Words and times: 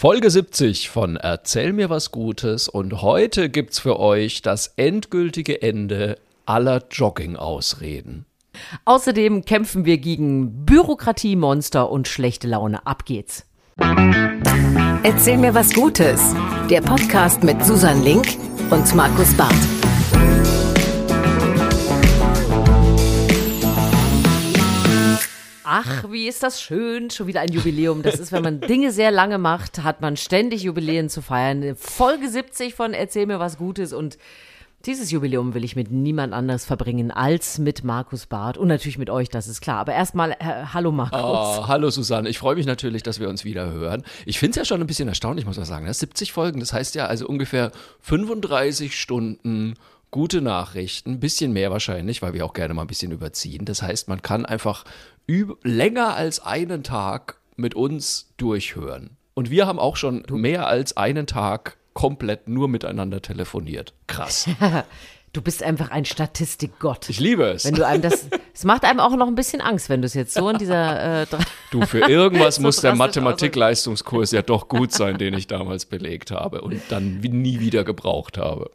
Folge 0.00 0.30
70 0.30 0.90
von 0.90 1.16
Erzähl 1.16 1.72
mir 1.72 1.90
was 1.90 2.12
Gutes 2.12 2.68
und 2.68 3.02
heute 3.02 3.48
gibt's 3.48 3.80
für 3.80 3.98
euch 3.98 4.42
das 4.42 4.72
endgültige 4.76 5.60
Ende 5.60 6.20
aller 6.46 6.84
Jogging-Ausreden. 6.88 8.24
Außerdem 8.84 9.44
kämpfen 9.44 9.86
wir 9.86 9.98
gegen 9.98 10.64
Bürokratiemonster 10.64 11.90
und 11.90 12.06
schlechte 12.06 12.46
Laune. 12.46 12.86
Ab 12.86 13.06
geht's. 13.06 13.44
Erzähl 15.02 15.36
mir 15.36 15.54
was 15.54 15.74
Gutes. 15.74 16.32
Der 16.70 16.80
Podcast 16.80 17.42
mit 17.42 17.66
Susan 17.66 18.00
Link 18.04 18.36
und 18.70 18.94
Markus 18.94 19.36
Barth. 19.36 19.77
Ach, 25.70 26.10
wie 26.10 26.26
ist 26.26 26.42
das 26.42 26.62
schön. 26.62 27.10
Schon 27.10 27.26
wieder 27.26 27.42
ein 27.42 27.52
Jubiläum. 27.52 28.02
Das 28.02 28.18
ist, 28.18 28.32
wenn 28.32 28.42
man 28.42 28.62
Dinge 28.62 28.90
sehr 28.90 29.10
lange 29.10 29.36
macht, 29.36 29.82
hat 29.84 30.00
man 30.00 30.16
ständig 30.16 30.62
Jubiläen 30.62 31.10
zu 31.10 31.20
feiern. 31.20 31.76
Folge 31.76 32.26
70 32.26 32.74
von 32.74 32.94
Erzähl 32.94 33.26
mir 33.26 33.38
was 33.38 33.58
Gutes 33.58 33.92
und 33.92 34.16
dieses 34.86 35.10
Jubiläum 35.10 35.52
will 35.52 35.64
ich 35.64 35.76
mit 35.76 35.90
niemand 35.90 36.32
anders 36.32 36.64
verbringen 36.64 37.10
als 37.10 37.58
mit 37.58 37.84
Markus 37.84 38.24
Barth 38.24 38.56
und 38.56 38.68
natürlich 38.68 38.96
mit 38.96 39.10
euch, 39.10 39.28
das 39.28 39.46
ist 39.46 39.60
klar. 39.60 39.80
Aber 39.80 39.92
erstmal, 39.92 40.30
äh, 40.32 40.64
hallo 40.72 40.90
Markus. 40.90 41.20
Oh, 41.20 41.68
hallo 41.68 41.90
Susanne, 41.90 42.30
ich 42.30 42.38
freue 42.38 42.54
mich 42.54 42.64
natürlich, 42.64 43.02
dass 43.02 43.20
wir 43.20 43.28
uns 43.28 43.44
wieder 43.44 43.70
hören. 43.70 44.04
Ich 44.24 44.38
finde 44.38 44.52
es 44.52 44.56
ja 44.56 44.64
schon 44.64 44.80
ein 44.80 44.86
bisschen 44.86 45.08
erstaunlich, 45.08 45.44
muss 45.44 45.58
man 45.58 45.66
sagen. 45.66 45.84
Das 45.84 45.98
70 45.98 46.32
Folgen, 46.32 46.60
das 46.60 46.72
heißt 46.72 46.94
ja 46.94 47.06
also 47.06 47.26
ungefähr 47.26 47.72
35 48.00 48.98
Stunden 48.98 49.74
gute 50.10 50.40
Nachrichten, 50.40 51.12
ein 51.12 51.20
bisschen 51.20 51.52
mehr 51.52 51.70
wahrscheinlich, 51.70 52.22
weil 52.22 52.32
wir 52.32 52.46
auch 52.46 52.54
gerne 52.54 52.72
mal 52.72 52.82
ein 52.82 52.88
bisschen 52.88 53.12
überziehen. 53.12 53.66
Das 53.66 53.82
heißt, 53.82 54.08
man 54.08 54.22
kann 54.22 54.46
einfach 54.46 54.84
länger 55.62 56.14
als 56.14 56.40
einen 56.40 56.82
Tag 56.82 57.38
mit 57.56 57.74
uns 57.74 58.32
durchhören. 58.36 59.16
Und 59.34 59.50
wir 59.50 59.66
haben 59.66 59.78
auch 59.78 59.96
schon 59.96 60.24
mehr 60.30 60.66
als 60.66 60.96
einen 60.96 61.26
Tag 61.26 61.76
komplett 61.92 62.48
nur 62.48 62.68
miteinander 62.68 63.22
telefoniert. 63.22 63.94
Krass. 64.06 64.48
Du 65.34 65.42
bist 65.42 65.62
einfach 65.62 65.90
ein 65.90 66.06
Statistikgott. 66.06 67.10
Ich 67.10 67.20
liebe 67.20 67.44
es. 67.44 67.66
Wenn 67.66 67.74
du 67.74 67.86
einem 67.86 68.00
das, 68.00 68.28
es 68.54 68.64
macht 68.64 68.84
einem 68.84 68.98
auch 68.98 69.14
noch 69.14 69.26
ein 69.26 69.34
bisschen 69.34 69.60
Angst, 69.60 69.90
wenn 69.90 70.00
du 70.00 70.06
es 70.06 70.14
jetzt 70.14 70.32
so 70.32 70.48
in 70.48 70.56
dieser. 70.56 71.22
Äh, 71.22 71.26
du, 71.70 71.82
für 71.82 72.08
irgendwas 72.08 72.56
so 72.56 72.62
muss 72.62 72.80
der 72.80 72.94
Mathematikleistungskurs 72.94 74.32
ja 74.32 74.40
doch 74.40 74.68
gut 74.68 74.92
sein, 74.92 75.18
den 75.18 75.34
ich 75.34 75.46
damals 75.46 75.84
belegt 75.84 76.30
habe 76.30 76.62
und 76.62 76.80
dann 76.88 77.20
nie 77.20 77.60
wieder 77.60 77.84
gebraucht 77.84 78.38
habe. 78.38 78.70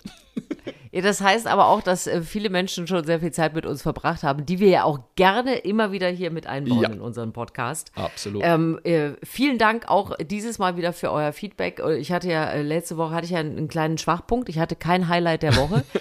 Ja, 0.94 1.02
das 1.02 1.22
heißt 1.22 1.48
aber 1.48 1.70
auch, 1.70 1.82
dass 1.82 2.06
äh, 2.06 2.22
viele 2.22 2.52
Menschen 2.52 2.86
schon 2.86 3.04
sehr 3.04 3.20
viel 3.20 3.32
Zeit 3.32 3.56
mit 3.56 3.66
uns 3.66 3.82
verbracht 3.82 4.22
haben, 4.22 4.46
die 4.46 4.60
wir 4.60 4.70
ja 4.70 4.84
auch 4.84 5.00
gerne 5.16 5.56
immer 5.56 5.92
wieder 5.92 6.08
hier 6.08 6.30
mit 6.30 6.46
einbauen 6.46 6.84
ja. 6.84 6.90
in 6.90 7.02
unseren 7.02 7.34
Podcast. 7.34 7.92
Absolut. 7.96 8.44
Ähm, 8.46 8.80
äh, 8.84 9.14
vielen 9.24 9.58
Dank 9.58 9.90
auch 9.90 10.16
dieses 10.18 10.60
Mal 10.60 10.78
wieder 10.78 10.94
für 10.94 11.12
euer 11.12 11.34
Feedback. 11.34 11.80
Äh, 11.80 11.98
ich 11.98 12.12
hatte 12.12 12.30
ja, 12.30 12.46
äh, 12.46 12.62
letzte 12.62 12.96
Woche 12.98 13.16
hatte 13.16 13.26
ich 13.26 13.32
ja 13.32 13.40
einen, 13.40 13.58
einen 13.58 13.68
kleinen 13.70 13.98
Schwachpunkt. 13.98 14.50
Ich 14.50 14.60
hatte 14.60 14.76
kein 14.76 15.08
Highlight 15.08 15.42
der 15.42 15.56
Woche. 15.56 15.84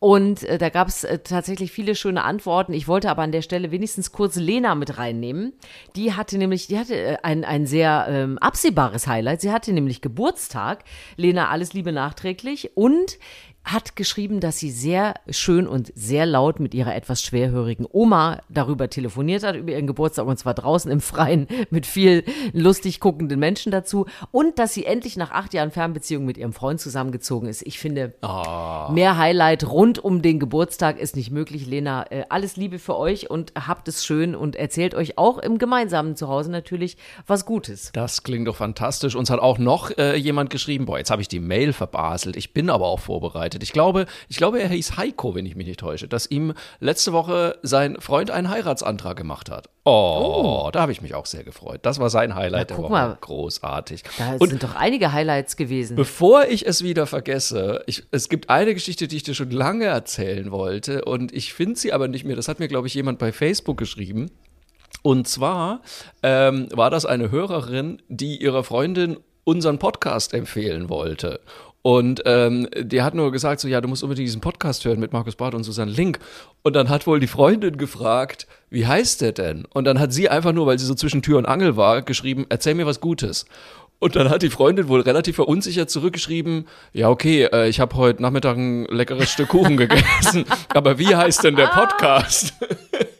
Und 0.00 0.44
äh, 0.44 0.56
da 0.56 0.70
gab 0.70 0.88
es 0.88 1.04
äh, 1.04 1.18
tatsächlich 1.18 1.70
viele 1.72 1.94
schöne 1.94 2.24
Antworten. 2.24 2.72
Ich 2.72 2.88
wollte 2.88 3.10
aber 3.10 3.20
an 3.20 3.32
der 3.32 3.42
Stelle 3.42 3.70
wenigstens 3.70 4.12
kurz 4.12 4.36
Lena 4.36 4.74
mit 4.74 4.96
reinnehmen. 4.96 5.52
Die 5.94 6.14
hatte 6.14 6.38
nämlich, 6.38 6.68
die 6.68 6.78
hatte 6.78 6.96
äh, 6.96 7.16
ein, 7.22 7.44
ein 7.44 7.66
sehr 7.66 8.06
ähm, 8.08 8.38
absehbares 8.38 9.06
Highlight. 9.06 9.42
Sie 9.42 9.52
hatte 9.52 9.74
nämlich 9.74 10.00
Geburtstag. 10.00 10.84
Lena, 11.16 11.50
alles 11.50 11.74
Liebe 11.74 11.92
nachträglich. 11.92 12.70
Und 12.78 13.18
hat 13.64 13.94
geschrieben, 13.94 14.40
dass 14.40 14.58
sie 14.58 14.70
sehr 14.70 15.14
schön 15.28 15.66
und 15.68 15.92
sehr 15.94 16.26
laut 16.26 16.60
mit 16.60 16.74
ihrer 16.74 16.94
etwas 16.94 17.22
schwerhörigen 17.22 17.86
Oma 17.90 18.40
darüber 18.48 18.88
telefoniert 18.88 19.44
hat, 19.44 19.54
über 19.54 19.72
ihren 19.72 19.86
Geburtstag 19.86 20.26
und 20.26 20.38
zwar 20.38 20.54
draußen 20.54 20.90
im 20.90 21.00
Freien 21.00 21.46
mit 21.70 21.86
viel 21.86 22.24
lustig 22.52 23.00
guckenden 23.00 23.38
Menschen 23.38 23.70
dazu 23.70 24.06
und 24.30 24.58
dass 24.58 24.74
sie 24.74 24.86
endlich 24.86 25.16
nach 25.16 25.30
acht 25.30 25.54
Jahren 25.54 25.70
Fernbeziehung 25.70 26.24
mit 26.24 26.38
ihrem 26.38 26.52
Freund 26.52 26.80
zusammengezogen 26.80 27.48
ist. 27.48 27.62
Ich 27.66 27.78
finde, 27.78 28.14
oh. 28.22 28.90
mehr 28.92 29.18
Highlight 29.18 29.68
rund 29.68 29.98
um 29.98 30.22
den 30.22 30.40
Geburtstag 30.40 30.98
ist 30.98 31.14
nicht 31.14 31.30
möglich. 31.30 31.66
Lena, 31.66 32.10
äh, 32.10 32.24
alles 32.28 32.56
Liebe 32.56 32.78
für 32.78 32.96
euch 32.96 33.30
und 33.30 33.52
habt 33.54 33.86
es 33.88 34.04
schön 34.04 34.34
und 34.34 34.56
erzählt 34.56 34.94
euch 34.94 35.18
auch 35.18 35.38
im 35.38 35.58
gemeinsamen 35.58 36.16
Zuhause 36.16 36.50
natürlich 36.50 36.96
was 37.26 37.44
Gutes. 37.44 37.90
Das 37.92 38.22
klingt 38.22 38.48
doch 38.48 38.56
fantastisch. 38.56 39.14
Uns 39.14 39.30
hat 39.30 39.38
auch 39.38 39.58
noch 39.58 39.96
äh, 39.96 40.16
jemand 40.16 40.50
geschrieben, 40.50 40.86
boah, 40.86 40.98
jetzt 40.98 41.10
habe 41.10 41.22
ich 41.22 41.28
die 41.28 41.40
Mail 41.40 41.72
verbaselt. 41.72 42.36
Ich 42.36 42.52
bin 42.52 42.70
aber 42.70 42.86
auch 42.86 43.00
vorbereitet 43.00 43.49
vorbereitet. 43.50 43.62
Ich 43.62 43.72
glaube, 43.72 44.06
ich 44.28 44.36
glaube, 44.36 44.60
er 44.60 44.68
hieß 44.68 44.96
Heiko, 44.96 45.34
wenn 45.34 45.46
ich 45.46 45.56
mich 45.56 45.66
nicht 45.66 45.80
täusche, 45.80 46.08
dass 46.08 46.30
ihm 46.30 46.54
letzte 46.78 47.12
Woche 47.12 47.58
sein 47.62 47.96
Freund 48.00 48.30
einen 48.30 48.48
Heiratsantrag 48.48 49.16
gemacht 49.16 49.50
hat. 49.50 49.68
Oh, 49.84 50.66
oh. 50.66 50.70
da 50.70 50.82
habe 50.82 50.92
ich 50.92 51.02
mich 51.02 51.14
auch 51.14 51.26
sehr 51.26 51.42
gefreut. 51.42 51.80
Das 51.82 51.98
war 51.98 52.10
sein 52.10 52.34
Highlight 52.34 52.70
der 52.70 52.78
Woche. 52.78 52.92
Mal. 52.92 53.18
Großartig. 53.20 54.04
Da 54.18 54.36
Und 54.38 54.50
sind 54.50 54.62
doch 54.62 54.76
einige 54.76 55.12
Highlights 55.12 55.56
gewesen. 55.56 55.96
Bevor 55.96 56.46
ich 56.46 56.66
es 56.66 56.84
wieder 56.84 57.06
vergesse, 57.06 57.82
ich, 57.86 58.04
es 58.10 58.28
gibt 58.28 58.50
eine 58.50 58.74
Geschichte, 58.74 59.08
die 59.08 59.16
ich 59.16 59.22
dir 59.22 59.34
schon 59.34 59.50
lange 59.50 59.86
erzählen 59.86 60.50
wollte 60.50 61.04
und 61.04 61.32
ich 61.32 61.52
finde 61.54 61.78
sie 61.78 61.92
aber 61.92 62.08
nicht 62.08 62.24
mehr. 62.24 62.36
Das 62.36 62.48
hat 62.48 62.60
mir, 62.60 62.68
glaube 62.68 62.86
ich, 62.86 62.94
jemand 62.94 63.18
bei 63.18 63.32
Facebook 63.32 63.78
geschrieben. 63.78 64.30
Und 65.02 65.28
zwar 65.28 65.80
ähm, 66.22 66.68
war 66.72 66.90
das 66.90 67.06
eine 67.06 67.30
Hörerin, 67.30 68.02
die 68.08 68.36
ihrer 68.42 68.64
Freundin 68.64 69.16
unseren 69.44 69.78
Podcast 69.78 70.34
empfehlen 70.34 70.88
wollte. 70.88 71.40
Und 71.82 72.22
ähm, 72.26 72.68
der 72.76 73.04
hat 73.04 73.14
nur 73.14 73.32
gesagt, 73.32 73.60
so 73.60 73.68
ja, 73.68 73.80
du 73.80 73.88
musst 73.88 74.02
unbedingt 74.02 74.26
diesen 74.26 74.42
Podcast 74.42 74.84
hören 74.84 75.00
mit 75.00 75.12
Markus 75.12 75.36
Barth 75.36 75.54
und 75.54 75.64
Susanne 75.64 75.90
Link. 75.90 76.18
Und 76.62 76.76
dann 76.76 76.90
hat 76.90 77.06
wohl 77.06 77.20
die 77.20 77.26
Freundin 77.26 77.78
gefragt, 77.78 78.46
wie 78.68 78.86
heißt 78.86 79.22
der 79.22 79.32
denn? 79.32 79.64
Und 79.72 79.84
dann 79.84 79.98
hat 79.98 80.12
sie 80.12 80.28
einfach 80.28 80.52
nur, 80.52 80.66
weil 80.66 80.78
sie 80.78 80.84
so 80.84 80.94
zwischen 80.94 81.22
Tür 81.22 81.38
und 81.38 81.46
Angel 81.46 81.76
war, 81.76 82.02
geschrieben, 82.02 82.44
erzähl 82.50 82.74
mir 82.74 82.86
was 82.86 83.00
Gutes. 83.00 83.46
Und 83.98 84.16
dann 84.16 84.30
hat 84.30 84.42
die 84.42 84.50
Freundin 84.50 84.88
wohl 84.88 85.00
relativ 85.00 85.36
verunsichert 85.36 85.90
zurückgeschrieben, 85.90 86.66
ja 86.94 87.10
okay, 87.10 87.44
äh, 87.44 87.68
ich 87.68 87.80
habe 87.80 87.96
heute 87.96 88.22
Nachmittag 88.22 88.56
ein 88.56 88.86
leckeres 88.86 89.30
Stück 89.30 89.48
Kuchen 89.48 89.76
gegessen, 89.78 90.46
aber 90.68 90.98
wie 90.98 91.14
heißt 91.14 91.44
denn 91.44 91.56
der 91.56 91.66
Podcast? 91.66 92.54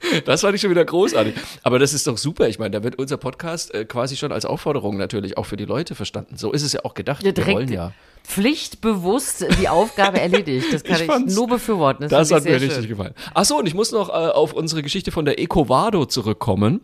Das 0.24 0.40
fand 0.40 0.54
ich 0.54 0.60
schon 0.60 0.70
wieder 0.70 0.84
großartig. 0.84 1.34
Aber 1.62 1.78
das 1.78 1.92
ist 1.92 2.06
doch 2.06 2.18
super. 2.18 2.48
Ich 2.48 2.58
meine, 2.58 2.70
da 2.70 2.82
wird 2.82 2.98
unser 2.98 3.16
Podcast 3.16 3.74
äh, 3.74 3.84
quasi 3.84 4.16
schon 4.16 4.32
als 4.32 4.44
Aufforderung 4.44 4.96
natürlich 4.96 5.36
auch 5.36 5.44
für 5.44 5.56
die 5.56 5.64
Leute 5.64 5.94
verstanden. 5.94 6.36
So 6.36 6.52
ist 6.52 6.62
es 6.62 6.72
ja 6.72 6.84
auch 6.84 6.94
gedacht. 6.94 7.24
Wir, 7.24 7.36
Wir 7.36 7.46
wollen 7.46 7.72
ja 7.72 7.92
pflichtbewusst 8.24 9.46
die 9.60 9.68
Aufgabe 9.68 10.20
erledigt. 10.20 10.72
Das 10.72 10.84
kann 10.84 10.96
ich, 11.02 11.28
ich 11.28 11.34
nur 11.34 11.48
befürworten. 11.48 12.08
Das, 12.08 12.28
das 12.28 12.38
hat 12.38 12.44
mir 12.44 12.58
schön. 12.58 12.68
richtig 12.68 12.88
gefallen. 12.88 13.14
Achso, 13.34 13.56
und 13.56 13.66
ich 13.66 13.74
muss 13.74 13.92
noch 13.92 14.08
äh, 14.08 14.12
auf 14.12 14.52
unsere 14.52 14.82
Geschichte 14.82 15.10
von 15.10 15.24
der 15.24 15.38
Ecovado 15.38 16.06
zurückkommen. 16.06 16.80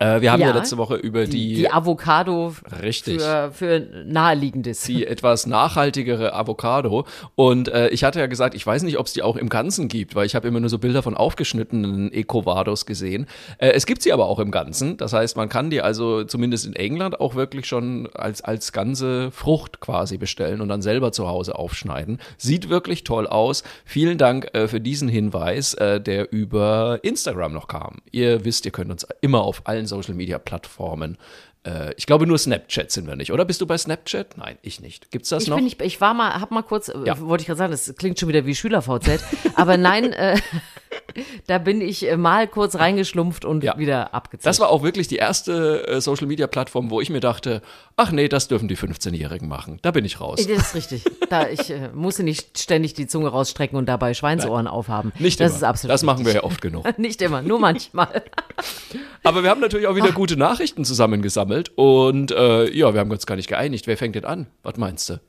Äh, 0.00 0.22
wir 0.22 0.32
haben 0.32 0.40
ja, 0.40 0.48
ja, 0.48 0.54
letzte 0.54 0.78
Woche 0.78 0.96
über 0.96 1.26
die. 1.26 1.54
Die 1.54 1.70
Avocado 1.70 2.54
richtig. 2.82 3.20
Für, 3.20 3.50
für 3.52 3.80
Naheliegendes. 4.06 4.82
Die 4.84 5.06
etwas 5.06 5.46
nachhaltigere 5.46 6.32
Avocado. 6.32 7.06
Und 7.34 7.68
äh, 7.68 7.88
ich 7.90 8.02
hatte 8.02 8.18
ja 8.18 8.26
gesagt, 8.26 8.54
ich 8.54 8.66
weiß 8.66 8.82
nicht, 8.82 8.98
ob 8.98 9.06
es 9.06 9.12
die 9.12 9.22
auch 9.22 9.36
im 9.36 9.50
Ganzen 9.50 9.88
gibt, 9.88 10.14
weil 10.14 10.24
ich 10.24 10.34
habe 10.34 10.48
immer 10.48 10.58
nur 10.58 10.70
so 10.70 10.78
Bilder 10.78 11.02
von 11.02 11.14
aufgeschnittenen 11.14 12.12
Ecovados 12.12 12.86
gesehen. 12.86 13.26
Äh, 13.58 13.72
es 13.72 13.84
gibt 13.84 14.00
sie 14.00 14.12
aber 14.12 14.26
auch 14.26 14.38
im 14.38 14.50
Ganzen. 14.50 14.96
Das 14.96 15.12
heißt, 15.12 15.36
man 15.36 15.50
kann 15.50 15.68
die 15.68 15.82
also 15.82 16.24
zumindest 16.24 16.64
in 16.64 16.74
England 16.74 17.20
auch 17.20 17.34
wirklich 17.34 17.66
schon 17.66 18.08
als, 18.14 18.40
als 18.40 18.72
ganze 18.72 19.30
Frucht 19.30 19.80
quasi 19.80 20.16
bestellen 20.16 20.62
und 20.62 20.68
dann 20.68 20.80
selber 20.80 21.12
zu 21.12 21.28
Hause 21.28 21.56
aufschneiden. 21.56 22.20
Sieht 22.38 22.70
wirklich 22.70 23.04
toll 23.04 23.26
aus. 23.26 23.64
Vielen 23.84 24.16
Dank 24.16 24.48
äh, 24.54 24.66
für 24.66 24.80
diesen 24.80 25.10
Hinweis, 25.10 25.74
äh, 25.74 26.00
der 26.00 26.32
über 26.32 27.00
Instagram 27.02 27.52
noch 27.52 27.68
kam. 27.68 27.98
Ihr 28.10 28.46
wisst, 28.46 28.64
ihr 28.64 28.72
könnt 28.72 28.90
uns 28.90 29.06
immer 29.20 29.42
auf 29.42 29.66
allen 29.66 29.89
Social 29.90 30.14
Media 30.14 30.38
Plattformen. 30.38 31.18
Äh, 31.66 31.92
ich 31.96 32.06
glaube, 32.06 32.26
nur 32.26 32.38
Snapchat 32.38 32.90
sind 32.90 33.06
wir 33.06 33.16
nicht, 33.16 33.32
oder? 33.32 33.44
Bist 33.44 33.60
du 33.60 33.66
bei 33.66 33.76
Snapchat? 33.76 34.38
Nein, 34.38 34.56
ich 34.62 34.80
nicht. 34.80 35.10
Gibt's 35.10 35.28
das 35.28 35.42
ich 35.42 35.48
noch? 35.50 35.56
Bin 35.56 35.64
nicht, 35.64 35.82
ich 35.82 36.00
war 36.00 36.14
mal, 36.14 36.40
hab 36.40 36.50
mal 36.50 36.62
kurz, 36.62 36.88
äh, 36.88 36.94
ja. 37.04 37.20
wollte 37.20 37.42
ich 37.42 37.46
gerade 37.46 37.58
sagen, 37.58 37.70
das 37.72 37.94
klingt 37.96 38.18
schon 38.18 38.28
wieder 38.28 38.46
wie 38.46 38.54
Schüler-VZ, 38.54 39.22
aber 39.56 39.76
nein, 39.76 40.12
äh, 40.12 40.38
da 41.46 41.58
bin 41.58 41.80
ich 41.80 42.08
äh, 42.08 42.16
mal 42.16 42.48
kurz 42.48 42.76
reingeschlumpft 42.76 43.44
und 43.44 43.64
ja. 43.64 43.78
wieder 43.78 44.14
abgezogen. 44.14 44.44
Das 44.44 44.60
war 44.60 44.70
auch 44.70 44.82
wirklich 44.82 45.08
die 45.08 45.16
erste 45.16 45.86
äh, 45.86 46.00
Social 46.00 46.26
Media 46.26 46.46
Plattform, 46.46 46.90
wo 46.90 47.00
ich 47.00 47.10
mir 47.10 47.20
dachte, 47.20 47.62
ach 47.96 48.12
nee, 48.12 48.28
das 48.28 48.48
dürfen 48.48 48.68
die 48.68 48.76
15-Jährigen 48.76 49.48
machen. 49.48 49.78
Da 49.82 49.90
bin 49.90 50.04
ich 50.04 50.20
raus. 50.20 50.46
Das 50.46 50.68
ist 50.68 50.74
richtig. 50.74 51.04
Da 51.28 51.48
ich 51.48 51.70
äh, 51.70 51.90
musste 51.94 52.22
nicht 52.22 52.58
ständig 52.58 52.94
die 52.94 53.06
Zunge 53.06 53.28
rausstrecken 53.28 53.76
und 53.76 53.86
dabei 53.86 54.14
Schweinsohren 54.14 54.64
Nein. 54.64 54.72
aufhaben. 54.72 55.12
Nicht 55.18 55.40
das 55.40 55.50
immer. 55.50 55.56
ist 55.56 55.64
absolut. 55.64 55.92
Das 55.92 56.02
machen 56.02 56.24
wir 56.24 56.32
ja 56.32 56.44
oft 56.44 56.60
genug. 56.60 56.86
nicht 56.98 57.22
immer, 57.22 57.42
nur 57.42 57.58
manchmal. 57.58 58.22
Aber 59.22 59.42
wir 59.42 59.50
haben 59.50 59.60
natürlich 59.60 59.86
auch 59.86 59.96
wieder 59.96 60.10
ach. 60.10 60.14
gute 60.14 60.36
Nachrichten 60.36 60.84
zusammengesammelt 60.84 61.70
und 61.76 62.30
äh, 62.30 62.70
ja, 62.70 62.92
wir 62.94 63.00
haben 63.00 63.10
uns 63.10 63.26
gar 63.26 63.36
nicht 63.36 63.48
geeinigt. 63.48 63.86
Wer 63.86 63.96
fängt 63.96 64.14
denn 64.14 64.24
an? 64.24 64.46
Was 64.62 64.76
meinst 64.76 65.10
du? 65.10 65.20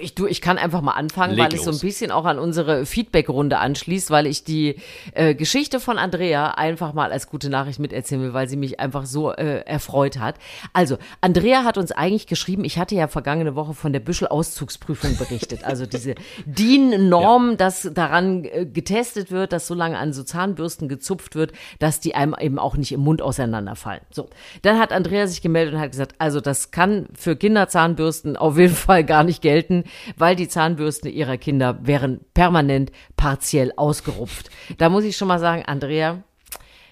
Ich, 0.00 0.14
du, 0.14 0.26
ich 0.26 0.40
kann 0.40 0.58
einfach 0.58 0.80
mal 0.80 0.92
anfangen, 0.92 1.34
Leg 1.34 1.44
weil 1.44 1.54
es 1.54 1.64
so 1.64 1.70
ein 1.70 1.74
los. 1.74 1.80
bisschen 1.80 2.10
auch 2.10 2.24
an 2.24 2.38
unsere 2.38 2.86
Feedback-Runde 2.86 3.58
anschließt, 3.58 4.10
weil 4.10 4.26
ich 4.26 4.44
die 4.44 4.76
äh, 5.14 5.34
Geschichte 5.34 5.80
von 5.80 5.98
Andrea 5.98 6.52
einfach 6.52 6.92
mal 6.92 7.12
als 7.12 7.28
gute 7.28 7.50
Nachricht 7.50 7.78
miterzählen 7.78 8.22
will, 8.22 8.34
weil 8.34 8.48
sie 8.48 8.56
mich 8.56 8.80
einfach 8.80 9.06
so 9.06 9.32
äh, 9.32 9.60
erfreut 9.60 10.18
hat. 10.18 10.36
Also, 10.72 10.98
Andrea 11.20 11.64
hat 11.64 11.78
uns 11.78 11.92
eigentlich 11.92 12.26
geschrieben, 12.26 12.64
ich 12.64 12.78
hatte 12.78 12.94
ja 12.94 13.08
vergangene 13.08 13.54
Woche 13.54 13.74
von 13.74 13.92
der 13.92 14.00
Büschel-Auszugsprüfung 14.00 15.16
berichtet. 15.16 15.64
Also 15.64 15.86
diese 15.86 16.14
DIN-Norm, 16.46 17.56
dass 17.56 17.88
daran 17.92 18.44
äh, 18.44 18.66
getestet 18.66 19.30
wird, 19.30 19.52
dass 19.52 19.66
so 19.66 19.74
lange 19.74 19.98
an 19.98 20.12
so 20.12 20.22
Zahnbürsten 20.22 20.88
gezupft 20.88 21.34
wird, 21.34 21.52
dass 21.78 22.00
die 22.00 22.14
einem 22.14 22.34
eben 22.38 22.58
auch 22.58 22.76
nicht 22.76 22.92
im 22.92 23.00
Mund 23.00 23.22
auseinanderfallen. 23.22 24.02
So, 24.10 24.28
dann 24.62 24.78
hat 24.78 24.92
Andrea 24.92 25.26
sich 25.26 25.42
gemeldet 25.42 25.74
und 25.74 25.80
hat 25.80 25.90
gesagt, 25.90 26.14
also 26.18 26.40
das 26.40 26.70
kann 26.70 27.06
für 27.14 27.36
Kinderzahnbürsten 27.36 28.36
auf 28.36 28.58
jeden 28.58 28.74
Fall 28.74 29.04
gar 29.04 29.24
nicht 29.24 29.42
gelten, 29.42 29.75
weil 30.16 30.36
die 30.36 30.48
Zahnbürsten 30.48 31.10
ihrer 31.10 31.36
Kinder 31.36 31.78
wären 31.82 32.20
permanent 32.34 32.92
partiell 33.16 33.72
ausgerupft. 33.76 34.50
Da 34.78 34.88
muss 34.88 35.04
ich 35.04 35.16
schon 35.16 35.28
mal 35.28 35.38
sagen, 35.38 35.64
Andrea, 35.66 36.22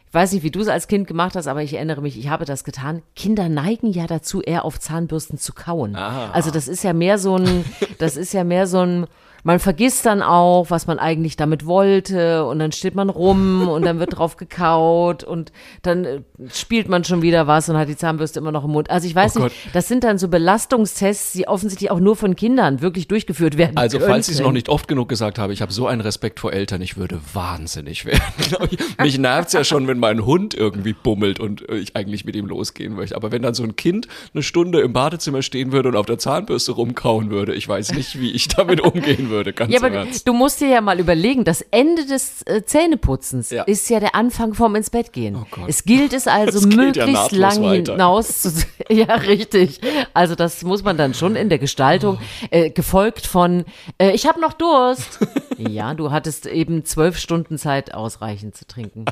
ich 0.06 0.14
weiß 0.14 0.32
nicht, 0.32 0.44
wie 0.44 0.52
du 0.52 0.60
es 0.60 0.68
als 0.68 0.86
Kind 0.86 1.08
gemacht 1.08 1.34
hast, 1.34 1.48
aber 1.48 1.62
ich 1.62 1.74
erinnere 1.74 2.00
mich, 2.00 2.16
ich 2.16 2.28
habe 2.28 2.44
das 2.44 2.62
getan. 2.62 3.02
Kinder 3.16 3.48
neigen 3.48 3.90
ja 3.90 4.06
dazu, 4.06 4.40
eher 4.42 4.64
auf 4.64 4.78
Zahnbürsten 4.78 5.38
zu 5.38 5.52
kauen. 5.52 5.96
Also 6.32 6.52
das 6.52 6.68
ist 6.68 6.84
ja 6.84 6.92
mehr 6.92 7.18
so 7.18 7.36
ein, 7.36 7.64
das 7.98 8.16
ist 8.16 8.32
ja 8.32 8.44
mehr 8.44 8.68
so 8.68 8.78
ein, 8.78 9.06
man 9.44 9.58
vergisst 9.58 10.06
dann 10.06 10.22
auch, 10.22 10.70
was 10.70 10.86
man 10.86 10.98
eigentlich 10.98 11.36
damit 11.36 11.66
wollte 11.66 12.44
und 12.46 12.58
dann 12.58 12.72
steht 12.72 12.94
man 12.94 13.10
rum 13.10 13.68
und 13.68 13.84
dann 13.84 14.00
wird 14.00 14.18
drauf 14.18 14.36
gekaut 14.36 15.22
und 15.22 15.52
dann 15.82 16.04
äh, 16.04 16.20
spielt 16.50 16.88
man 16.88 17.04
schon 17.04 17.22
wieder 17.22 17.46
was 17.46 17.68
und 17.68 17.76
hat 17.76 17.88
die 17.88 17.96
Zahnbürste 17.96 18.40
immer 18.40 18.52
noch 18.52 18.64
im 18.64 18.72
Mund. 18.72 18.90
Also 18.90 19.06
ich 19.06 19.14
weiß 19.14 19.36
Oh 19.36 19.44
nicht, 19.44 19.54
das 19.74 19.86
sind 19.86 20.02
dann 20.02 20.18
so 20.18 20.28
Belastungstests, 20.28 21.32
die 21.32 21.46
offensichtlich 21.46 21.90
auch 21.90 22.00
nur 22.00 22.16
von 22.16 22.36
Kindern 22.36 22.80
wirklich 22.80 23.06
durchgeführt 23.06 23.58
werden. 23.58 23.76
Also, 23.76 23.98
könnten. 23.98 24.12
falls 24.12 24.28
ich 24.28 24.36
es 24.36 24.40
noch 24.40 24.52
nicht 24.52 24.68
oft 24.68 24.88
genug 24.88 25.08
gesagt 25.08 25.38
habe, 25.38 25.52
ich 25.52 25.60
habe 25.60 25.72
so 25.72 25.86
einen 25.86 26.00
Respekt 26.00 26.40
vor 26.40 26.52
Eltern, 26.52 26.80
ich 26.80 26.96
würde 26.96 27.20
wahnsinnig 27.34 28.06
werden. 28.06 28.22
Mich 29.02 29.18
nervt 29.18 29.48
es 29.48 29.52
ja 29.52 29.64
schon, 29.64 29.86
wenn 29.86 29.98
mein 29.98 30.24
Hund 30.24 30.54
irgendwie 30.54 30.94
bummelt 30.94 31.38
und 31.38 31.68
äh, 31.68 31.76
ich 31.76 31.94
eigentlich 31.96 32.24
mit 32.24 32.34
ihm 32.34 32.46
losgehen 32.46 32.94
möchte. 32.94 33.14
Aber 33.14 33.30
wenn 33.30 33.42
dann 33.42 33.54
so 33.54 33.62
ein 33.62 33.76
Kind 33.76 34.08
eine 34.32 34.42
Stunde 34.42 34.80
im 34.80 34.94
Badezimmer 34.94 35.42
stehen 35.42 35.72
würde 35.72 35.90
und 35.90 35.96
auf 35.96 36.06
der 36.06 36.18
Zahnbürste 36.18 36.72
rumkauen 36.72 37.30
würde, 37.30 37.54
ich 37.54 37.68
weiß 37.68 37.92
nicht, 37.92 38.18
wie 38.18 38.30
ich 38.30 38.48
damit 38.48 38.80
umgehen 38.80 39.28
würde, 39.28 39.33
ganz 39.42 39.72
Ja, 39.72 39.80
aber 39.80 39.90
Ernst. 39.90 40.28
du 40.28 40.32
musst 40.32 40.60
dir 40.60 40.68
ja 40.68 40.80
mal 40.80 41.00
überlegen, 41.00 41.44
das 41.44 41.62
Ende 41.70 42.06
des 42.06 42.42
äh, 42.42 42.64
Zähneputzens 42.64 43.50
Ja. 43.50 43.64
ist 43.64 43.88
ja 43.90 43.98
der 44.00 44.14
Anfang 44.14 44.54
vom 44.54 44.74
ins 44.76 44.90
Bett 44.90 45.12
gehen. 45.12 45.36
Oh 45.36 45.46
Gott. 45.50 45.64
es 45.68 45.84
gilt 45.84 46.12
es 46.12 46.26
also 46.26 46.60
Das 46.60 46.70
ja 46.70 46.76
möglichst 46.82 47.12
nahtlos 47.12 47.38
lang 47.40 47.62
weiter. 47.62 47.92
hinaus 47.92 48.42
zu, 48.42 48.52
ja, 48.88 49.14
richtig. 49.14 49.80
Also 50.14 50.34
das 50.34 50.62
muss 50.62 50.84
man 50.84 50.96
dann 50.96 51.14
schon 51.14 51.34
in 51.36 51.48
der 51.48 51.58
Gestaltung, 51.58 52.18
äh, 52.50 52.70
gefolgt 52.70 53.26
von, 53.26 53.64
äh, 53.98 54.12
ich 54.12 54.26
habe 54.26 54.40
noch 54.40 54.52
Durst. 54.52 55.18
ja, 55.58 55.94
du 55.94 56.10
hattest 56.12 56.46
eben 56.46 56.84
zwölf 56.84 57.18
Stunden 57.18 57.58
Zeit 57.58 57.92
ausreichend 57.94 58.54
zu 58.56 58.66
trinken. 58.66 59.04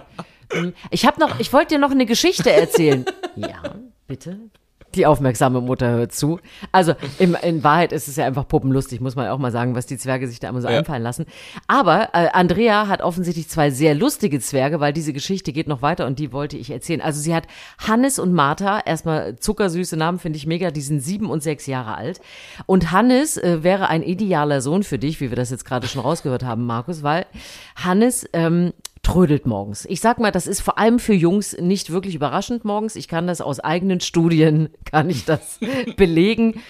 Hm, 0.53 0.75
Ich 0.91 1.07
habe 1.07 1.19
noch, 1.19 1.41
ich 1.41 1.53
wollte 1.53 1.75
dir 1.75 1.81
noch 1.81 1.91
eine 1.91 2.07
Geschichte 2.07 2.51
erzählen. 2.53 3.05
Ja, 3.37 3.63
bitte. 4.07 4.39
Die 4.95 5.07
aufmerksame 5.07 5.61
Mutter 5.61 5.91
hört 5.91 6.13
zu. 6.13 6.39
Also 6.71 6.95
im, 7.19 7.37
in 7.43 7.65
Wahrheit 7.65 7.93
ist 7.93 8.09
es 8.09 8.17
ja 8.17 8.27
einfach 8.27 8.47
puppenlustig, 8.47 9.01
muss 9.01 9.17
man 9.17 9.29
auch 9.29 9.39
mal 9.39 9.51
sagen, 9.53 9.75
was 9.75 9.87
die 9.87 9.97
Zwerge 9.97 10.29
sich 10.29 10.39
da 10.41 10.49
immer 10.49 10.61
so 10.61 10.69
Ja. 10.69 10.79
einfallen 10.79 11.03
lassen. 11.03 11.27
Aber 11.67 12.11
äh, 12.13 12.29
Andrea 12.33 12.89
hat 12.89 13.03
offensichtlich 13.03 13.49
zwei 13.49 13.71
sehr 13.71 13.95
lustige 13.95 14.41
Zwerge, 14.41 14.81
weil 14.81 14.93
diese 14.93 15.13
Geschichte 15.13 15.53
geht 15.53 15.69
noch 15.69 15.83
weiter 15.83 16.07
und 16.07 16.19
die 16.19 16.33
wollte 16.33 16.57
ich 16.57 16.71
erzählen. 16.71 17.01
Also 17.01 17.21
sie 17.21 17.35
hat 17.35 17.45
Hannes 17.79 18.19
und 18.19 18.33
Martha, 18.33 18.81
erstmal 18.85 19.37
zuckersüße 19.37 19.97
Namen, 19.97 20.19
finde 20.19 20.37
ich 20.37 20.47
mega, 20.47 20.71
die 20.71 20.81
sind 20.83 21.01
sieben 21.01 21.31
und 21.31 21.43
sechs 21.43 21.67
Jahre 21.67 21.97
alt. 21.97 22.21
Und 22.67 22.93
Hannes 22.93 23.37
äh, 23.37 23.63
wäre 23.63 23.89
ein 23.89 24.03
idealer 24.03 24.61
Sohn 24.61 24.83
für 24.83 24.99
dich, 24.99 25.21
wie 25.21 25.31
wir 25.31 25.37
das 25.37 25.51
jetzt 25.51 25.65
gerade 25.65 25.87
schon 25.89 26.03
rausgehört 26.03 26.45
haben, 26.45 26.67
Markus, 26.67 27.03
weil 27.03 27.27
Hannes 27.77 28.29
ähm, 28.33 28.73
trödelt 29.03 29.47
morgens. 29.47 29.85
Ich 29.87 30.01
sag 30.01 30.21
mal, 30.21 30.31
das 30.31 30.47
ist 30.47 30.61
vor 30.61 30.79
allem 30.79 30.99
für 30.99 31.15
Jungs 31.15 31.57
nicht 31.59 31.91
wirklich 31.91 32.15
überraschend 32.15 32.65
morgens. 32.65 32.97
Ich 32.97 33.09
kann 33.09 33.27
das 33.27 33.41
aus 33.41 33.61
eigenen 33.61 34.01
Studien, 34.01 34.71
kann 34.85 35.11
ich 35.11 35.25
das 35.25 35.59
belegen. 35.97 36.61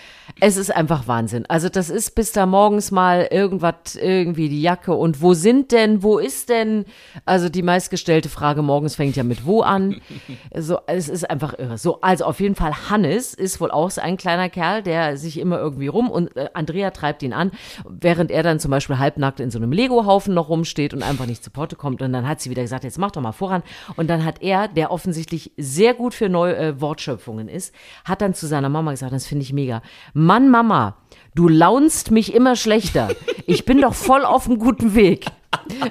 Es 0.40 0.56
ist 0.56 0.74
einfach 0.74 1.06
Wahnsinn. 1.06 1.46
Also 1.46 1.68
das 1.68 1.90
ist 1.90 2.14
bis 2.14 2.32
da 2.32 2.46
morgens 2.46 2.90
mal 2.90 3.28
irgendwas, 3.30 3.96
irgendwie 3.96 4.48
die 4.48 4.62
Jacke 4.62 4.94
und 4.94 5.20
wo 5.22 5.34
sind 5.34 5.72
denn, 5.72 6.02
wo 6.02 6.18
ist 6.18 6.48
denn? 6.48 6.84
Also 7.24 7.48
die 7.48 7.62
meistgestellte 7.62 8.28
Frage 8.28 8.62
morgens 8.62 8.96
fängt 8.96 9.16
ja 9.16 9.24
mit 9.24 9.46
wo 9.46 9.62
an. 9.62 10.00
So, 10.54 10.78
es 10.86 11.08
ist 11.08 11.28
einfach 11.28 11.58
irre. 11.58 11.78
So, 11.78 12.00
also 12.00 12.24
auf 12.24 12.40
jeden 12.40 12.54
Fall 12.54 12.90
Hannes 12.90 13.34
ist 13.34 13.60
wohl 13.60 13.70
auch 13.70 13.90
so 13.90 14.00
ein 14.00 14.16
kleiner 14.16 14.48
Kerl, 14.48 14.82
der 14.82 15.16
sich 15.16 15.38
immer 15.38 15.58
irgendwie 15.58 15.86
rum 15.86 16.10
und 16.10 16.36
äh, 16.36 16.50
Andrea 16.52 16.90
treibt 16.90 17.22
ihn 17.22 17.32
an, 17.32 17.52
während 17.88 18.30
er 18.30 18.42
dann 18.42 18.60
zum 18.60 18.70
Beispiel 18.70 18.98
halbnackt 18.98 19.40
in 19.40 19.50
so 19.50 19.58
einem 19.58 19.72
Lego-Haufen 19.72 20.34
noch 20.34 20.48
rumsteht 20.48 20.94
und 20.94 21.02
einfach 21.02 21.26
nicht 21.26 21.42
zu 21.42 21.50
Potte 21.50 21.76
kommt. 21.76 22.02
Und 22.02 22.12
dann 22.12 22.28
hat 22.28 22.40
sie 22.40 22.50
wieder 22.50 22.62
gesagt, 22.62 22.84
jetzt 22.84 22.98
mach 22.98 23.10
doch 23.10 23.22
mal 23.22 23.32
voran. 23.32 23.62
Und 23.96 24.08
dann 24.08 24.24
hat 24.24 24.42
er, 24.42 24.68
der 24.68 24.90
offensichtlich 24.90 25.52
sehr 25.56 25.94
gut 25.94 26.14
für 26.14 26.28
neue 26.28 26.56
äh, 26.56 26.80
Wortschöpfungen 26.80 27.48
ist, 27.48 27.74
hat 28.04 28.20
dann 28.20 28.34
zu 28.34 28.46
seiner 28.46 28.68
Mama 28.68 28.90
gesagt, 28.90 29.12
das 29.12 29.26
finde 29.26 29.42
ich 29.42 29.52
mega. 29.52 29.82
Mann, 30.24 30.50
Mama, 30.50 30.96
du 31.34 31.48
launst 31.48 32.10
mich 32.10 32.34
immer 32.34 32.56
schlechter. 32.56 33.08
Ich 33.46 33.64
bin 33.64 33.80
doch 33.80 33.94
voll 33.94 34.24
auf 34.24 34.46
einem 34.46 34.58
guten 34.58 34.94
Weg. 34.94 35.26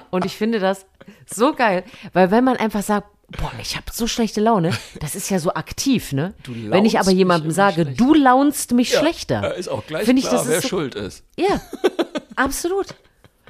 Und 0.10 0.25
ich 0.25 0.36
finde 0.36 0.60
das 0.60 0.86
so 1.25 1.54
geil, 1.54 1.83
weil 2.13 2.31
wenn 2.31 2.44
man 2.44 2.57
einfach 2.57 2.81
sagt, 2.81 3.07
boah, 3.38 3.51
ich 3.62 3.75
habe 3.75 3.86
so 3.92 4.07
schlechte 4.07 4.42
Laune, 4.42 4.72
das 5.00 5.16
ist 5.16 5.30
ja 5.30 5.39
so 5.39 5.54
aktiv, 5.54 6.12
ne? 6.13 6.33
Du 6.44 6.54
Wenn 6.69 6.86
ich 6.86 7.00
aber 7.00 7.12
jemandem 7.12 7.51
sage, 7.51 7.83
schlechter. 7.83 8.04
du 8.04 8.13
launst 8.13 8.72
mich 8.74 8.94
schlechter. 8.94 9.42
Ja, 9.42 9.50
ist 9.50 9.69
auch 9.69 9.86
gleich 9.86 10.06
Finde 10.06 10.22
ich, 10.22 10.28
klar, 10.28 10.39
das 10.39 10.50
wer 10.50 10.57
ist 10.57 10.63
so, 10.63 10.69
schuld 10.69 10.95
ist. 10.95 11.24
Ja, 11.38 11.62
absolut. 12.36 12.88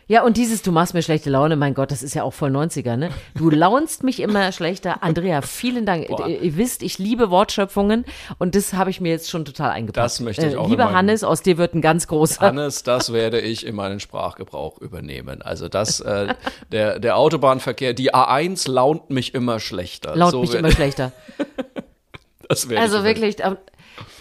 Ja, 0.08 0.24
und 0.24 0.38
dieses, 0.38 0.62
du 0.62 0.72
machst 0.72 0.94
mir 0.94 1.02
schlechte 1.02 1.30
Laune, 1.30 1.56
mein 1.56 1.74
Gott, 1.74 1.92
das 1.92 2.04
ist 2.04 2.14
ja 2.14 2.24
auch 2.24 2.34
voll 2.34 2.50
90er, 2.52 2.98
ne? 2.98 3.10
Du 3.36 3.50
launst 3.52 4.04
mich 4.04 4.20
immer 4.20 4.52
schlechter. 4.52 5.04
Andrea, 5.04 5.42
vielen 5.42 5.86
Dank. 5.86 6.08
Boah. 6.08 6.28
Ihr, 6.28 6.58
wisst, 6.58 6.84
ich 6.84 6.98
liebe 7.00 7.30
Wortschöpfungen 7.30 8.06
und 8.38 8.56
das 8.56 8.74
habe 8.74 8.90
ich 8.90 9.00
mir 9.00 9.10
jetzt 9.10 9.30
schon 9.30 9.46
total 9.46 9.72
eingepackt. 9.72 10.04
Das 10.04 10.20
möchte 10.20 10.48
ich 10.48 10.58
auch 10.58 10.66
in 10.66 10.72
Lieber 10.72 10.92
Hannes, 10.92 11.24
aus 11.24 11.42
dir 11.42 11.58
wird 11.58 11.74
ein 11.74 11.82
ganz 11.82 12.08
großer. 12.08 12.42
Hannes, 12.42 12.84
das 12.84 13.14
werde 13.14 13.40
ich 13.40 13.66
in 13.66 13.76
meinen 13.76 14.00
Sprachgebrauch 14.00 14.80
übernehmen. 14.80 15.42
Also 15.42 15.70
das, 15.70 16.00
äh, 16.00 16.34
der, 16.72 17.00
der 17.00 17.18
Autobahnverkehr, 17.18 17.94
die 17.94 18.14
A1 18.14 18.70
launt 18.70 19.10
mich 19.10 19.34
immer 19.34 19.60
schlechter. 19.60 20.16
Laut 20.16 20.32
so 20.32 20.42
mich 20.42 20.54
immer 20.54 20.72
schlechter. 20.72 21.12
Das 22.52 22.70
Also 22.70 22.98
ich 22.98 23.04
wirklich, 23.06 23.38
ähm, 23.40 23.56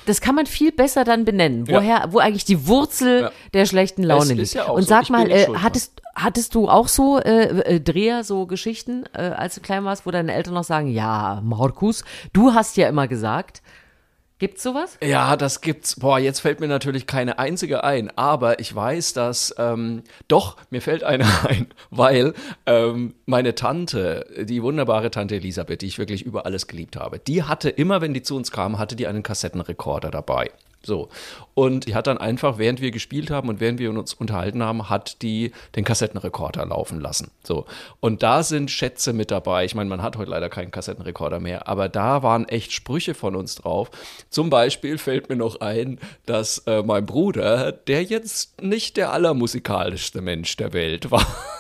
das 0.06 0.20
kann 0.20 0.34
man 0.34 0.46
viel 0.46 0.72
besser 0.72 1.04
dann 1.04 1.24
benennen. 1.24 1.66
Ja. 1.66 1.76
Woher, 1.78 2.04
wo 2.10 2.18
eigentlich 2.18 2.44
die 2.44 2.66
Wurzel 2.66 3.22
Ja. 3.22 3.30
der 3.54 3.66
schlechten 3.66 4.02
Laune 4.02 4.30
liegt. 4.30 4.40
ist 4.42 4.54
ja 4.54 4.64
Und 4.68 4.82
so. 4.82 4.88
sag 4.88 5.04
bin 5.04 5.12
mal, 5.12 5.30
äh, 5.30 5.46
hattest, 5.62 6.00
hattest 6.14 6.54
du 6.54 6.68
auch 6.68 6.88
so 6.88 7.18
äh, 7.18 7.74
äh, 7.76 7.80
Dreher, 7.80 8.24
so 8.24 8.46
Geschichten, 8.46 9.04
äh, 9.12 9.22
als 9.22 9.54
du 9.54 9.60
klein 9.60 9.84
warst, 9.84 10.06
wo 10.06 10.10
deine 10.10 10.32
Eltern 10.32 10.54
noch 10.54 10.64
sagen, 10.64 10.88
ja, 10.88 11.40
Markus, 11.44 12.04
du 12.32 12.52
hast 12.54 12.76
ja 12.76 12.88
immer 12.88 13.08
gesagt. 13.08 13.62
Gibt's 14.40 14.62
sowas? 14.62 14.96
Ja, 15.04 15.36
das 15.36 15.60
gibt's. 15.60 16.00
Boah, 16.00 16.18
jetzt 16.18 16.40
fällt 16.40 16.60
mir 16.60 16.66
natürlich 16.66 17.06
keine 17.06 17.38
einzige 17.38 17.84
ein, 17.84 18.10
aber 18.16 18.58
ich 18.58 18.74
weiß, 18.74 19.12
dass 19.12 19.54
ähm, 19.58 20.02
doch 20.28 20.56
mir 20.70 20.80
fällt 20.80 21.04
eine 21.04 21.26
ein, 21.46 21.66
weil 21.90 22.32
ähm, 22.64 23.14
meine 23.26 23.54
Tante, 23.54 24.24
die 24.40 24.62
wunderbare 24.62 25.10
Tante 25.10 25.36
Elisabeth, 25.36 25.82
die 25.82 25.88
ich 25.88 25.98
wirklich 25.98 26.22
über 26.22 26.46
alles 26.46 26.66
geliebt 26.68 26.96
habe, 26.96 27.18
die 27.18 27.42
hatte 27.42 27.68
immer, 27.68 28.00
wenn 28.00 28.14
die 28.14 28.22
zu 28.22 28.34
uns 28.34 28.50
kam, 28.50 28.78
hatte 28.78 28.96
die 28.96 29.06
einen 29.06 29.22
Kassettenrekorder 29.22 30.10
dabei. 30.10 30.50
So. 30.82 31.08
Und 31.54 31.86
die 31.86 31.94
hat 31.94 32.06
dann 32.06 32.16
einfach, 32.16 32.56
während 32.56 32.80
wir 32.80 32.90
gespielt 32.90 33.30
haben 33.30 33.48
und 33.48 33.60
während 33.60 33.78
wir 33.78 33.90
uns 33.90 34.14
unterhalten 34.14 34.62
haben, 34.62 34.88
hat 34.88 35.20
die 35.20 35.52
den 35.76 35.84
Kassettenrekorder 35.84 36.64
laufen 36.64 37.00
lassen. 37.00 37.30
So. 37.42 37.66
Und 38.00 38.22
da 38.22 38.42
sind 38.42 38.70
Schätze 38.70 39.12
mit 39.12 39.30
dabei. 39.30 39.64
Ich 39.66 39.74
meine, 39.74 39.90
man 39.90 40.02
hat 40.02 40.16
heute 40.16 40.30
leider 40.30 40.48
keinen 40.48 40.70
Kassettenrekorder 40.70 41.38
mehr, 41.38 41.68
aber 41.68 41.88
da 41.88 42.22
waren 42.22 42.48
echt 42.48 42.72
Sprüche 42.72 43.14
von 43.14 43.36
uns 43.36 43.56
drauf. 43.56 43.90
Zum 44.30 44.48
Beispiel 44.48 44.96
fällt 44.96 45.28
mir 45.28 45.36
noch 45.36 45.60
ein, 45.60 45.98
dass 46.24 46.58
äh, 46.66 46.82
mein 46.82 47.04
Bruder, 47.04 47.72
der 47.72 48.02
jetzt 48.02 48.62
nicht 48.62 48.96
der 48.96 49.12
allermusikalischste 49.12 50.22
Mensch 50.22 50.56
der 50.56 50.72
Welt 50.72 51.10
war, 51.10 51.26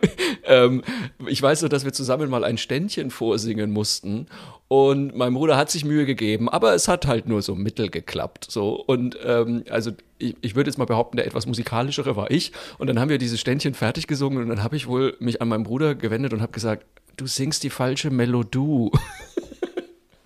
ähm, 0.44 0.82
ich 1.26 1.40
weiß 1.40 1.62
nur, 1.62 1.68
dass 1.68 1.84
wir 1.84 1.92
zusammen 1.92 2.30
mal 2.30 2.44
ein 2.44 2.58
Ständchen 2.58 3.10
vorsingen 3.10 3.70
mussten 3.70 4.26
und 4.68 5.16
mein 5.16 5.34
Bruder 5.34 5.56
hat 5.56 5.70
sich 5.70 5.84
Mühe 5.84 6.06
gegeben, 6.06 6.48
aber 6.48 6.74
es 6.74 6.88
hat 6.88 7.06
halt 7.06 7.26
nur 7.26 7.42
so 7.42 7.54
mittel 7.54 7.90
geklappt. 7.90 8.46
So 8.50 8.74
und 8.74 9.18
ähm, 9.24 9.64
also 9.70 9.92
ich, 10.18 10.36
ich 10.40 10.54
würde 10.54 10.70
jetzt 10.70 10.78
mal 10.78 10.84
behaupten, 10.84 11.16
der 11.16 11.26
etwas 11.26 11.46
musikalischere 11.46 12.16
war 12.16 12.30
ich 12.30 12.52
und 12.78 12.86
dann 12.86 12.98
haben 12.98 13.08
wir 13.08 13.18
dieses 13.18 13.40
Ständchen 13.40 13.74
fertig 13.74 14.06
gesungen 14.06 14.42
und 14.42 14.48
dann 14.48 14.62
habe 14.62 14.76
ich 14.76 14.86
wohl 14.86 15.16
mich 15.20 15.42
an 15.42 15.48
meinen 15.48 15.64
Bruder 15.64 15.94
gewendet 15.94 16.32
und 16.32 16.42
habe 16.42 16.52
gesagt, 16.52 16.86
du 17.16 17.26
singst 17.26 17.62
die 17.64 17.70
falsche 17.70 18.10
Melodie. 18.10 18.90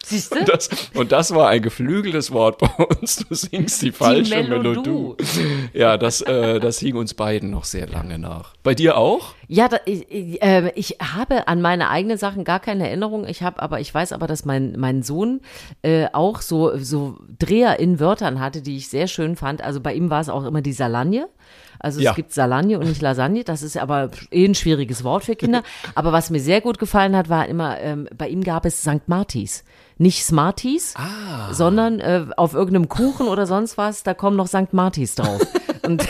Siehst 0.08 0.34
du? 0.36 0.44
Das, 0.44 0.68
und 0.94 1.10
das 1.10 1.34
war 1.34 1.48
ein 1.48 1.60
geflügeltes 1.62 2.30
Wort 2.30 2.58
bei 2.58 2.68
uns. 2.84 3.16
Du 3.28 3.34
singst 3.34 3.82
die 3.82 3.90
falsche 3.90 4.36
Melodie. 4.42 4.88
Melodie. 4.88 5.24
Ja, 5.72 5.98
das, 5.98 6.20
äh, 6.20 6.60
das 6.60 6.78
hing 6.78 6.94
uns 6.94 7.14
beiden 7.14 7.50
noch 7.50 7.64
sehr 7.64 7.88
lange 7.88 8.16
nach. 8.18 8.54
Bei 8.62 8.74
dir 8.76 8.96
auch? 8.96 9.34
Ja, 9.48 9.66
da, 9.68 9.78
ich, 9.84 10.06
ich, 10.08 10.40
äh, 10.42 10.70
ich 10.76 10.98
habe 11.00 11.48
an 11.48 11.60
meine 11.60 11.90
eigenen 11.90 12.18
Sachen 12.18 12.44
gar 12.44 12.60
keine 12.60 12.86
Erinnerung. 12.88 13.26
Ich 13.26 13.42
habe 13.42 13.60
aber, 13.60 13.80
ich 13.80 13.92
weiß 13.92 14.12
aber, 14.12 14.28
dass 14.28 14.44
mein, 14.44 14.74
mein 14.78 15.02
Sohn 15.02 15.40
äh, 15.82 16.06
auch 16.12 16.40
so, 16.40 16.76
so 16.78 17.18
Dreher 17.40 17.80
in 17.80 17.98
Wörtern 17.98 18.38
hatte, 18.40 18.62
die 18.62 18.76
ich 18.76 18.88
sehr 18.88 19.08
schön 19.08 19.34
fand. 19.34 19.60
Also 19.60 19.80
bei 19.80 19.92
ihm 19.94 20.08
war 20.08 20.20
es 20.20 20.28
auch 20.28 20.44
immer 20.44 20.62
die 20.62 20.72
Salagne. 20.72 21.28
Also 21.78 22.00
Ja. 22.00 22.10
es 22.10 22.16
gibt 22.16 22.32
Salagne 22.32 22.78
und 22.78 22.88
nicht 22.88 23.02
Lasagne. 23.02 23.44
Das 23.44 23.62
ist 23.62 23.76
aber 23.76 24.10
eh 24.30 24.44
ein 24.46 24.54
schwieriges 24.54 25.04
Wort 25.04 25.24
für 25.24 25.36
Kinder. 25.36 25.62
Aber 25.94 26.10
was 26.10 26.30
mir 26.30 26.40
sehr 26.40 26.62
gut 26.62 26.78
gefallen 26.78 27.14
hat, 27.14 27.28
war 27.28 27.46
immer, 27.46 27.78
ähm, 27.80 28.08
bei 28.16 28.28
ihm 28.28 28.42
gab 28.42 28.64
es 28.64 28.80
St. 28.80 29.06
Martis. 29.08 29.62
Nicht 29.98 30.24
Smarties, 30.24 30.94
sondern 31.52 32.00
äh, 32.00 32.26
auf 32.36 32.52
irgendeinem 32.52 32.88
Kuchen 32.88 33.28
oder 33.28 33.46
sonst 33.46 33.78
was, 33.78 34.02
da 34.02 34.12
kommen 34.12 34.36
noch 34.36 34.46
St. 34.46 34.72
Martis 34.72 35.14
drauf. 35.14 35.40
Und 35.82 36.06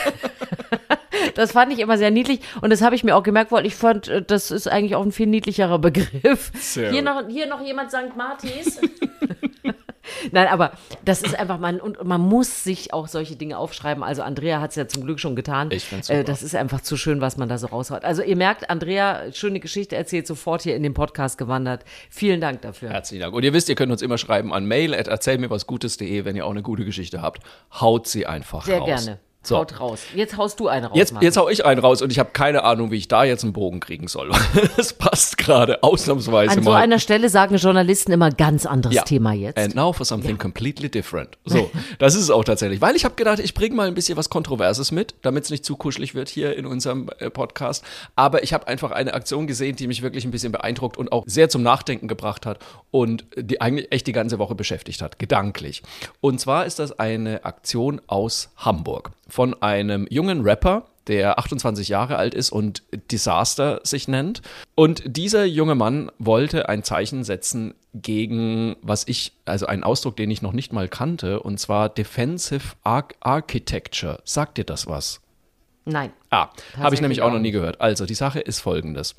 das 1.35 1.51
fand 1.51 1.71
ich 1.71 1.79
immer 1.79 1.97
sehr 1.97 2.11
niedlich 2.11 2.41
und 2.61 2.71
das 2.71 2.81
habe 2.81 2.95
ich 2.95 3.03
mir 3.03 3.15
auch 3.15 3.23
gemerkt, 3.23 3.51
weil 3.51 3.65
ich 3.65 3.75
fand, 3.75 4.07
äh, 4.07 4.21
das 4.21 4.51
ist 4.51 4.67
eigentlich 4.67 4.95
auch 4.95 5.03
ein 5.03 5.11
viel 5.11 5.27
niedlicherer 5.27 5.79
Begriff. 5.79 6.51
Hier 6.91 7.01
noch, 7.01 7.27
hier 7.27 7.47
noch 7.47 7.61
jemand 7.61 7.91
St. 7.91 8.15
Martis. 8.15 8.79
Nein, 10.31 10.47
aber 10.47 10.71
das 11.05 11.21
ist 11.21 11.37
einfach, 11.37 11.59
man, 11.59 11.79
und 11.79 12.03
man 12.03 12.21
muss 12.21 12.63
sich 12.63 12.93
auch 12.93 13.07
solche 13.07 13.35
Dinge 13.35 13.57
aufschreiben. 13.57 14.03
Also 14.03 14.21
Andrea 14.21 14.61
hat 14.61 14.71
es 14.71 14.75
ja 14.75 14.87
zum 14.87 15.03
Glück 15.03 15.19
schon 15.19 15.35
getan. 15.35 15.69
Ich 15.71 15.85
find's 15.85 16.07
super. 16.07 16.19
äh, 16.19 16.23
Das 16.23 16.43
ist 16.43 16.55
einfach 16.55 16.81
zu 16.81 16.97
schön, 16.97 17.21
was 17.21 17.37
man 17.37 17.49
da 17.49 17.57
so 17.57 17.67
raushaut. 17.67 18.03
Also 18.03 18.21
ihr 18.23 18.35
merkt, 18.35 18.69
Andrea, 18.69 19.31
schöne 19.33 19.59
Geschichte 19.59 19.95
erzählt, 19.95 20.27
sofort 20.27 20.61
hier 20.61 20.75
in 20.75 20.83
den 20.83 20.93
Podcast 20.93 21.37
gewandert. 21.37 21.83
Vielen 22.09 22.41
Dank 22.41 22.61
dafür. 22.61 22.89
Herzlichen 22.89 23.21
Dank. 23.21 23.33
Und 23.33 23.43
ihr 23.43 23.53
wisst, 23.53 23.69
ihr 23.69 23.75
könnt 23.75 23.91
uns 23.91 24.01
immer 24.01 24.17
schreiben 24.17 24.53
an 24.53 24.65
mail 24.65 24.93
at 24.93 25.07
erzählmirwasgutes.de, 25.07 26.25
wenn 26.25 26.35
ihr 26.35 26.45
auch 26.45 26.51
eine 26.51 26.61
gute 26.63 26.85
Geschichte 26.85 27.21
habt. 27.21 27.43
Haut 27.79 28.07
sie 28.07 28.25
einfach 28.25 28.65
Sehr 28.65 28.79
raus. 28.79 28.87
gerne. 29.05 29.19
So. 29.43 29.57
Haut 29.57 29.79
raus. 29.79 30.01
Jetzt 30.13 30.35
haust 30.35 30.59
du 30.59 30.67
eine 30.67 30.87
raus. 30.87 30.97
Jetzt, 30.97 31.13
Martin. 31.13 31.25
jetzt 31.25 31.37
hau 31.37 31.47
ich 31.47 31.65
einen 31.65 31.79
raus 31.79 32.01
und 32.01 32.11
ich 32.11 32.19
habe 32.19 32.31
keine 32.33 32.63
Ahnung, 32.63 32.91
wie 32.91 32.97
ich 32.97 33.07
da 33.07 33.23
jetzt 33.23 33.43
einen 33.43 33.53
Bogen 33.53 33.79
kriegen 33.79 34.07
soll. 34.07 34.31
Es 34.77 34.93
passt 34.93 35.37
gerade 35.37 35.83
ausnahmsweise 35.83 36.57
An 36.57 36.63
so 36.63 36.71
mal. 36.71 36.77
einer 36.81 36.99
Stelle 36.99 37.29
sagen 37.29 37.55
Journalisten 37.55 38.11
immer 38.11 38.29
ganz 38.29 38.65
anderes 38.65 39.03
Thema 39.05 39.33
jetzt. 39.33 39.57
And 39.57 39.73
now 39.73 39.93
for 39.93 40.05
something 40.05 40.37
completely 40.37 40.89
different. 40.89 41.37
So, 41.45 41.71
das 41.97 42.13
ist 42.13 42.23
es 42.23 42.29
auch 42.29 42.43
tatsächlich. 42.43 42.81
Weil 42.81 42.95
ich 42.95 43.05
habe 43.05 43.15
gedacht, 43.15 43.39
ich 43.39 43.53
bringe 43.53 43.73
mal 43.75 43.87
ein 43.87 43.93
bisschen 43.93 44.17
was 44.17 44.29
Kontroverses 44.29 44.91
mit, 44.91 45.15
damit 45.21 45.45
es 45.45 45.49
nicht 45.49 45.63
zu 45.63 45.77
kuschelig 45.77 46.13
wird 46.13 46.27
hier 46.29 46.55
in 46.55 46.65
unserem 46.65 47.09
äh, 47.19 47.29
Podcast. 47.29 47.85
Aber 48.15 48.43
ich 48.43 48.53
habe 48.53 48.67
einfach 48.67 48.91
eine 48.91 49.13
Aktion 49.13 49.47
gesehen, 49.47 49.77
die 49.77 49.87
mich 49.87 50.01
wirklich 50.01 50.25
ein 50.25 50.31
bisschen 50.31 50.51
beeindruckt 50.51 50.97
und 50.97 51.11
auch 51.11 51.23
sehr 51.25 51.47
zum 51.47 51.63
Nachdenken 51.63 52.07
gebracht 52.09 52.45
hat 52.45 52.59
und 52.91 53.25
die 53.37 53.61
eigentlich 53.61 53.91
echt 53.91 54.07
die 54.07 54.11
ganze 54.11 54.39
Woche 54.39 54.55
beschäftigt 54.55 55.01
hat, 55.01 55.19
gedanklich. 55.19 55.83
Und 56.19 56.39
zwar 56.41 56.65
ist 56.65 56.79
das 56.79 56.99
eine 56.99 57.45
Aktion 57.45 58.01
aus 58.07 58.49
Hamburg 58.57 59.11
von 59.27 59.61
einem 59.61 60.07
jungen 60.09 60.41
Rapper, 60.41 60.85
der 61.07 61.39
28 61.39 61.87
Jahre 61.87 62.17
alt 62.17 62.33
ist 62.33 62.51
und 62.51 62.83
Disaster 63.11 63.79
sich 63.83 64.07
nennt. 64.07 64.41
Und 64.75 65.03
dieser 65.05 65.45
junge 65.45 65.75
Mann 65.75 66.11
wollte 66.19 66.69
ein 66.69 66.83
Zeichen 66.83 67.23
setzen 67.23 67.73
gegen, 67.93 68.75
was 68.81 69.07
ich, 69.07 69.33
also 69.45 69.65
einen 69.65 69.83
Ausdruck, 69.83 70.17
den 70.17 70.29
ich 70.29 70.41
noch 70.41 70.53
nicht 70.53 70.73
mal 70.73 70.87
kannte, 70.87 71.39
und 71.39 71.59
zwar 71.59 71.89
Defensive 71.89 72.75
Arch 72.83 73.15
Architecture. 73.21 74.19
Sagt 74.25 74.57
dir 74.57 74.65
das 74.65 74.87
was? 74.87 75.21
Nein. 75.85 76.11
Ah, 76.29 76.49
habe 76.75 76.95
ich 76.95 77.01
nämlich 77.01 77.21
auch 77.21 77.31
noch 77.31 77.39
nie 77.39 77.51
gehört. 77.51 77.79
Also, 77.79 78.05
die 78.05 78.13
Sache 78.13 78.41
ist 78.41 78.59
folgendes. 78.59 79.15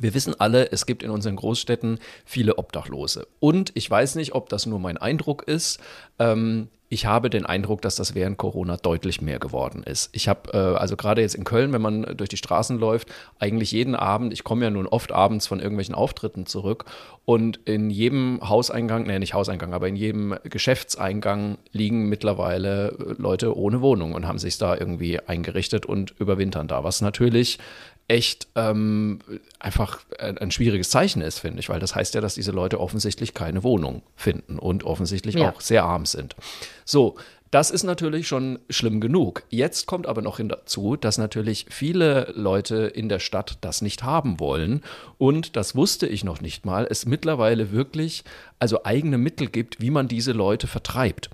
Wir 0.00 0.14
wissen 0.14 0.38
alle, 0.38 0.70
es 0.72 0.86
gibt 0.86 1.02
in 1.02 1.10
unseren 1.10 1.36
Großstädten 1.36 1.98
viele 2.24 2.58
Obdachlose. 2.58 3.26
Und 3.40 3.72
ich 3.74 3.90
weiß 3.90 4.14
nicht, 4.16 4.34
ob 4.34 4.48
das 4.48 4.66
nur 4.66 4.78
mein 4.78 4.98
Eindruck 4.98 5.44
ist. 5.44 5.80
Ähm, 6.18 6.68
ich 6.88 7.04
habe 7.06 7.30
den 7.30 7.44
Eindruck, 7.44 7.82
dass 7.82 7.96
das 7.96 8.14
während 8.14 8.38
Corona 8.38 8.76
deutlich 8.76 9.20
mehr 9.20 9.40
geworden 9.40 9.82
ist. 9.82 10.10
Ich 10.12 10.28
habe, 10.28 10.52
äh, 10.52 10.78
also 10.78 10.96
gerade 10.96 11.20
jetzt 11.20 11.34
in 11.34 11.42
Köln, 11.42 11.72
wenn 11.72 11.82
man 11.82 12.16
durch 12.16 12.28
die 12.28 12.36
Straßen 12.36 12.78
läuft, 12.78 13.08
eigentlich 13.40 13.72
jeden 13.72 13.96
Abend, 13.96 14.32
ich 14.32 14.44
komme 14.44 14.64
ja 14.64 14.70
nun 14.70 14.86
oft 14.86 15.10
abends 15.10 15.48
von 15.48 15.58
irgendwelchen 15.58 15.96
Auftritten 15.96 16.46
zurück 16.46 16.84
und 17.24 17.58
in 17.64 17.90
jedem 17.90 18.38
Hauseingang, 18.48 19.04
nee, 19.04 19.18
nicht 19.18 19.34
Hauseingang, 19.34 19.74
aber 19.74 19.88
in 19.88 19.96
jedem 19.96 20.36
Geschäftseingang 20.44 21.58
liegen 21.72 22.08
mittlerweile 22.08 22.90
äh, 22.90 23.14
Leute 23.18 23.56
ohne 23.56 23.80
Wohnung 23.80 24.12
und 24.12 24.28
haben 24.28 24.38
sich 24.38 24.56
da 24.58 24.76
irgendwie 24.76 25.18
eingerichtet 25.18 25.86
und 25.86 26.14
überwintern 26.20 26.68
da, 26.68 26.84
was 26.84 27.00
natürlich 27.00 27.58
echt 28.08 28.48
ähm, 28.54 29.18
einfach 29.58 30.00
ein, 30.18 30.38
ein 30.38 30.50
schwieriges 30.50 30.90
Zeichen 30.90 31.22
ist, 31.22 31.40
finde 31.40 31.60
ich, 31.60 31.68
weil 31.68 31.80
das 31.80 31.94
heißt 31.94 32.14
ja, 32.14 32.20
dass 32.20 32.34
diese 32.34 32.52
Leute 32.52 32.80
offensichtlich 32.80 33.34
keine 33.34 33.62
Wohnung 33.64 34.02
finden 34.14 34.58
und 34.58 34.84
offensichtlich 34.84 35.34
Ja. 35.34 35.50
auch 35.50 35.60
sehr 35.60 35.84
arm 35.84 36.06
sind. 36.06 36.36
So, 36.84 37.16
das 37.50 37.70
ist 37.70 37.84
natürlich 37.84 38.26
schon 38.26 38.58
schlimm 38.70 39.00
genug. 39.00 39.44
Jetzt 39.50 39.86
kommt 39.86 40.06
aber 40.06 40.20
noch 40.20 40.36
hinzu, 40.38 40.96
dass 40.96 41.16
natürlich 41.16 41.66
viele 41.70 42.32
Leute 42.34 42.76
in 42.86 43.08
der 43.08 43.20
Stadt 43.20 43.58
das 43.60 43.82
nicht 43.82 44.02
haben 44.02 44.40
wollen. 44.40 44.82
Und 45.16 45.56
das 45.56 45.74
wusste 45.76 46.06
ich 46.06 46.24
noch 46.24 46.40
nicht 46.40 46.66
mal, 46.66 46.86
es 46.90 47.06
mittlerweile 47.06 47.70
wirklich 47.70 48.24
also 48.58 48.84
eigene 48.84 49.16
Mittel 49.16 49.48
gibt, 49.48 49.80
wie 49.80 49.90
man 49.90 50.08
diese 50.08 50.32
Leute 50.32 50.66
vertreibt. 50.66 51.30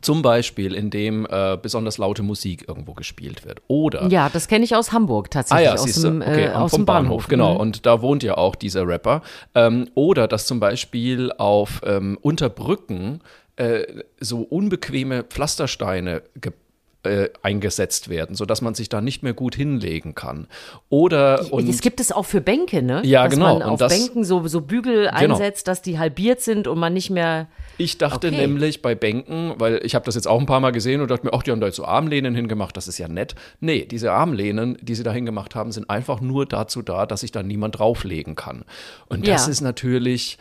Zum 0.00 0.22
Beispiel, 0.22 0.74
indem 0.74 1.26
äh, 1.28 1.58
besonders 1.60 1.98
laute 1.98 2.22
Musik 2.22 2.64
irgendwo 2.68 2.94
gespielt 2.94 3.44
wird. 3.44 3.60
Oder 3.66 4.06
Ja, 4.08 4.28
das 4.30 4.48
kenne 4.48 4.64
ich 4.64 4.74
aus 4.74 4.92
Hamburg 4.92 5.26
Ah 5.26 5.34
tatsächlich. 5.34 5.66
ja, 5.66 5.74
aus 5.74 5.92
dem, 5.92 6.20
du, 6.20 6.26
okay, 6.26 6.44
äh, 6.46 6.52
aus 6.52 6.70
vom 6.70 6.82
dem 6.82 6.86
Bahnhof. 6.86 7.28
genau. 7.28 7.54
Mhm. 7.54 7.60
Und 7.60 7.86
da 7.86 8.00
wohnt 8.00 8.22
ja 8.22 8.36
auch 8.38 8.54
dieser 8.54 8.86
Rapper. 8.86 9.22
Ähm, 9.54 9.88
oder 9.94 10.26
dass 10.28 10.46
zum 10.46 10.58
Beispiel 10.60 11.32
auf 11.36 11.80
ähm, 11.84 12.18
Unterbrücken 12.22 13.20
äh, 13.56 13.82
so 14.20 14.40
unbequeme 14.40 15.22
Pflastersteine 15.24 16.22
ge 16.40 16.52
äh, 17.02 17.28
eingesetzt 17.42 18.08
werden, 18.10 18.34
sodass 18.36 18.60
man 18.60 18.74
sich 18.74 18.88
da 18.88 19.00
nicht 19.00 19.22
mehr 19.22 19.32
gut 19.32 19.54
hinlegen 19.54 20.14
kann. 20.14 20.46
Oder 20.88 21.50
und 21.52 21.68
es 21.68 21.80
gibt 21.80 21.98
es 22.00 22.12
auch 22.12 22.24
für 22.26 22.40
Bänke, 22.40 22.82
ne? 22.82 23.00
Ja, 23.04 23.24
dass 23.24 23.34
genau. 23.34 23.58
man 23.58 23.62
auf 23.62 23.78
das- 23.78 23.92
Bänken 23.96 24.24
so, 24.24 24.46
so 24.48 24.60
Bügel 24.60 25.04
Genau. 25.06 25.12
einsetzt, 25.34 25.66
dass 25.68 25.80
die 25.82 25.98
halbiert 25.98 26.40
sind 26.42 26.66
und 26.66 26.78
man 26.78 26.92
nicht 26.92 27.10
mehr. 27.10 27.46
Ich 27.78 27.96
dachte 27.96 28.28
Okay. 28.28 28.36
nämlich 28.36 28.82
bei 28.82 28.94
Bänken, 28.94 29.54
weil 29.56 29.80
ich 29.84 29.94
habe 29.94 30.04
das 30.04 30.14
jetzt 30.14 30.26
auch 30.28 30.38
ein 30.38 30.46
paar 30.46 30.60
Mal 30.60 30.72
gesehen 30.72 31.00
und 31.00 31.10
dachte 31.10 31.24
mir, 31.24 31.32
ach, 31.32 31.42
die 31.42 31.50
haben 31.52 31.60
da 31.60 31.66
jetzt 31.68 31.76
so 31.76 31.84
Armlehnen 31.86 32.34
hingemacht, 32.34 32.76
das 32.76 32.88
ist 32.88 32.98
ja 32.98 33.08
nett. 33.08 33.34
Nee, 33.60 33.86
diese 33.86 34.12
Armlehnen, 34.12 34.76
die 34.82 34.94
sie 34.94 35.02
da 35.02 35.12
hingemacht 35.12 35.54
haben, 35.54 35.72
sind 35.72 35.88
einfach 35.88 36.20
nur 36.20 36.44
dazu 36.44 36.82
da, 36.82 37.06
dass 37.06 37.20
sich 37.20 37.32
da 37.32 37.42
niemand 37.42 37.78
drauflegen 37.78 38.34
kann. 38.34 38.64
Und 39.06 39.26
das 39.26 39.46
Ja. 39.46 39.52
ist 39.52 39.60
natürlich, 39.62 40.36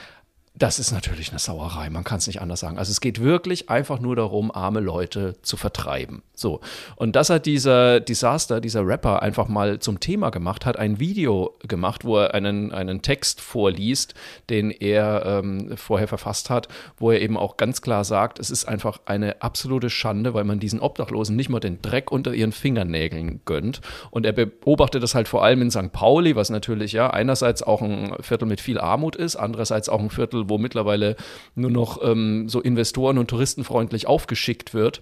das 0.59 0.77
ist 0.77 0.91
natürlich 0.91 1.29
eine 1.29 1.39
Sauerei, 1.39 1.89
man 1.89 2.03
kann 2.03 2.17
es 2.17 2.27
nicht 2.27 2.41
anders 2.41 2.59
sagen. 2.59 2.77
Also 2.77 2.91
es 2.91 2.99
geht 2.99 3.21
wirklich 3.21 3.69
einfach 3.69 4.01
nur 4.01 4.17
darum, 4.17 4.51
arme 4.53 4.81
Leute 4.81 5.35
zu 5.41 5.55
vertreiben. 5.55 6.21
So. 6.33 6.59
Und 6.97 7.15
das 7.15 7.29
hat 7.29 7.45
dieser 7.45 8.01
Disaster, 8.01 8.59
dieser 8.59 8.85
Rapper 8.85 9.21
einfach 9.21 9.47
mal 9.47 9.79
zum 9.79 10.01
Thema 10.01 10.31
gemacht, 10.31 10.65
hat 10.65 10.77
ein 10.77 10.99
Video 10.99 11.55
gemacht, 11.65 12.03
wo 12.03 12.17
er 12.17 12.33
einen, 12.33 12.73
einen 12.73 13.01
Text 13.01 13.39
vorliest, 13.39 14.15
den 14.49 14.69
er 14.71 15.25
ähm, 15.25 15.77
vorher 15.77 16.09
verfasst 16.09 16.49
hat, 16.49 16.67
wo 16.97 17.11
er 17.11 17.21
eben 17.21 17.37
auch 17.37 17.55
ganz 17.55 17.81
klar 17.81 18.03
sagt, 18.03 18.37
es 18.37 18.49
ist 18.49 18.65
einfach 18.67 18.99
eine 19.05 19.41
absolute 19.41 19.89
Schande, 19.89 20.33
weil 20.33 20.43
man 20.43 20.59
diesen 20.59 20.81
Obdachlosen 20.81 21.37
nicht 21.37 21.49
mal 21.49 21.61
den 21.61 21.81
Dreck 21.81 22.11
unter 22.11 22.33
ihren 22.33 22.51
Fingernägeln 22.51 23.41
gönnt. 23.45 23.79
Und 24.11 24.25
er 24.25 24.33
beobachtet 24.33 25.03
das 25.03 25.15
halt 25.15 25.29
vor 25.29 25.41
allem 25.41 25.61
in 25.61 25.71
St. 25.71 25.93
Pauli, 25.93 26.35
was 26.35 26.49
natürlich 26.49 26.91
ja 26.91 27.09
einerseits 27.09 27.63
auch 27.63 27.81
ein 27.81 28.11
Viertel 28.19 28.45
mit 28.45 28.59
viel 28.59 28.77
Armut 28.77 29.15
ist, 29.15 29.37
andererseits 29.37 29.87
auch 29.87 29.99
ein 29.99 30.09
Viertel, 30.09 30.48
wo 30.49 30.57
mittlerweile 30.57 31.15
nur 31.55 31.71
noch 31.71 32.03
ähm, 32.03 32.49
so 32.49 32.61
investoren- 32.61 33.17
und 33.17 33.29
touristenfreundlich 33.29 34.07
aufgeschickt 34.07 34.73
wird. 34.73 35.01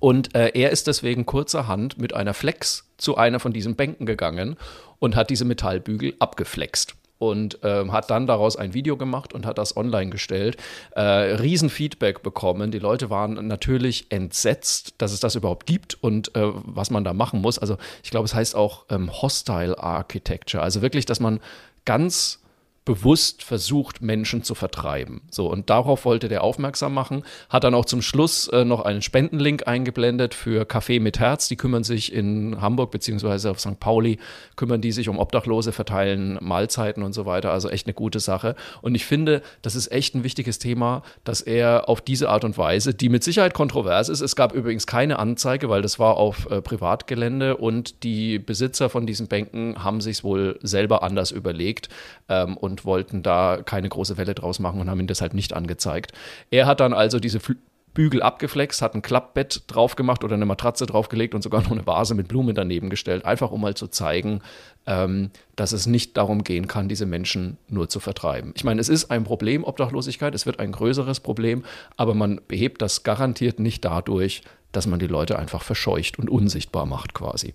Und 0.00 0.34
äh, 0.34 0.50
er 0.54 0.70
ist 0.70 0.86
deswegen 0.86 1.24
kurzerhand 1.24 1.98
mit 1.98 2.14
einer 2.14 2.34
Flex 2.34 2.90
zu 2.98 3.16
einer 3.16 3.40
von 3.40 3.52
diesen 3.52 3.76
Bänken 3.76 4.06
gegangen 4.06 4.56
und 4.98 5.16
hat 5.16 5.30
diese 5.30 5.44
Metallbügel 5.44 6.14
abgeflext. 6.18 6.94
Und 7.18 7.60
ähm, 7.62 7.92
hat 7.92 8.10
dann 8.10 8.26
daraus 8.26 8.56
ein 8.56 8.74
Video 8.74 8.98
gemacht 8.98 9.32
und 9.32 9.46
hat 9.46 9.56
das 9.56 9.76
online 9.78 10.10
gestellt. 10.10 10.58
Äh, 10.90 11.00
Riesenfeedback 11.00 12.22
bekommen. 12.22 12.70
Die 12.70 12.80
Leute 12.80 13.08
waren 13.08 13.46
natürlich 13.46 14.06
entsetzt, 14.10 14.94
dass 14.98 15.12
es 15.12 15.20
das 15.20 15.34
überhaupt 15.34 15.64
gibt 15.64 15.96
und 16.02 16.34
äh, 16.36 16.50
was 16.52 16.90
man 16.90 17.04
da 17.04 17.14
machen 17.14 17.40
muss. 17.40 17.58
Also 17.58 17.78
ich 18.02 18.10
glaube, 18.10 18.26
es 18.26 18.34
heißt 18.34 18.56
auch 18.56 18.84
ähm, 18.90 19.10
Hostile 19.10 19.78
Architecture. 19.78 20.62
Also 20.62 20.82
wirklich, 20.82 21.06
dass 21.06 21.20
man 21.20 21.40
ganz 21.86 22.43
bewusst 22.84 23.42
versucht, 23.42 24.02
Menschen 24.02 24.42
zu 24.42 24.54
vertreiben. 24.54 25.22
So, 25.30 25.50
und 25.50 25.70
darauf 25.70 26.04
wollte 26.04 26.28
der 26.28 26.44
aufmerksam 26.44 26.92
machen, 26.92 27.24
hat 27.48 27.64
dann 27.64 27.74
auch 27.74 27.86
zum 27.86 28.02
Schluss 28.02 28.48
äh, 28.48 28.64
noch 28.64 28.82
einen 28.82 29.00
Spendenlink 29.00 29.66
eingeblendet 29.66 30.34
für 30.34 30.64
Café 30.64 31.00
mit 31.00 31.18
Herz. 31.18 31.48
Die 31.48 31.56
kümmern 31.56 31.82
sich 31.82 32.12
in 32.12 32.60
Hamburg 32.60 32.90
beziehungsweise 32.90 33.50
auf 33.50 33.60
St. 33.60 33.80
Pauli, 33.80 34.18
kümmern 34.56 34.82
die 34.82 34.92
sich 34.92 35.08
um 35.08 35.18
Obdachlose, 35.18 35.72
verteilen 35.72 36.38
Mahlzeiten 36.42 37.02
und 37.02 37.14
so 37.14 37.24
weiter. 37.24 37.52
Also 37.52 37.70
echt 37.70 37.86
eine 37.86 37.94
gute 37.94 38.20
Sache. 38.20 38.54
Und 38.82 38.94
ich 38.94 39.06
finde, 39.06 39.42
das 39.62 39.74
ist 39.76 39.90
echt 39.90 40.14
ein 40.14 40.24
wichtiges 40.24 40.58
Thema, 40.58 41.02
dass 41.24 41.40
er 41.40 41.88
auf 41.88 42.02
diese 42.02 42.28
Art 42.28 42.44
und 42.44 42.58
Weise, 42.58 42.92
die 42.92 43.08
mit 43.08 43.24
Sicherheit 43.24 43.54
kontrovers 43.54 44.10
ist, 44.10 44.20
es 44.20 44.36
gab 44.36 44.52
übrigens 44.52 44.86
keine 44.86 45.18
Anzeige, 45.18 45.70
weil 45.70 45.80
das 45.80 45.98
war 45.98 46.16
auf 46.16 46.50
äh, 46.50 46.60
Privatgelände 46.60 47.56
und 47.56 48.02
die 48.02 48.38
Besitzer 48.38 48.90
von 48.90 49.06
diesen 49.06 49.28
Bänken 49.28 49.82
haben 49.82 50.00
sich 50.00 50.22
wohl 50.22 50.58
selber 50.62 51.02
anders 51.02 51.30
überlegt 51.30 51.88
ähm, 52.28 52.56
und 52.56 52.73
und 52.74 52.84
wollten 52.84 53.22
da 53.22 53.60
keine 53.64 53.88
große 53.88 54.16
Welle 54.16 54.34
draus 54.34 54.58
machen 54.58 54.80
und 54.80 54.90
haben 54.90 54.98
ihn 54.98 55.06
deshalb 55.06 55.32
nicht 55.32 55.52
angezeigt. 55.52 56.12
Er 56.50 56.66
hat 56.66 56.80
dann 56.80 56.92
also 56.92 57.20
diese 57.20 57.38
Fl 57.38 57.56
Bügel 57.94 58.22
abgeflext, 58.22 58.82
hat 58.82 58.96
ein 58.96 59.02
Klappbett 59.02 59.62
drauf 59.68 59.94
gemacht 59.94 60.24
oder 60.24 60.34
eine 60.34 60.46
Matratze 60.46 60.84
draufgelegt 60.84 61.32
und 61.32 61.42
sogar 61.42 61.62
noch 61.62 61.70
eine 61.70 61.86
Vase 61.86 62.16
mit 62.16 62.26
Blumen 62.26 62.52
daneben 62.52 62.90
gestellt, 62.90 63.24
einfach 63.24 63.52
um 63.52 63.60
mal 63.60 63.76
zu 63.76 63.86
zeigen, 63.86 64.40
ähm, 64.84 65.30
dass 65.54 65.70
es 65.70 65.86
nicht 65.86 66.16
darum 66.16 66.42
gehen 66.42 66.66
kann, 66.66 66.88
diese 66.88 67.06
Menschen 67.06 67.56
nur 67.68 67.88
zu 67.88 68.00
vertreiben. 68.00 68.52
Ich 68.56 68.64
meine, 68.64 68.80
es 68.80 68.88
ist 68.88 69.12
ein 69.12 69.22
Problem, 69.22 69.62
Obdachlosigkeit, 69.62 70.34
es 70.34 70.44
wird 70.44 70.58
ein 70.58 70.72
größeres 70.72 71.20
Problem, 71.20 71.64
aber 71.96 72.14
man 72.14 72.40
behebt 72.48 72.82
das 72.82 73.04
garantiert 73.04 73.60
nicht 73.60 73.84
dadurch, 73.84 74.42
dass 74.72 74.88
man 74.88 74.98
die 74.98 75.06
Leute 75.06 75.38
einfach 75.38 75.62
verscheucht 75.62 76.18
und 76.18 76.28
unsichtbar 76.28 76.86
macht 76.86 77.14
quasi. 77.14 77.54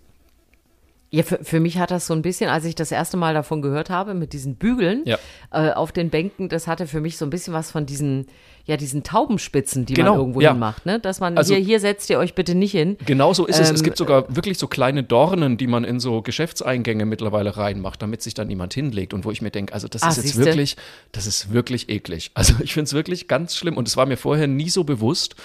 Ja, 1.11 1.23
für, 1.23 1.39
für 1.43 1.59
mich 1.59 1.79
hat 1.79 1.89
das 1.89 2.05
so 2.05 2.13
ein 2.13 2.21
bisschen, 2.21 2.51
als 2.51 2.65
ich 2.65 2.75
das 2.75 2.91
erste 2.91 3.17
Mal 3.17 3.33
davon 3.33 3.63
gehört 3.63 3.89
habe, 3.89 4.13
mit 4.13 4.31
diesen 4.31 4.57
Bügeln 4.57 5.01
Ja. 5.05 5.17
äh, 5.51 5.71
auf 5.71 5.91
den 5.91 6.11
Bänken, 6.11 6.49
das 6.49 6.67
hatte 6.67 6.85
für 6.85 7.01
mich 7.01 7.17
so 7.17 7.25
ein 7.25 7.31
bisschen 7.31 7.51
was 7.51 7.71
von 7.71 7.87
diesen, 7.87 8.27
ja, 8.65 8.77
diesen 8.77 9.01
Taubenspitzen, 9.01 9.87
die 9.87 9.95
Genau, 9.95 10.11
man 10.11 10.19
irgendwo 10.19 10.41
ja. 10.41 10.53
macht, 10.53 10.85
ne? 10.85 10.99
Dass 10.99 11.19
man 11.19 11.35
Also- 11.35 11.55
hier, 11.55 11.63
hier 11.63 11.79
setzt 11.79 12.11
ihr 12.11 12.19
euch 12.19 12.35
bitte 12.35 12.53
nicht 12.53 12.73
hin. 12.73 12.95
Genau 13.07 13.33
so 13.33 13.47
ist 13.47 13.59
es. 13.59 13.71
Es 13.71 13.79
Ähm, 13.79 13.83
gibt 13.85 13.97
sogar 13.97 14.35
wirklich 14.35 14.59
so 14.59 14.67
kleine 14.67 15.01
Dornen, 15.01 15.57
die 15.57 15.65
man 15.65 15.83
in 15.83 15.99
so 15.99 16.21
Geschäftseingänge 16.21 17.05
mittlerweile 17.07 17.57
reinmacht, 17.57 18.03
damit 18.03 18.21
sich 18.21 18.35
dann 18.35 18.47
niemand 18.47 18.75
hinlegt. 18.75 19.15
Und 19.15 19.25
wo 19.25 19.31
ich 19.31 19.41
mir 19.41 19.49
denke, 19.49 19.73
also 19.73 19.87
das 19.87 20.03
Ah, 20.03 20.09
ist 20.09 20.17
jetzt 20.17 20.25
siehste. 20.27 20.45
wirklich, 20.45 20.77
das 21.11 21.25
ist 21.25 21.51
wirklich 21.51 21.89
eklig. 21.89 22.29
Also 22.35 22.53
ich 22.61 22.73
finde 22.75 22.83
es 22.85 22.93
wirklich 22.93 23.27
ganz 23.27 23.55
schlimm 23.55 23.77
und 23.77 23.87
es 23.87 23.97
war 23.97 24.05
mir 24.05 24.17
vorher 24.17 24.45
nie 24.45 24.69
so 24.69 24.83
bewusst. 24.83 25.35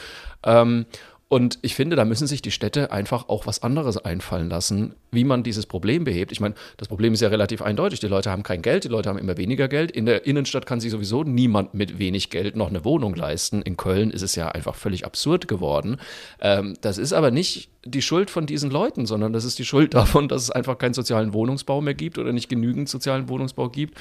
Ähm, 0.45 0.85
und 1.35 1.59
ich 1.63 1.75
finde, 1.75 1.97
da 1.97 2.05
müssen 2.05 2.29
sich 2.29 2.43
die 2.43 2.53
Städte 2.53 2.93
einfach 2.93 3.29
auch 3.29 3.45
was 3.45 3.61
anderes 3.61 3.99
einfallen 3.99 4.49
lassen, 4.49 4.95
wie 5.11 5.25
man 5.25 5.43
dieses 5.43 5.67
Problem 5.67 6.05
behebt. 6.05 6.31
Ich 6.31 6.39
meine, 6.39 6.55
das 6.77 6.87
Problem 6.87 7.13
ist 7.13 7.23
ja 7.23 7.29
relativ 7.29 7.61
eindeutig. 7.61 7.99
Die 7.99 8.07
Leute 8.07 8.31
haben 8.31 8.45
kein 8.45 8.63
Geld, 8.63 8.85
die 8.85 8.89
Leute 8.89 9.09
haben 9.09 9.19
immer 9.19 9.37
weniger 9.37 9.67
Geld. 9.67 9.91
In 9.91 10.07
der 10.07 10.27
Innenstadt 10.27 10.65
kann 10.65 10.79
sich 10.79 10.93
sowieso 10.93 11.25
niemand 11.25 11.75
mit 11.75 11.99
wenig 11.99 12.31
Geld 12.31 12.55
noch 12.55 12.69
eine 12.69 12.85
Wohnung 12.85 13.17
leisten. 13.17 13.63
In 13.63 13.77
Köln 13.77 14.13
ist 14.13 14.23
es 14.23 14.37
ja 14.37 14.47
einfach 14.47 14.77
völlig 14.77 15.05
absurd 15.05 15.49
geworden. 15.49 15.97
Ähm, 16.41 16.77
das 16.83 16.99
ist 16.99 17.13
aber 17.13 17.33
nicht 17.33 17.69
die 17.85 18.03
Schuld 18.03 18.31
von 18.31 18.47
diesen 18.47 18.71
Leuten, 18.71 19.05
sondern 19.05 19.33
das 19.33 19.45
ist 19.45 19.59
die 19.59 19.65
Schuld 19.65 19.93
davon, 19.95 20.29
dass 20.29 20.41
es 20.41 20.51
einfach 20.53 20.79
keinen 20.79 20.95
sozialen 20.95 21.35
Wohnungsbau 21.35 21.81
mehr 21.81 21.95
gibt 21.95 22.17
oder 22.17 22.33
nicht 22.33 22.49
genügend 22.49 22.89
sozialen 22.89 23.29
Wohnungsbau 23.29 23.71
gibt 23.71 24.01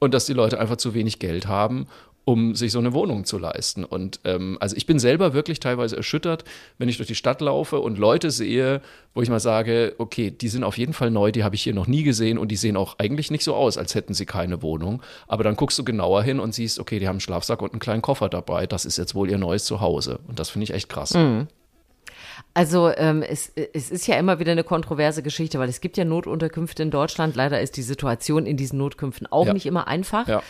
und 0.00 0.12
dass 0.12 0.26
die 0.26 0.34
Leute 0.34 0.60
einfach 0.60 0.76
zu 0.76 0.92
wenig 0.92 1.18
Geld 1.18 1.46
haben 1.46 1.86
um 2.26 2.54
sich 2.54 2.72
so 2.72 2.78
eine 2.78 2.94
Wohnung 2.94 3.24
zu 3.24 3.38
leisten. 3.38 3.84
Und 3.84 4.20
ähm, 4.24 4.56
also 4.60 4.74
ich 4.76 4.86
bin 4.86 4.98
selber 4.98 5.34
wirklich 5.34 5.60
teilweise 5.60 5.96
erschüttert, 5.96 6.44
wenn 6.78 6.88
ich 6.88 6.96
durch 6.96 7.06
die 7.06 7.14
Stadt 7.14 7.40
laufe 7.42 7.80
und 7.80 7.98
Leute 7.98 8.30
sehe, 8.30 8.80
wo 9.12 9.20
ich 9.20 9.28
mal 9.28 9.40
sage, 9.40 9.94
okay, 9.98 10.30
die 10.30 10.48
sind 10.48 10.64
auf 10.64 10.78
jeden 10.78 10.94
Fall 10.94 11.10
neu, 11.10 11.32
die 11.32 11.44
habe 11.44 11.54
ich 11.54 11.62
hier 11.62 11.74
noch 11.74 11.86
nie 11.86 12.02
gesehen 12.02 12.38
und 12.38 12.48
die 12.48 12.56
sehen 12.56 12.76
auch 12.78 12.98
eigentlich 12.98 13.30
nicht 13.30 13.44
so 13.44 13.54
aus, 13.54 13.76
als 13.76 13.94
hätten 13.94 14.14
sie 14.14 14.24
keine 14.26 14.62
Wohnung. 14.62 15.02
Aber 15.28 15.44
dann 15.44 15.54
guckst 15.56 15.78
du 15.78 15.84
genauer 15.84 16.22
hin 16.22 16.40
und 16.40 16.54
siehst, 16.54 16.78
okay, 16.80 16.98
die 16.98 17.06
haben 17.08 17.14
einen 17.16 17.20
Schlafsack 17.20 17.60
und 17.60 17.72
einen 17.72 17.80
kleinen 17.80 18.02
Koffer 18.02 18.28
dabei. 18.30 18.66
Das 18.66 18.86
ist 18.86 18.96
jetzt 18.96 19.14
wohl 19.14 19.30
ihr 19.30 19.38
neues 19.38 19.64
Zuhause. 19.66 20.18
Und 20.26 20.38
das 20.38 20.48
finde 20.50 20.64
ich 20.64 20.72
echt 20.72 20.88
krass. 20.88 21.14
Also 22.52 22.90
ähm, 22.96 23.22
es, 23.22 23.52
es 23.72 23.90
ist 23.90 24.06
ja 24.06 24.16
immer 24.16 24.38
wieder 24.38 24.52
eine 24.52 24.64
kontroverse 24.64 25.22
Geschichte, 25.22 25.58
weil 25.58 25.68
es 25.68 25.80
gibt 25.80 25.96
ja 25.96 26.04
Notunterkünfte 26.04 26.82
in 26.82 26.90
Deutschland. 26.90 27.34
Leider 27.36 27.60
ist 27.60 27.76
die 27.76 27.82
Situation 27.82 28.46
in 28.46 28.56
diesen 28.56 28.78
Notkünften 28.78 29.26
auch 29.26 29.46
Ja. 29.46 29.52
nicht 29.52 29.66
immer 29.66 29.88
einfach. 29.88 30.26
Ja. 30.28 30.42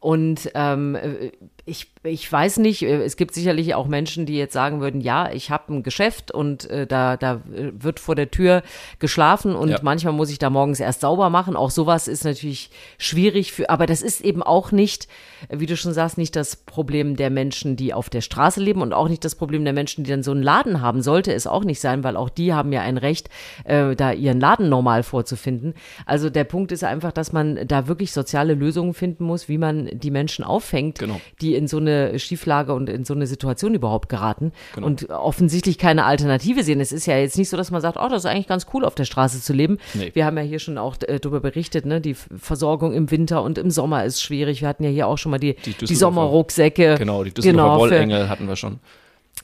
Und 0.00 0.50
ähm, 0.54 0.94
äh, 0.94 1.30
ich, 1.66 1.92
ich 2.02 2.32
weiß 2.32 2.56
nicht, 2.56 2.80
äh, 2.82 3.02
es 3.02 3.16
gibt 3.18 3.34
sicherlich 3.34 3.74
auch 3.74 3.86
Menschen, 3.86 4.24
die 4.24 4.34
jetzt 4.36 4.54
sagen 4.54 4.80
würden, 4.80 5.02
ja, 5.02 5.30
ich 5.30 5.50
habe 5.50 5.74
ein 5.74 5.82
Geschäft 5.82 6.32
und 6.32 6.68
äh, 6.70 6.86
da, 6.86 7.18
da 7.18 7.34
äh, 7.54 7.70
wird 7.74 8.00
vor 8.00 8.14
der 8.14 8.30
Tür 8.30 8.62
geschlafen 8.98 9.54
und 9.54 9.68
Ja. 9.68 9.78
manchmal 9.82 10.14
muss 10.14 10.30
ich 10.30 10.38
da 10.38 10.48
morgens 10.48 10.80
erst 10.80 11.02
sauber 11.02 11.28
machen. 11.28 11.54
Auch 11.54 11.68
sowas 11.70 12.08
ist 12.08 12.24
natürlich 12.24 12.70
schwierig 12.96 13.52
für, 13.52 13.68
aber 13.68 13.84
das 13.84 14.00
ist 14.00 14.22
eben 14.22 14.42
auch 14.42 14.72
nicht, 14.72 15.06
wie 15.50 15.66
du 15.66 15.76
schon 15.76 15.92
sagst, 15.92 16.16
nicht 16.16 16.34
das 16.34 16.56
Problem 16.56 17.16
der 17.16 17.28
Menschen, 17.28 17.76
die 17.76 17.92
auf 17.92 18.08
der 18.08 18.22
Straße 18.22 18.60
leben 18.60 18.80
und 18.80 18.94
auch 18.94 19.08
nicht 19.08 19.22
das 19.24 19.34
Problem 19.34 19.64
der 19.64 19.74
Menschen, 19.74 20.04
die 20.04 20.10
dann 20.10 20.22
so 20.22 20.30
einen 20.30 20.42
Laden 20.42 20.80
haben. 20.80 21.02
Sollte 21.02 21.34
es 21.34 21.46
auch 21.46 21.64
nicht 21.64 21.80
sein, 21.80 22.02
weil 22.04 22.16
auch 22.16 22.30
die 22.30 22.54
haben 22.54 22.72
ja 22.72 22.80
ein 22.80 22.96
Recht, 22.96 23.28
äh, 23.64 23.94
da 23.94 24.12
ihren 24.12 24.40
Laden 24.40 24.70
normal 24.70 25.02
vorzufinden. 25.02 25.74
Also 26.06 26.30
der 26.30 26.44
Punkt 26.44 26.72
ist 26.72 26.84
einfach, 26.84 27.12
dass 27.12 27.34
man 27.34 27.68
da 27.68 27.86
wirklich 27.86 28.12
soziale 28.12 28.54
Lösungen 28.54 28.94
finden 28.94 29.24
muss, 29.24 29.46
wie 29.50 29.58
man 29.58 29.89
die 29.92 30.10
Menschen 30.10 30.44
auffängt, 30.44 30.98
Genau. 30.98 31.20
die 31.40 31.54
in 31.54 31.66
so 31.68 31.78
eine 31.78 32.18
Schieflage 32.18 32.72
und 32.74 32.88
in 32.88 33.04
so 33.04 33.14
eine 33.14 33.26
Situation 33.26 33.74
überhaupt 33.74 34.08
geraten 34.08 34.52
Genau. 34.74 34.86
und 34.86 35.10
offensichtlich 35.10 35.78
keine 35.78 36.04
Alternative 36.04 36.62
sehen. 36.62 36.80
Es 36.80 36.92
ist 36.92 37.06
ja 37.06 37.16
jetzt 37.18 37.36
nicht 37.38 37.48
so, 37.48 37.56
dass 37.56 37.70
man 37.70 37.80
sagt, 37.80 37.96
oh, 38.00 38.08
das 38.08 38.24
ist 38.24 38.30
eigentlich 38.30 38.48
ganz 38.48 38.66
cool, 38.74 38.84
auf 38.84 38.94
der 38.94 39.04
Straße 39.04 39.40
zu 39.40 39.52
leben. 39.52 39.78
Nee. 39.94 40.10
Wir 40.14 40.24
haben 40.26 40.36
ja 40.36 40.42
hier 40.42 40.58
schon 40.58 40.78
auch 40.78 40.96
äh, 41.06 41.18
darüber 41.20 41.40
berichtet, 41.40 41.86
ne? 41.86 42.00
die 42.00 42.14
Versorgung 42.14 42.92
im 42.92 43.10
Winter 43.10 43.42
und 43.42 43.58
im 43.58 43.70
Sommer 43.70 44.04
ist 44.04 44.22
schwierig. 44.22 44.60
Wir 44.60 44.68
hatten 44.68 44.84
ja 44.84 44.90
hier 44.90 45.06
auch 45.06 45.18
schon 45.18 45.30
mal 45.30 45.38
die, 45.38 45.54
die, 45.54 45.72
Düsseldorfer- 45.74 45.96
Sommerrucksäcke. 45.96 46.96
Genau, 46.98 47.24
die 47.24 47.32
Düsseldorfer 47.32 47.62
Genau, 47.68 47.78
Wollengel 47.80 48.28
hatten 48.28 48.46
wir 48.48 48.56
schon. 48.56 48.78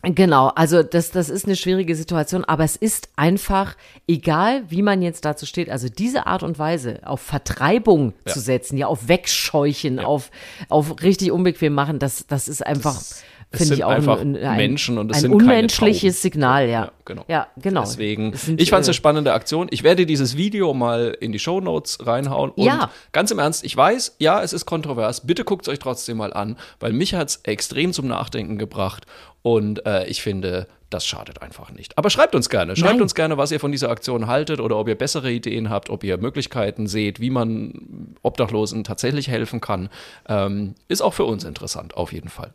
Genau, 0.03 0.49
also 0.49 0.83
das, 0.85 1.11
das 1.11 1.29
ist 1.31 1.47
eine 1.47 1.57
schwierige 1.57 1.97
Situation, 1.97 2.45
aber 2.45 2.63
es 2.65 2.77
ist 2.77 3.09
einfach, 3.17 3.77
egal 4.07 4.63
wie 4.69 4.83
man 4.83 5.03
jetzt 5.03 5.25
dazu 5.25 5.47
steht, 5.47 5.69
also 5.69 5.89
diese 5.89 6.27
Art 6.27 6.43
und 6.45 6.59
Weise 6.59 7.01
auf 7.05 7.21
Vertreibung 7.23 8.13
Ja. 8.25 8.33
zu 8.33 8.41
setzen, 8.41 8.77
ja, 8.77 8.87
auf 8.87 9.09
Wegscheuchen, 9.09 9.99
auf, 9.99 10.31
auf 10.69 11.03
richtig 11.03 11.33
unbequem 11.33 11.73
machen, 11.73 11.99
das, 11.99 12.27
das 12.29 12.47
ist 12.47 12.65
einfach, 12.65 13.01
es 13.01 13.25
finde 13.53 13.65
sind 13.67 13.79
ich 13.79 13.85
auch 13.85 13.91
einfach 13.91 14.21
ein, 14.21 14.37
ein, 14.37 14.57
Menschen 14.57 14.99
und 14.99 15.11
es 15.11 15.19
ein 15.19 15.21
sind 15.23 15.33
unmenschliches. 15.33 16.21
Signal, 16.23 16.69
ja. 16.69 16.85
Ja, 16.87 16.93
genau. 17.05 17.25
Ja, 17.29 17.47
genau. 17.57 17.81
Deswegen, 17.83 18.33
Es 18.33 18.47
sind, 18.47 18.61
ich 18.61 18.71
fand 18.71 18.83
es 18.83 18.89
äh, 18.89 18.91
eine 18.91 18.95
spannende 18.95 19.33
Aktion. 19.33 19.69
Ich 19.71 19.83
werde 19.83 20.07
dieses 20.07 20.37
Video 20.37 20.75
mal 20.75 21.17
in 21.21 21.33
die 21.33 21.39
Shownotes 21.39 22.07
reinhauen. 22.07 22.51
Und 22.51 22.65
Ja. 22.65 22.91
ganz 23.13 23.31
im 23.31 23.39
Ernst, 23.39 23.65
ich 23.65 23.77
weiß, 23.77 24.17
ja, 24.19 24.43
es 24.43 24.53
ist 24.53 24.67
kontrovers. 24.67 25.27
Bitte 25.27 25.45
guckt 25.45 25.67
es 25.67 25.73
euch 25.73 25.79
trotzdem 25.79 26.17
mal 26.19 26.33
an, 26.33 26.57
weil 26.81 26.93
mich 26.93 27.15
hat 27.15 27.29
es 27.29 27.37
extrem 27.45 27.93
zum 27.93 28.07
Nachdenken 28.09 28.59
gebracht. 28.59 29.07
Und 29.43 29.87
äh, 29.87 30.07
ich 30.07 30.23
finde, 30.23 30.67
das 30.91 31.07
schadet 31.07 31.43
einfach 31.43 31.71
nicht. 31.73 31.97
Aber 31.99 32.11
schreibt 32.11 32.35
uns 32.35 32.49
gerne. 32.49 32.77
Schreibt 32.77 32.95
Nein. 32.95 33.03
uns 33.03 33.15
gerne, 33.15 33.39
was 33.39 33.53
ihr 33.53 33.61
von 33.61 33.73
dieser 33.73 33.91
Aktion 33.91 34.27
haltet 34.27 34.61
oder 34.61 34.77
ob 34.77 34.89
ihr 34.89 34.97
bessere 34.97 35.31
Ideen 35.31 35.71
habt, 35.71 35.89
ob 35.91 36.05
ihr 36.05 36.19
Möglichkeiten 36.19 36.87
seht, 36.87 37.21
wie 37.21 37.31
man 37.31 38.17
Obdachlosen 38.23 38.85
tatsächlich 38.85 39.29
helfen 39.29 39.61
kann. 39.61 39.89
Ähm, 40.29 40.75
ist 40.89 41.01
auch 41.01 41.15
für 41.15 41.25
uns 41.25 41.45
interessant, 41.45 41.97
auf 41.97 42.13
jeden 42.13 42.29
Fall. 42.29 42.55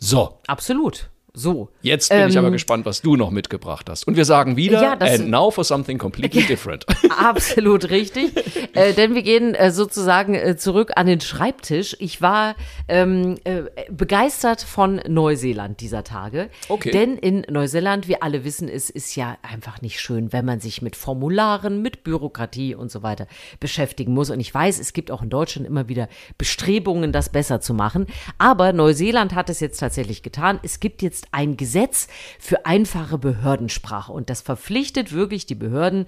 So, 0.00 0.40
Absolut. 0.48 1.08
So. 1.38 1.68
Jetzt 1.82 2.08
bin 2.10 2.28
ich 2.28 2.34
Ähm, 2.34 2.44
aber 2.44 2.50
gespannt, 2.50 2.84
was 2.84 3.00
du 3.00 3.14
noch 3.14 3.30
mitgebracht 3.30 3.88
hast. 3.88 4.08
Und 4.08 4.16
wir 4.16 4.24
sagen 4.24 4.56
wieder, 4.56 4.82
Ja, 4.82 4.92
and 4.94 5.30
now 5.30 5.50
for 5.50 5.62
something 5.62 5.96
completely 5.96 6.42
different. 6.48 6.84
Absolut 7.16 7.90
richtig. 7.90 8.32
äh, 8.74 8.92
denn 8.92 9.14
wir 9.14 9.22
gehen 9.22 9.54
äh, 9.54 9.70
sozusagen 9.70 10.34
äh, 10.34 10.56
zurück 10.56 10.92
an 10.96 11.06
den 11.06 11.20
Schreibtisch. 11.20 11.96
Ich 12.00 12.20
war 12.20 12.56
ähm, 12.88 13.36
äh, 13.44 13.62
begeistert 13.88 14.62
von 14.62 15.00
Neuseeland 15.06 15.80
dieser 15.80 16.02
Tage. 16.02 16.50
Okay. 16.68 16.90
Denn 16.90 17.16
in 17.16 17.46
Neuseeland, 17.48 18.08
wir 18.08 18.24
alle 18.24 18.44
wissen, 18.44 18.68
es 18.68 18.90
ist 18.90 19.14
ja 19.14 19.38
einfach 19.42 19.80
nicht 19.80 20.00
schön, 20.00 20.32
wenn 20.32 20.44
man 20.44 20.58
sich 20.58 20.82
mit 20.82 20.96
Formularen, 20.96 21.82
mit 21.82 22.02
Bürokratie 22.02 22.74
und 22.74 22.90
so 22.90 23.04
weiter 23.04 23.28
beschäftigen 23.60 24.12
muss. 24.12 24.30
Und 24.30 24.40
ich 24.40 24.52
weiß, 24.52 24.80
es 24.80 24.92
gibt 24.92 25.12
auch 25.12 25.22
in 25.22 25.30
Deutschland 25.30 25.68
immer 25.68 25.88
wieder 25.88 26.08
Bestrebungen, 26.36 27.12
das 27.12 27.28
besser 27.28 27.60
zu 27.60 27.74
machen. 27.74 28.06
Aber 28.38 28.72
Neuseeland 28.72 29.36
hat 29.36 29.50
es 29.50 29.60
jetzt 29.60 29.78
tatsächlich 29.78 30.24
getan. 30.24 30.58
Es 30.64 30.80
gibt 30.80 31.00
jetzt 31.00 31.27
ein 31.32 31.56
Gesetz 31.56 32.08
für 32.38 32.66
einfache 32.66 33.18
Behördensprache. 33.18 34.12
Und 34.12 34.30
das 34.30 34.40
verpflichtet 34.40 35.12
wirklich 35.12 35.46
die 35.46 35.54
Behörden, 35.54 36.06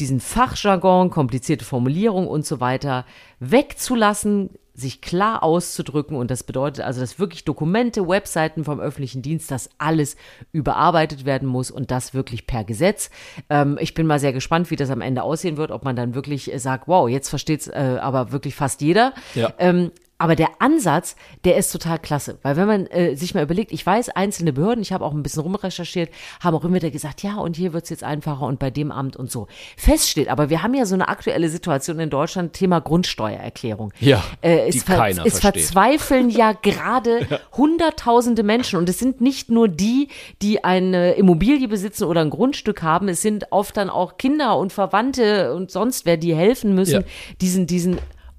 diesen 0.00 0.20
Fachjargon, 0.20 1.10
komplizierte 1.10 1.64
Formulierungen 1.64 2.28
und 2.28 2.44
so 2.44 2.60
weiter 2.60 3.06
wegzulassen, 3.40 4.50
sich 4.74 5.00
klar 5.00 5.42
auszudrücken. 5.42 6.16
Und 6.16 6.30
das 6.30 6.44
bedeutet 6.44 6.84
also, 6.84 7.00
dass 7.00 7.18
wirklich 7.18 7.44
Dokumente, 7.44 8.06
Webseiten 8.06 8.64
vom 8.64 8.78
öffentlichen 8.78 9.22
Dienst, 9.22 9.50
das 9.50 9.70
alles 9.78 10.16
überarbeitet 10.52 11.24
werden 11.24 11.48
muss 11.48 11.70
und 11.70 11.90
das 11.90 12.12
wirklich 12.12 12.46
per 12.46 12.64
Gesetz. 12.64 13.10
Ähm, 13.48 13.78
ich 13.80 13.94
bin 13.94 14.06
mal 14.06 14.20
sehr 14.20 14.34
gespannt, 14.34 14.70
wie 14.70 14.76
das 14.76 14.90
am 14.90 15.00
Ende 15.00 15.22
aussehen 15.22 15.56
wird, 15.56 15.70
ob 15.70 15.84
man 15.84 15.96
dann 15.96 16.14
wirklich 16.14 16.52
äh, 16.52 16.58
sagt, 16.58 16.88
wow, 16.88 17.08
jetzt 17.08 17.30
versteht 17.30 17.62
es 17.62 17.68
äh, 17.68 17.98
aber 18.00 18.32
wirklich 18.32 18.54
fast 18.54 18.82
jeder. 18.82 19.14
Ja. 19.34 19.52
Ähm, 19.58 19.92
aber 20.18 20.34
der 20.36 20.48
Ansatz, 20.60 21.14
der 21.44 21.56
ist 21.56 21.70
total 21.72 21.98
klasse. 21.98 22.38
Weil 22.42 22.56
wenn 22.56 22.66
man 22.66 22.86
äh, 22.86 23.16
sich 23.16 23.34
mal 23.34 23.42
überlegt, 23.42 23.72
ich 23.72 23.84
weiß, 23.84 24.08
einzelne 24.10 24.52
Behörden, 24.52 24.80
ich 24.80 24.92
habe 24.92 25.04
auch 25.04 25.12
ein 25.12 25.22
bisschen 25.22 25.42
rumrecherchiert, 25.42 26.10
haben 26.40 26.56
auch 26.56 26.64
immer 26.64 26.76
wieder 26.76 26.90
gesagt, 26.90 27.22
ja, 27.22 27.36
und 27.36 27.56
hier 27.56 27.72
wird's 27.72 27.90
jetzt 27.90 28.02
einfacher 28.04 28.46
und 28.46 28.58
bei 28.58 28.70
dem 28.70 28.90
Amt 28.90 29.16
und 29.16 29.30
so. 29.30 29.46
Feststeht, 29.76 30.28
aber 30.28 30.48
wir 30.48 30.62
haben 30.62 30.74
ja 30.74 30.86
so 30.86 30.94
eine 30.94 31.08
aktuelle 31.08 31.48
Situation 31.48 31.98
in 32.00 32.08
Deutschland, 32.10 32.54
Thema 32.54 32.80
Grundsteuererklärung. 32.80 33.92
Ja, 34.00 34.24
äh, 34.40 34.70
die 34.70 34.78
es, 34.78 34.84
ver 34.84 34.96
keiner 34.96 35.26
es 35.26 35.38
versteht. 35.40 35.62
verzweifeln 35.64 36.30
ja 36.30 36.52
gerade 36.52 37.26
hunderttausende 37.56 38.42
Menschen 38.42 38.78
und 38.78 38.88
es 38.88 38.98
sind 38.98 39.20
nicht 39.20 39.50
nur 39.50 39.68
die, 39.68 40.08
die 40.42 40.64
eine 40.64 41.12
Immobilie 41.12 41.68
besitzen 41.68 42.04
oder 42.04 42.22
ein 42.22 42.30
Grundstück 42.30 42.82
haben, 42.82 43.08
es 43.08 43.22
sind 43.22 43.52
oft 43.52 43.76
dann 43.76 43.90
auch 43.90 44.16
Kinder 44.16 44.56
und 44.58 44.72
Verwandte 44.72 45.54
und 45.54 45.70
sonst 45.70 46.06
wer, 46.06 46.16
die 46.16 46.34
helfen 46.34 46.74
müssen, 46.74 47.02
Ja. 47.02 47.06
diesen, 47.40 47.66
diesen 47.66 47.98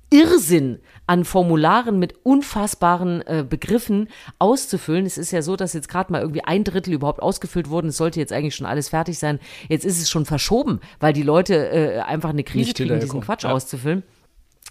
Irrsinn 0.09 0.79
an 1.05 1.25
Formularen 1.25 1.99
mit 1.99 2.15
unfassbaren 2.23 3.21
äh, 3.27 3.45
Begriffen 3.47 4.09
auszufüllen. 4.39 5.05
Es 5.05 5.17
ist 5.17 5.31
ja 5.31 5.41
so, 5.41 5.55
dass 5.55 5.73
jetzt 5.73 5.89
gerade 5.89 6.11
mal 6.11 6.21
irgendwie 6.21 6.43
ein 6.43 6.63
Drittel 6.63 6.93
überhaupt 6.93 7.21
ausgefüllt 7.21 7.69
wurden. 7.69 7.87
Es 7.89 7.97
sollte 7.97 8.19
jetzt 8.19 8.33
eigentlich 8.33 8.55
schon 8.55 8.65
alles 8.67 8.89
fertig 8.89 9.19
sein. 9.19 9.39
Jetzt 9.69 9.85
ist 9.85 10.01
es 10.01 10.09
schon 10.09 10.25
verschoben, 10.25 10.79
weil 10.99 11.13
die 11.13 11.23
Leute 11.23 11.69
äh, 11.69 11.99
einfach 11.99 12.29
eine 12.29 12.43
Krise 12.43 12.73
kriegen, 12.73 12.99
diesen. 12.99 13.21
Quatsch 13.21 13.43
Ja. 13.43 13.51
auszufüllen. 13.51 14.03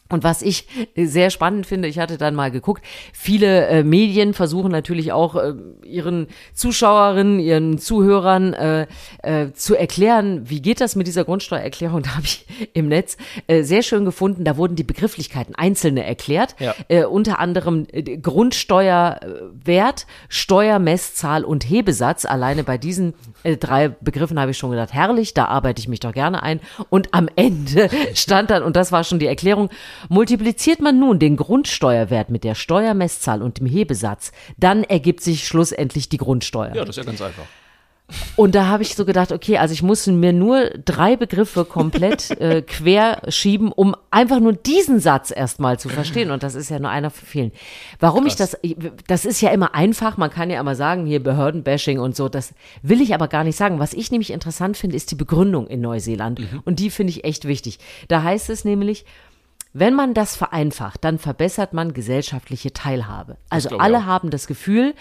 Und 0.09 0.23
was 0.25 0.43
ich 0.43 0.67
sehr 0.97 1.31
spannend 1.31 1.67
finde, 1.67 1.89
ich 1.89 1.99
hatte 1.99 2.17
dann 2.19 2.35
mal 2.35 2.51
geguckt, 2.51 2.85
viele 3.13 3.67
äh, 3.67 3.83
Medien 3.83 4.35
versuchen 4.35 4.71
natürlich 4.71 5.13
auch 5.13 5.35
äh, 5.37 5.55
ihren 5.85 6.29
Zuschauerinnen, 6.55 7.41
ihren 7.41 7.79
Zuhörern 7.79 8.53
äh, 8.55 8.87
äh, 9.23 9.53
zu 9.53 9.75
erklären, 9.75 10.49
wie 10.49 10.63
geht 10.63 10.81
das 10.81 10.97
mit 10.97 11.07
dieser 11.07 11.25
Grundsteuererklärung. 11.25 12.03
Da 12.07 12.11
habe 12.17 12.25
ich 12.27 12.47
im 12.73 12.89
Netz 12.89 13.17
äh, 13.49 13.63
sehr 13.63 13.83
schön 13.83 14.05
gefunden, 14.05 14.45
da 14.45 14.57
wurden 14.57 14.77
die 14.77 14.85
Begrifflichkeiten 14.85 15.55
einzelne 15.57 16.05
erklärt, 16.05 16.55
Ja. 16.61 16.75
äh, 16.89 17.05
unter 17.05 17.39
anderem 17.41 17.87
äh, 17.93 18.17
Grundsteuerwert, 18.17 20.07
Steuermesszahl 20.29 21.45
und 21.45 21.69
Hebesatz. 21.69 22.25
Alleine 22.25 22.65
bei 22.65 22.79
diesen 22.79 23.15
äh, 23.43 23.57
drei 23.57 23.89
Begriffen 23.89 24.39
habe 24.41 24.51
ich 24.53 24.59
schon 24.59 24.71
gedacht, 24.71 24.93
herrlich, 24.93 25.35
da 25.35 25.47
arbeite 25.47 25.81
ich 25.81 25.89
mich 25.89 26.01
doch 26.01 26.13
gerne 26.13 26.43
ein. 26.43 26.61
Und 26.91 27.13
am 27.13 27.29
Ende 27.37 27.89
stand 28.15 28.51
dann, 28.51 28.63
und 28.63 28.77
das 28.77 28.93
war 28.93 29.05
schon 29.05 29.19
die 29.19 29.27
Erklärung, 29.27 29.71
multipliziert 30.09 30.81
man 30.81 30.99
nun 30.99 31.19
den 31.19 31.37
Grundsteuerwert 31.37 32.31
mit 32.31 32.45
der 32.45 32.55
Steuermesszahl 32.55 33.43
und 33.43 33.59
dem 33.59 33.67
Hebesatz, 33.67 34.33
dann 34.57 34.85
ergibt 34.85 35.23
sich 35.23 35.47
schlussendlich 35.47 36.09
die 36.09 36.19
Grundsteuer. 36.19 36.75
Ja, 36.75 36.85
das 36.85 36.97
ist 36.97 37.05
ja 37.05 37.05
ganz 37.05 37.21
einfach. 37.23 37.45
Und 38.37 38.55
da 38.55 38.67
habe 38.67 38.85
ich 38.85 38.95
so 38.95 39.05
gedacht, 39.05 39.33
okay, 39.33 39.59
also 39.59 39.73
ich 39.73 39.83
muss 39.83 40.07
mir 40.07 40.33
nur 40.33 40.71
drei 40.85 41.17
Begriffe 41.17 41.65
komplett 41.65 42.31
äh, 42.41 42.63
quer 42.63 43.21
schieben, 43.29 43.73
um 43.73 43.97
einfach 44.11 44.39
nur 44.39 44.53
diesen 44.53 45.01
Satz 45.01 45.33
erstmal 45.35 45.81
zu 45.81 45.89
verstehen. 45.89 46.31
Und 46.31 46.43
das 46.43 46.55
ist 46.55 46.71
ja 46.71 46.79
nur 46.79 46.91
einer 46.91 47.11
von 47.11 47.27
vielen. 47.27 47.53
Warum 47.99 48.27
ich 48.27 48.37
das, 48.37 48.57
das 49.09 49.25
ist 49.25 49.41
ja 49.41 49.51
immer 49.51 49.75
einfach, 49.75 50.17
man 50.19 50.31
kann 50.31 50.51
ja 50.51 50.61
immer 50.61 50.77
sagen, 50.77 51.05
hier 51.05 51.23
Behördenbashing 51.23 51.99
und 51.99 52.15
so, 52.15 52.29
das 52.29 52.55
will 52.83 53.01
ich 53.01 53.13
aber 53.13 53.27
gar 53.27 53.43
nicht 53.43 53.57
sagen. 53.57 53.81
Was 53.81 53.93
ich 53.93 54.13
nämlich 54.13 54.31
interessant 54.31 54.77
finde, 54.77 54.97
ist 54.97 55.11
die 55.11 55.17
Begründung 55.17 55.67
in 55.67 55.81
Neuseeland. 55.81 56.41
Und 56.65 56.79
die 56.79 56.91
finde 56.91 57.11
ich 57.11 57.25
echt 57.25 57.47
wichtig. 57.47 57.81
Da 58.07 58.23
heißt 58.23 58.51
es 58.51 58.65
nämlich, 58.65 59.05
wenn 59.79 59.93
man 59.93 60.15
das 60.15 60.37
vereinfacht, 60.37 61.05
dann 61.05 61.19
verbessert 61.19 61.75
man 61.75 61.93
gesellschaftliche 61.93 62.73
Teilhabe. 62.73 63.37
Also 63.51 63.77
alle 63.77 64.07
haben 64.07 64.31
das 64.31 64.47
Gefühl, 64.47 64.95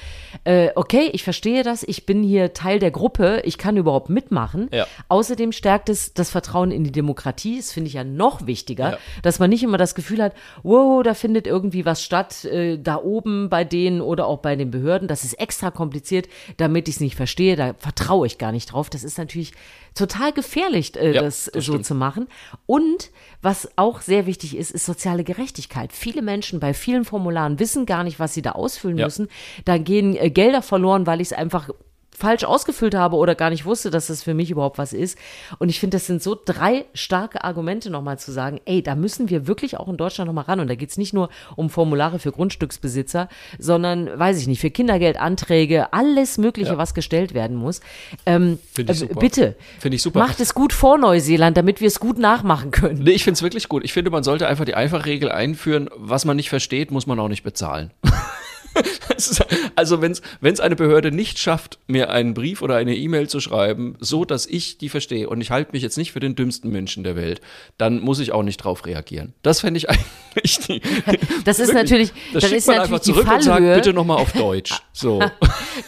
äh, 0.44 0.70
okay, 0.76 1.10
ich 1.14 1.24
verstehe 1.24 1.64
das, 1.64 1.82
ich 1.84 2.06
bin 2.06 2.24
hier 2.24 2.54
Teil 2.54 2.80
der 2.80 2.92
Gruppe, 2.92 3.42
ich 3.46 3.58
kann 3.58 3.78
überhaupt 3.78 4.10
mitmachen. 4.10 4.68
Ja. 4.74 4.86
Außerdem 5.08 5.54
stärkt 5.54 5.88
es 5.88 6.14
das 6.14 6.30
Vertrauen 6.30 6.72
in 6.72 6.84
die 6.84 6.92
Demokratie. 6.92 7.56
Das 7.56 7.72
finde 7.72 7.88
ich 7.88 7.94
ja 7.94 8.04
noch 8.04 8.48
wichtiger, 8.48 8.92
Ja. 8.92 8.98
dass 9.22 9.40
man 9.40 9.50
nicht 9.50 9.64
immer 9.64 9.78
das 9.78 9.96
Gefühl 9.96 10.22
hat, 10.22 10.34
wow, 10.64 11.02
da 11.04 11.14
findet 11.14 11.48
irgendwie 11.48 11.86
was 11.86 12.04
statt, 12.04 12.44
äh, 12.44 12.78
da 12.78 12.98
oben 12.98 13.50
bei 13.50 13.64
denen 13.64 14.02
oder 14.02 14.28
auch 14.28 14.40
bei 14.40 14.58
den 14.58 14.72
Behörden. 14.72 15.08
Das 15.08 15.24
ist 15.24 15.40
extra 15.40 15.72
kompliziert, 15.72 16.28
damit 16.58 16.90
ich 16.90 16.96
es 16.96 17.00
nicht 17.02 17.16
verstehe. 17.16 17.56
Da 17.56 17.76
vertraue 17.78 18.28
ich 18.28 18.38
gar 18.38 18.52
nicht 18.52 18.74
drauf. 18.74 18.90
Das 18.90 19.06
ist 19.06 19.18
natürlich 19.18 19.54
total 19.94 20.34
gefährlich, 20.34 20.96
äh, 20.98 21.14
Ja, 21.14 21.22
das, 21.22 21.50
das 21.54 21.64
so 21.66 21.78
zu 21.78 21.96
machen. 21.96 22.28
Und 22.66 23.10
was 23.42 23.70
auch 23.78 24.02
sehr 24.02 24.26
wichtig 24.26 24.58
ist, 24.58 24.64
ist 24.71 24.86
soziale 24.86 25.23
Gerechtigkeit. 25.23 25.91
Viele 25.93 26.21
Menschen 26.21 26.60
bei 26.60 26.73
vielen 26.73 27.06
Formularen 27.06 27.60
wissen 27.60 27.86
gar 27.86 28.04
nicht, 28.04 28.19
was 28.19 28.34
sie 28.34 28.41
da 28.41 28.51
ausfüllen 28.51 28.97
Ja. 28.97 29.06
müssen. 29.06 29.28
Da 29.65 29.78
gehen 29.78 30.15
äh, 30.15 30.30
Gelder 30.30 30.62
verloren, 30.62 31.06
weil 31.08 31.21
ich 31.21 31.28
es 31.30 31.34
einfach 31.34 31.69
falsch 32.17 32.43
ausgefüllt 32.43 32.95
habe 32.95 33.15
oder 33.17 33.36
gar 33.36 33.49
nicht 33.49 33.65
wusste, 33.65 33.91
dass 33.91 34.08
das 34.08 34.23
für 34.23 34.34
mich 34.34 34.49
überhaupt 34.51 34.78
was 34.78 34.93
ist. 34.93 35.17
Und 35.60 35.69
ich 35.69 35.80
finde, 35.80 35.95
das 35.97 36.06
sind 36.08 36.23
so 36.23 36.36
drei 36.43 36.86
starke 36.93 37.43
Argumente 37.43 37.89
nochmal 37.89 38.17
zu 38.19 38.32
sagen, 38.32 38.60
ey, 38.65 38.82
da 38.82 38.95
müssen 38.95 39.30
wir 39.30 39.47
wirklich 39.47 39.78
auch 39.78 39.88
in 39.88 39.97
Deutschland 39.97 40.28
nochmal 40.28 40.45
ran. 40.45 40.60
Und 40.60 40.67
da 40.69 40.75
geht's 40.75 40.97
nicht 40.97 41.13
nur 41.13 41.30
um 41.56 41.69
Formulare 41.69 42.19
für 42.19 42.32
Grundstücksbesitzer, 42.32 43.28
sondern, 43.60 44.17
weiß 44.17 44.39
ich 44.39 44.47
nicht, 44.47 44.62
für 44.62 44.69
Kindergeldanträge, 44.71 45.93
alles 45.93 46.38
Mögliche, 46.38 46.71
Ja. 46.71 46.78
was 46.78 46.93
gestellt 46.93 47.34
werden 47.34 47.58
muss. 47.58 47.82
Ähm, 48.25 48.60
Finde 48.73 48.93
ich 48.93 48.97
äh, 49.01 49.08
super. 49.08 49.19
Bitte, 49.19 49.56
Finde 49.80 49.95
ich 49.95 50.01
super. 50.01 50.19
macht 50.19 50.39
es 50.39 50.54
gut 50.54 50.73
vor 50.73 50.97
Neuseeland, 50.97 51.58
damit 51.58 51.82
wir 51.82 51.88
es 51.88 51.99
gut 51.99 52.17
nachmachen 52.17 52.71
können. 52.71 53.04
Nee, 53.04 53.12
ich 53.12 53.23
finde 53.23 53.36
es 53.38 53.41
wirklich 53.43 53.67
gut. 53.69 53.84
Ich 53.84 53.93
finde, 53.93 54.10
man 54.12 54.23
sollte 54.23 54.47
einfach 54.47 54.65
die 54.65 54.75
einfache 54.75 55.06
Regel 55.06 55.32
einführen, 55.32 55.89
was 55.95 56.25
man 56.25 56.36
nicht 56.38 56.49
versteht, 56.49 56.91
muss 56.91 57.08
man 57.08 57.19
auch 57.19 57.28
nicht 57.28 57.43
bezahlen. 57.43 57.91
Also 59.76 60.02
wenn 60.02 60.12
es 60.12 60.60
eine 60.60 60.76
Behörde 60.76 61.12
nicht 61.12 61.40
schafft, 61.40 61.80
mir 61.88 62.10
einen 62.10 62.34
Brief 62.34 62.62
oder 62.62 62.76
eine 62.76 62.96
E-Mail 62.96 63.28
zu 63.28 63.40
schreiben, 63.40 63.96
so 64.00 64.26
dass 64.26 64.46
ich 64.46 64.78
die 64.78 64.90
verstehe 64.90 65.30
und 65.30 65.42
ich 65.42 65.52
halte 65.52 65.72
mich 65.74 65.84
jetzt 65.84 65.98
nicht 65.98 66.12
für 66.12 66.20
den 66.20 66.36
dümmsten 66.36 66.72
Menschen 66.72 67.04
der 67.04 67.16
Welt, 67.16 67.42
dann 67.78 68.00
muss 68.00 68.20
ich 68.20 68.32
auch 68.32 68.44
nicht 68.44 68.58
drauf 68.58 68.86
reagieren. 68.86 69.34
Das 69.42 69.62
fände 69.62 69.78
ich 69.78 69.90
eigentlich 70.36 70.60
die, 70.60 70.82
Das 71.46 71.60
ist 71.60 71.74
wirklich, 71.74 71.74
natürlich, 71.74 72.14
das 72.34 72.44
schickt 72.44 72.56
ist 72.56 72.68
natürlich 72.68 72.82
einfach 72.82 73.00
die 73.00 73.12
zurück 73.12 73.32
und 73.32 73.44
sagt, 73.44 73.46
Fallhöhe. 73.46 73.76
bitte 73.76 73.94
nochmal 73.94 74.18
auf 74.18 74.32
Deutsch. 74.34 74.82
So. 74.94 75.22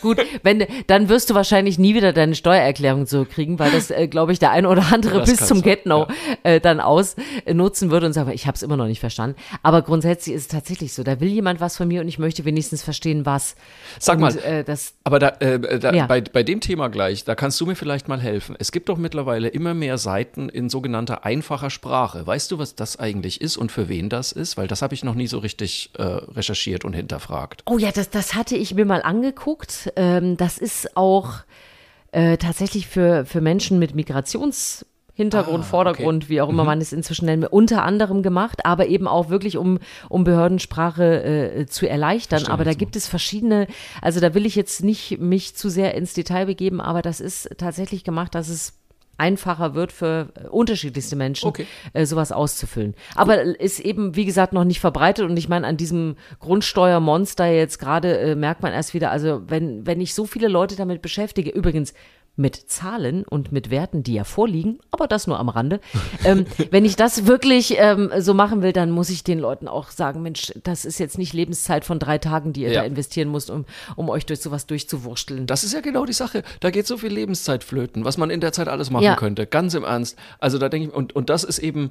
Gut, 0.02 0.18
wenn, 0.44 0.66
dann 0.88 1.10
wirst 1.10 1.30
du 1.30 1.34
wahrscheinlich 1.34 1.80
nie 1.80 1.96
wieder 1.96 2.14
deine 2.14 2.36
Steuererklärung 2.36 3.08
zurückkriegen, 3.08 3.60
weil 3.60 3.72
das, 3.72 3.90
äh, 3.90 4.08
glaube 4.08 4.32
ich, 4.34 4.40
der 4.40 4.52
ein 4.52 4.66
oder 4.66 4.92
andere 4.92 5.20
Das 5.20 5.30
bis 5.30 5.48
zum 5.48 5.60
sein, 5.60 5.64
Get-No 5.64 6.08
äh, 6.44 6.60
dann 6.60 6.80
ausnutzen 6.80 7.92
würde 7.92 8.06
und 8.06 8.14
sagen, 8.14 8.32
ich 8.32 8.48
habe 8.48 8.56
es 8.56 8.64
immer 8.64 8.78
noch 8.78 8.88
nicht 8.88 9.00
verstanden. 9.00 9.38
Aber 9.64 9.82
grundsätzlich 9.82 10.36
ist 10.36 10.42
es 10.44 10.48
tatsächlich 10.48 10.94
so, 10.94 11.04
da 11.04 11.20
will 11.20 11.30
jemand 11.30 11.60
was 11.60 11.78
von 11.78 11.88
mir 11.88 12.02
und 12.02 12.08
ich 12.08 12.20
möchte 12.20 12.46
wenigstens 12.46 12.77
verstehen, 12.84 13.26
was. 13.26 13.56
Sag 14.00 14.16
und, 14.16 14.22
mal, 14.22 14.38
Äh, 14.38 14.64
das, 14.64 14.94
Aber 15.04 15.20
da, 15.20 15.30
äh, 15.40 15.80
da, 15.80 15.94
Ja. 15.94 16.06
bei, 16.08 16.22
bei 16.22 16.44
dem 16.44 16.60
Thema 16.62 16.90
gleich, 16.90 17.24
da 17.24 17.36
kannst 17.36 17.60
du 17.62 17.66
mir 17.66 17.76
vielleicht 17.76 18.08
mal 18.08 18.20
helfen. 18.20 18.56
Es 18.60 18.72
gibt 18.72 18.90
doch 18.90 18.98
mittlerweile 18.98 19.48
immer 19.48 19.74
mehr 19.74 19.98
Seiten 19.98 20.50
in 20.50 20.70
sogenannter 20.70 21.26
einfacher 21.26 21.70
Sprache. 21.70 22.26
Weißt 22.26 22.52
du, 22.52 22.58
was 22.60 22.76
das 22.76 22.98
eigentlich 22.98 23.42
ist 23.42 23.58
und 23.58 23.72
für 23.72 23.90
wen 23.90 24.10
das 24.10 24.32
ist? 24.32 24.58
Weil 24.58 24.68
das 24.68 24.82
habe 24.82 24.94
ich 24.94 25.04
noch 25.04 25.16
nie 25.16 25.28
so 25.28 25.40
richtig 25.40 25.92
äh, 25.98 26.04
recherchiert 26.04 26.86
und 26.86 26.94
hinterfragt. 26.94 27.64
oh 27.66 27.78
ja, 27.78 27.92
das, 27.92 28.10
das 28.10 28.34
hatte 28.36 28.56
ich 28.56 28.74
mir 28.74 28.86
mal 28.86 29.02
angeguckt. 29.02 29.92
Ähm, 29.96 30.38
das 30.38 30.58
ist 30.58 30.96
auch 30.98 31.36
äh, 32.12 32.38
tatsächlich 32.38 32.88
für, 32.88 33.26
für 33.26 33.42
Menschen 33.42 33.80
mit 33.80 33.94
Migrations- 33.94 34.86
Hintergrund, 35.18 35.64
Ah, 35.64 35.68
Vordergrund, 35.68 36.30
wie 36.30 36.42
auch 36.42 36.50
immer 36.50 36.64
man 36.64 36.80
es 36.80 36.94
inzwischen 36.94 37.26
nennt, 37.26 37.52
unter 37.52 37.84
anderem 37.84 38.22
gemacht, 38.22 38.68
aber 38.68 38.86
eben 38.86 39.08
auch 39.08 39.30
wirklich, 39.30 39.58
um, 39.58 39.80
um 40.10 40.24
Behördensprache 40.24 41.24
äh, 41.24 41.66
zu 41.66 41.90
erleichtern. 41.90 42.38
Verstehe 42.42 42.54
aber 42.54 42.64
da 42.64 42.70
jetzt 42.70 42.80
gibt 42.80 42.96
es 42.96 43.08
verschiedene, 43.08 43.66
also 44.00 44.20
da 44.20 44.36
will 44.36 44.46
ich 44.46 44.56
jetzt 44.56 44.84
nicht 44.84 45.20
mich 45.20 45.56
zu 45.56 45.70
sehr 45.70 45.96
ins 45.96 46.14
Detail 46.14 46.46
begeben, 46.46 46.80
aber 46.80 47.02
das 47.02 47.20
ist 47.20 47.50
tatsächlich 47.58 48.04
gemacht, 48.04 48.36
dass 48.36 48.48
es 48.48 48.74
einfacher 49.18 49.74
wird 49.74 49.92
für 49.92 50.28
äh, 50.36 50.48
unterschiedlichste 50.50 51.16
Menschen, 51.16 51.48
Okay. 51.48 51.66
äh, 51.94 52.06
sowas 52.06 52.32
auszufüllen. 52.32 52.94
Aber 53.16 53.42
ist 53.42 53.80
eben, 53.80 54.16
wie 54.16 54.26
gesagt, 54.26 54.54
noch 54.54 54.66
nicht 54.66 54.80
verbreitet 54.80 55.26
und 55.28 55.36
ich 55.38 55.50
meine, 55.50 55.66
an 55.66 55.78
diesem 55.78 56.16
Grundsteuermonster 56.40 57.48
jetzt 57.48 57.80
gerade 57.80 58.20
äh, 58.20 58.36
merkt 58.36 58.62
man 58.62 58.74
erst 58.74 58.94
wieder, 58.94 59.10
also 59.10 59.42
wenn, 59.48 59.88
wenn 59.88 60.02
ich 60.02 60.14
so 60.14 60.28
viele 60.28 60.48
Leute 60.48 60.76
damit 60.76 61.02
beschäftige, 61.02 61.50
übrigens 61.50 61.96
mit 62.40 62.56
Zahlen 62.70 63.24
und 63.26 63.52
mit 63.52 63.72
Werten, 63.72 64.04
die 64.04 64.14
ja 64.14 64.24
vorliegen, 64.24 64.78
aber 64.92 65.08
das 65.08 65.26
nur 65.28 65.40
am 65.40 65.50
Rande. 65.50 65.80
ähm, 66.24 66.46
wenn 66.72 66.86
ich 66.86 66.96
das 66.96 67.26
wirklich 67.26 67.76
ähm, 67.80 68.12
so 68.20 68.34
machen 68.36 68.62
will, 68.62 68.74
dann 68.74 68.92
muss 68.92 69.10
ich 69.10 69.24
den 69.24 69.40
Leuten 69.40 69.68
auch 69.68 69.90
sagen, 69.90 70.22
Mensch, 70.22 70.54
das 70.64 70.86
ist 70.86 71.00
jetzt 71.00 71.18
nicht 71.18 71.34
Lebenszeit 71.34 71.84
von 71.84 71.98
drei 71.98 72.20
Tagen, 72.20 72.54
die 72.54 72.62
ihr 72.62 72.72
Ja. 72.72 72.82
da 72.82 72.86
investieren 72.86 73.32
müsst, 73.32 73.50
um, 73.50 73.66
um 73.96 74.08
euch 74.10 74.26
durch 74.28 74.40
sowas 74.40 74.68
durchzuwursteln. 74.68 75.48
Das 75.48 75.64
ist 75.64 75.74
ja 75.74 75.82
genau 75.82 76.06
die 76.06 76.14
Sache. 76.14 76.44
Da 76.60 76.70
geht 76.70 76.86
so 76.86 76.98
viel 76.98 77.12
Lebenszeit 77.12 77.64
flöten, 77.64 78.06
was 78.06 78.18
man 78.18 78.30
in 78.30 78.40
der 78.40 78.54
Zeit 78.54 78.68
alles 78.68 78.92
machen 78.92 79.04
Ja. 79.04 79.16
könnte. 79.16 79.48
Ganz 79.48 79.74
im 79.74 79.84
Ernst. 79.84 80.16
Also 80.40 80.60
da 80.60 80.70
denke 80.70 80.90
ich, 80.90 80.94
und, 80.96 81.16
und 81.16 81.32
das 81.32 81.44
ist 81.44 81.58
eben, 81.60 81.90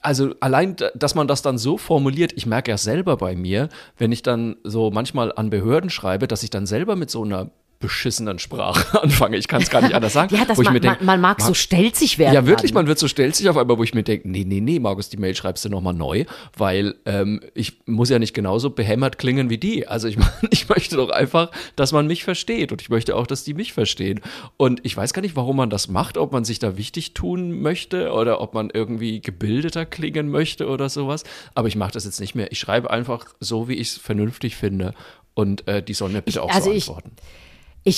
also 0.00 0.34
allein, 0.40 0.76
dass 0.94 1.14
man 1.14 1.28
das 1.28 1.42
dann 1.42 1.58
so 1.58 1.76
formuliert, 1.76 2.32
ich 2.34 2.46
merke 2.46 2.70
ja 2.70 2.78
selber 2.78 3.16
bei 3.18 3.36
mir, 3.36 3.68
wenn 3.98 4.10
ich 4.12 4.22
dann 4.22 4.56
so 4.64 4.90
manchmal 4.90 5.32
an 5.36 5.50
Behörden 5.50 5.90
schreibe, 5.90 6.28
dass 6.28 6.42
ich 6.42 6.50
dann 6.50 6.66
selber 6.66 6.96
mit 6.96 7.10
so 7.10 7.22
einer 7.24 7.50
beschissenen 7.80 8.38
Sprache 8.38 9.00
anfange. 9.02 9.36
Ich 9.36 9.48
kann 9.48 9.62
es 9.62 9.70
gar 9.70 9.82
nicht 9.82 9.94
anders 9.94 10.12
sagen. 10.12 10.34
ja, 10.36 10.44
dass 10.44 10.58
wo 10.58 10.62
ich 10.62 10.66
man, 10.66 10.74
mir 10.74 10.80
denk, 10.80 10.98
man, 10.98 11.06
man 11.06 11.20
mag 11.20 11.40
so 11.40 11.54
stelzig 11.54 12.18
werden. 12.18 12.34
ja, 12.34 12.46
wirklich, 12.46 12.74
man 12.74 12.86
wird 12.86 12.98
so 12.98 13.06
stelzig 13.08 13.48
auf 13.48 13.56
einmal, 13.56 13.78
wo 13.78 13.82
ich 13.84 13.94
mir 13.94 14.02
denke, 14.02 14.28
nee, 14.28 14.44
nee, 14.44 14.60
nee, 14.60 14.78
Markus, 14.80 15.08
die 15.08 15.16
Mail 15.16 15.34
schreibst 15.34 15.64
du 15.64 15.68
nochmal 15.68 15.94
neu, 15.94 16.24
weil 16.56 16.96
ähm, 17.06 17.40
ich 17.54 17.80
muss 17.86 18.10
ja 18.10 18.18
nicht 18.18 18.34
genauso 18.34 18.70
behämmert 18.70 19.18
klingen 19.18 19.48
wie 19.50 19.58
die. 19.58 19.86
Also 19.86 20.08
ich 20.08 20.16
meine, 20.18 20.32
ich 20.50 20.68
möchte 20.68 20.96
doch 20.96 21.10
einfach, 21.10 21.50
dass 21.76 21.92
man 21.92 22.06
mich 22.06 22.24
versteht 22.24 22.72
und 22.72 22.82
ich 22.82 22.90
möchte 22.90 23.14
auch, 23.16 23.26
dass 23.26 23.44
die 23.44 23.54
mich 23.54 23.72
verstehen. 23.72 24.20
Und 24.56 24.80
ich 24.84 24.96
weiß 24.96 25.12
gar 25.12 25.22
nicht, 25.22 25.36
warum 25.36 25.56
man 25.56 25.70
das 25.70 25.88
macht, 25.88 26.18
ob 26.18 26.32
man 26.32 26.44
sich 26.44 26.58
da 26.58 26.76
wichtig 26.76 27.14
tun 27.14 27.60
möchte 27.60 28.12
oder 28.12 28.40
ob 28.40 28.54
man 28.54 28.70
irgendwie 28.72 29.20
gebildeter 29.20 29.86
klingen 29.86 30.28
möchte 30.30 30.68
oder 30.68 30.88
sowas. 30.88 31.22
Aber 31.54 31.68
ich 31.68 31.76
mache 31.76 31.92
das 31.92 32.04
jetzt 32.04 32.20
nicht 32.20 32.34
mehr. 32.34 32.50
Ich 32.50 32.58
schreibe 32.58 32.90
einfach 32.90 33.26
so, 33.40 33.68
wie 33.68 33.74
ich 33.74 33.88
es 33.88 33.96
vernünftig 33.98 34.56
finde. 34.56 34.94
Und 35.34 35.68
äh, 35.68 35.82
die 35.82 35.94
sollen 35.94 36.12
mir 36.12 36.22
bitte 36.22 36.42
auch 36.42 36.50
also 36.50 36.70
so 36.70 36.76
ich- 36.76 36.88
antworten. 36.88 37.12
Ich 37.16 37.47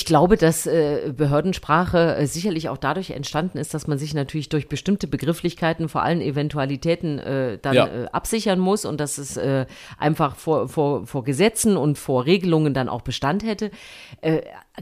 glaube, 0.05 0.37
dass 0.37 0.65
äh, 0.67 1.11
Behördensprache 1.15 2.15
äh, 2.15 2.25
sicherlich 2.25 2.69
auch 2.69 2.77
dadurch 2.77 3.09
entstanden 3.11 3.57
ist, 3.57 3.73
dass 3.73 3.87
man 3.87 3.97
sich 3.97 4.13
natürlich 4.13 4.47
durch 4.47 4.69
bestimmte 4.69 5.07
Begrifflichkeiten 5.07 5.89
vor 5.89 6.03
allen 6.03 6.21
Eventualitäten 6.21 7.19
äh, 7.19 7.57
dann 7.61 7.73
Ja. 7.73 7.87
äh, 7.87 8.05
absichern 8.11 8.59
muss 8.59 8.85
und 8.85 8.99
dass 9.01 9.17
es 9.17 9.35
äh, 9.37 9.65
einfach 9.97 10.35
vor, 10.35 10.69
vor, 10.69 11.05
vor 11.07 11.23
Gesetzen 11.23 11.75
und 11.77 11.97
vor 11.97 12.25
Regelungen 12.25 12.73
dann 12.73 12.87
auch 12.89 13.01
Bestand 13.01 13.43
hätte. 13.43 13.71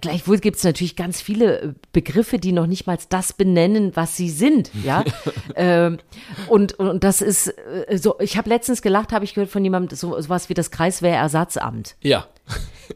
Gleichwohl 0.02 0.40
gibt 0.40 0.58
es 0.58 0.64
natürlich 0.64 0.96
ganz 0.96 1.22
viele 1.22 1.62
äh, 1.62 1.74
Begriffe, 1.92 2.40
die 2.40 2.52
noch 2.52 2.68
nicht 2.68 2.88
mal 2.88 2.98
das 3.10 3.34
benennen, 3.34 3.96
was 3.96 4.16
sie 4.16 4.30
sind. 4.30 4.72
Ja, 4.84 5.04
ähm, 5.56 6.00
und, 6.48 6.78
und 6.80 7.04
das 7.04 7.22
ist 7.22 7.48
äh, 7.48 7.98
so. 7.98 8.20
Ich 8.20 8.38
habe 8.38 8.50
letztens 8.50 8.82
gelacht, 8.82 9.12
habe 9.12 9.26
ich 9.26 9.34
gehört 9.34 9.50
von 9.52 9.64
jemandem 9.64 9.98
so 9.98 10.20
sowas 10.22 10.50
wie 10.50 10.54
das 10.54 10.72
Kreiswehrersatzamt. 10.72 11.96
Ja. 12.02 12.28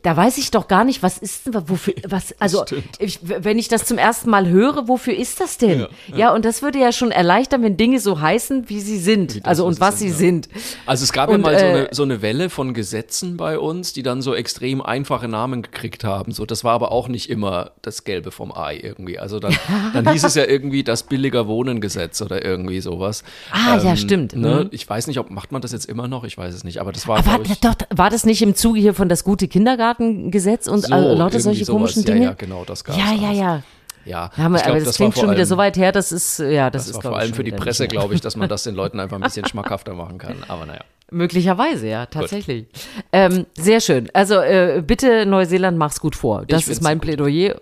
Da 0.02 0.18
weiß 0.18 0.40
ich 0.40 0.50
doch 0.50 0.68
gar 0.68 0.84
nicht, 0.84 1.04
was 1.04 1.20
ist 1.20 1.46
denn, 1.46 1.70
wofür, 1.70 1.94
was, 2.08 2.34
also, 2.42 2.66
ich, 2.98 3.20
wenn 3.22 3.60
ich 3.60 3.68
das 3.68 3.86
zum 3.86 4.00
ersten 4.00 4.30
Mal 4.30 4.48
höre, 4.48 4.88
wofür 4.88 5.16
ist 5.16 5.40
das 5.40 5.60
denn? 5.60 5.82
Ja, 5.82 5.90
ja. 6.08 6.18
ja, 6.18 6.34
und 6.34 6.46
das 6.46 6.64
würde 6.64 6.80
ja 6.80 6.92
schon 6.92 7.12
erleichtern, 7.12 7.62
wenn 7.62 7.78
Dinge 7.78 8.00
so 8.00 8.20
heißen, 8.20 8.70
wie 8.70 8.82
sie 8.82 8.98
sind. 8.98 9.36
Wie 9.36 9.44
also, 9.44 9.66
und 9.66 9.80
was 9.80 10.00
sie 10.00 10.10
sind. 10.10 10.48
Ja. 10.48 10.62
Also, 10.88 11.04
es 11.04 11.14
gab 11.14 11.30
und, 11.30 11.36
ja 11.36 11.42
mal 11.42 11.60
so, 11.60 11.66
eine, 11.66 11.88
äh, 11.88 11.94
so 11.94 12.04
eine 12.04 12.22
Welle 12.24 12.50
von 12.50 12.74
Gesetzen 12.74 13.38
bei 13.38 13.60
uns, 13.60 13.94
die 13.94 14.02
dann 14.02 14.24
so 14.24 14.34
extrem 14.34 14.82
einfache 14.82 15.28
Namen 15.28 15.62
gekriegt 15.62 16.04
haben. 16.04 16.32
So, 16.32 16.48
das 16.48 16.64
war 16.64 16.74
aber 16.74 16.92
auch 16.94 17.10
nicht 17.10 17.30
immer 17.30 17.72
das 17.82 18.06
Gelbe 18.06 18.32
vom 18.32 18.56
Ei 18.56 18.80
irgendwie. 18.82 19.20
Also, 19.20 19.40
dann, 19.40 19.56
dann 19.94 20.10
hieß 20.12 20.24
es 20.24 20.36
ja 20.36 20.46
irgendwie 20.46 20.84
das 20.84 21.04
billiger 21.04 21.48
Wohnen-Gesetz 21.48 22.22
oder 22.22 22.46
irgendwie 22.46 22.80
sowas. 22.80 23.24
Ah, 23.52 23.78
ähm, 23.78 23.86
ja, 23.86 23.96
stimmt. 23.96 24.36
Ne? 24.36 24.64
Mhm. 24.64 24.70
Ich 24.72 24.90
weiß 24.90 25.08
nicht, 25.08 25.20
ob, 25.20 25.30
macht 25.30 25.52
man 25.52 25.62
das 25.62 25.72
jetzt 25.72 25.86
immer 25.86 26.08
noch? 26.08 26.24
Ich 26.24 26.38
weiß 26.38 26.54
es 26.54 26.64
nicht, 26.64 26.80
aber 26.80 26.92
das 26.94 27.08
war, 27.08 27.18
aber, 27.18 27.44
ich, 27.44 27.60
doch, 27.60 27.76
war 27.94 28.10
das 28.10 28.26
nicht 28.26 28.42
im 28.42 28.56
Zuge 28.56 28.80
hier 28.80 28.94
von 28.94 29.10
das 29.10 29.24
gute 29.24 29.48
Kindergarten? 29.48 29.74
Kindergartengesetz 29.74 30.68
und 30.68 30.82
so, 30.86 30.94
äh, 30.94 31.14
lauter 31.14 31.40
solche 31.40 31.66
sowas. 31.66 31.80
komischen 31.80 32.06
Dinge. 32.06 32.20
Ja, 32.20 32.26
ja, 32.26 32.34
genau, 32.34 32.64
das 32.66 32.84
gab 32.84 32.98
Ja, 32.98 33.14
ja, 33.14 33.32
ja. 33.32 33.64
Ja, 34.06 34.32
ja 34.36 34.46
aber, 34.46 34.58
glaub, 34.58 34.76
das, 34.76 34.84
das 34.84 34.96
klingt 34.98 35.16
schon 35.16 35.30
allem, 35.30 35.36
wieder 35.36 35.46
so 35.46 35.56
weit 35.56 35.78
her, 35.78 35.92
das 35.94 36.12
ist, 36.12 36.40
ja, 36.40 36.70
das, 36.70 36.88
das 36.88 36.90
ist 36.90 36.96
war 36.96 37.12
vor 37.12 37.18
allem 37.18 37.34
für 37.34 37.44
die 37.44 37.52
Presse, 37.52 37.88
glaube 37.88 38.14
ich, 38.14 38.22
dass 38.22 38.36
man 38.36 38.50
das 38.50 38.64
den 38.64 38.76
Leuten 38.76 39.00
einfach 39.00 39.18
ein 39.18 39.24
bisschen 39.24 39.46
schmackhafter 39.48 39.94
machen 39.94 40.18
kann. 40.18 40.36
Aber 40.48 40.66
naja. 40.66 40.82
Möglicherweise, 41.14 41.88
ja, 41.88 42.06
tatsächlich. 42.06 42.66
Ähm, 43.12 43.46
sehr 43.56 43.80
schön. 43.80 44.10
Also 44.14 44.36
äh, 44.36 44.84
bitte 44.86 45.26
Neuseeland, 45.26 45.78
mach's 45.78 46.00
gut 46.00 46.16
vor. 46.16 46.46
Das 46.46 46.68
ist 46.68 46.82
mein 46.82 47.00
Plädoyer. 47.00 47.62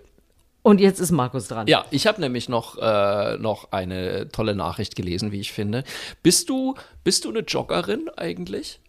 Und 0.64 0.80
jetzt 0.80 1.00
ist 1.00 1.12
Markus 1.12 1.48
dran. 1.48 1.68
Ja, 1.68 1.86
ich 1.90 2.06
habe 2.06 2.22
nämlich 2.22 2.48
noch, 2.48 2.78
äh, 2.78 3.38
noch 3.38 3.72
eine 3.72 4.30
tolle 4.30 4.56
Nachricht 4.56 4.96
gelesen, 4.96 5.32
wie 5.32 5.40
ich 5.40 5.52
finde. 5.52 5.84
Bist 6.22 6.50
du, 6.50 6.76
bist 7.04 7.26
du 7.26 7.30
eine 7.30 7.40
Joggerin 7.40 8.10
eigentlich? 8.16 8.80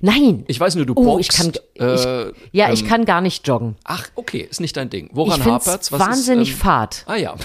Nein. 0.00 0.44
Ich 0.48 0.58
weiß 0.58 0.74
nur, 0.74 0.86
du 0.86 0.94
oh, 0.96 1.18
Ich 1.18 1.28
kann, 1.28 1.52
ich, 1.74 1.80
äh, 1.80 2.32
ja, 2.52 2.66
ähm, 2.66 2.74
ich 2.74 2.84
kann 2.84 3.04
gar 3.04 3.20
nicht 3.20 3.46
joggen. 3.46 3.76
Ach, 3.84 4.08
okay, 4.16 4.46
ist 4.50 4.60
nicht 4.60 4.76
dein 4.76 4.90
Ding. 4.90 5.08
Woran 5.12 5.44
hapert's? 5.44 5.92
Was 5.92 6.00
wahnsinnig 6.00 6.50
ist, 6.50 6.56
ähm, 6.56 6.60
fad. 6.60 7.04
Ah 7.06 7.16
ja. 7.16 7.36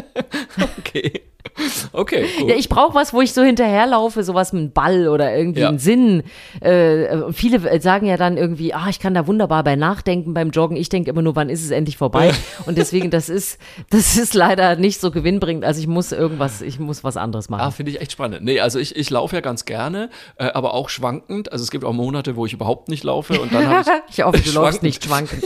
okay. 0.78 1.22
Okay. 1.92 2.26
Gut. 2.38 2.48
Ja, 2.48 2.56
ich 2.56 2.68
brauche 2.68 2.94
was, 2.94 3.12
wo 3.12 3.20
ich 3.20 3.32
so 3.32 3.42
hinterherlaufe, 3.42 4.22
sowas 4.24 4.52
mit 4.52 4.60
einem 4.60 4.72
Ball 4.72 5.08
oder 5.08 5.34
irgendwie 5.34 5.60
ja. 5.60 5.68
einen 5.68 5.78
Sinn. 5.78 6.22
Äh, 6.60 7.32
viele 7.32 7.80
sagen 7.80 8.06
ja 8.06 8.16
dann 8.16 8.36
irgendwie, 8.36 8.72
ah, 8.74 8.86
ich 8.88 8.98
kann 8.98 9.14
da 9.14 9.26
wunderbar 9.26 9.62
bei 9.64 9.76
nachdenken 9.76 10.34
beim 10.34 10.50
Joggen. 10.50 10.76
Ich 10.76 10.88
denke 10.88 11.10
immer 11.10 11.22
nur, 11.22 11.36
wann 11.36 11.48
ist 11.48 11.64
es 11.64 11.70
endlich 11.70 11.96
vorbei? 11.96 12.32
Und 12.66 12.78
deswegen, 12.78 13.10
das 13.10 13.28
ist, 13.28 13.58
das 13.90 14.16
ist 14.16 14.34
leider 14.34 14.76
nicht 14.76 15.00
so 15.00 15.10
gewinnbringend. 15.10 15.64
Also 15.64 15.80
ich 15.80 15.86
muss 15.86 16.12
irgendwas, 16.12 16.62
ich 16.62 16.78
muss 16.78 17.04
was 17.04 17.16
anderes 17.16 17.48
machen. 17.48 17.62
Ah, 17.62 17.70
finde 17.70 17.92
ich 17.92 18.00
echt 18.00 18.12
spannend. 18.12 18.42
Nee, 18.42 18.60
also 18.60 18.78
ich, 18.78 18.96
ich 18.96 19.10
laufe 19.10 19.36
ja 19.36 19.40
ganz 19.40 19.64
gerne, 19.64 20.10
äh, 20.36 20.46
aber 20.46 20.74
auch 20.74 20.88
schwankend. 20.88 21.52
Also 21.52 21.62
es 21.62 21.70
gibt 21.70 21.84
auch 21.84 21.92
Monate, 21.92 22.36
wo 22.36 22.46
ich 22.46 22.52
überhaupt 22.52 22.88
nicht 22.88 23.04
laufe 23.04 23.40
und 23.40 23.52
dann 23.52 23.66
habe 23.68 23.80
ich. 23.80 23.86
ich 24.18 24.24
hoffe, 24.24 24.40
du 24.40 24.52
läufst 24.52 24.82
nicht 24.82 25.04
schwankend. 25.04 25.44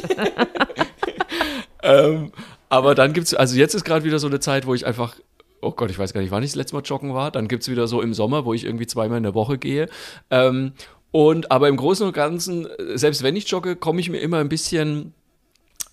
ähm, 1.83 2.33
aber 2.68 2.94
dann 2.94 3.12
gibt 3.12 3.26
es, 3.26 3.35
also 3.35 3.57
jetzt 3.57 3.74
ist 3.74 3.85
gerade 3.85 4.05
wieder 4.05 4.18
so 4.18 4.26
eine 4.26 4.40
Zeit, 4.40 4.66
wo 4.66 4.74
ich 4.74 4.87
einfach 4.87 5.16
oh 5.66 5.72
Gott, 5.72 5.90
ich 5.90 5.98
weiß 5.98 6.12
gar 6.12 6.20
nicht, 6.20 6.31
wann 6.31 6.42
ich 6.42 6.50
das 6.50 6.57
letzte 6.57 6.76
Mal 6.76 6.83
joggen 6.83 7.14
war. 7.14 7.31
Dann 7.31 7.48
gibt 7.48 7.62
es 7.62 7.68
wieder 7.68 7.87
so 7.87 8.00
im 8.00 8.14
Sommer, 8.14 8.44
wo 8.44 8.55
ich 8.55 8.64
irgendwie 8.64 8.87
zweimal 8.87 9.18
in 9.18 9.24
der 9.24 9.35
Woche 9.35 9.59
gehe. 9.59 9.88
Ähm, 10.31 10.72
und 11.11 11.50
aber 11.50 11.68
im 11.68 11.76
Großen 11.76 12.07
und 12.07 12.12
Ganzen, 12.12 12.68
selbst 12.94 13.22
wenn 13.22 13.37
ich 13.37 13.48
jogge, 13.48 13.76
komme 13.76 14.00
ich 14.00 14.11
mir 14.11 14.18
immer 14.18 14.38
ein 14.38 14.48
bisschen 14.48 15.14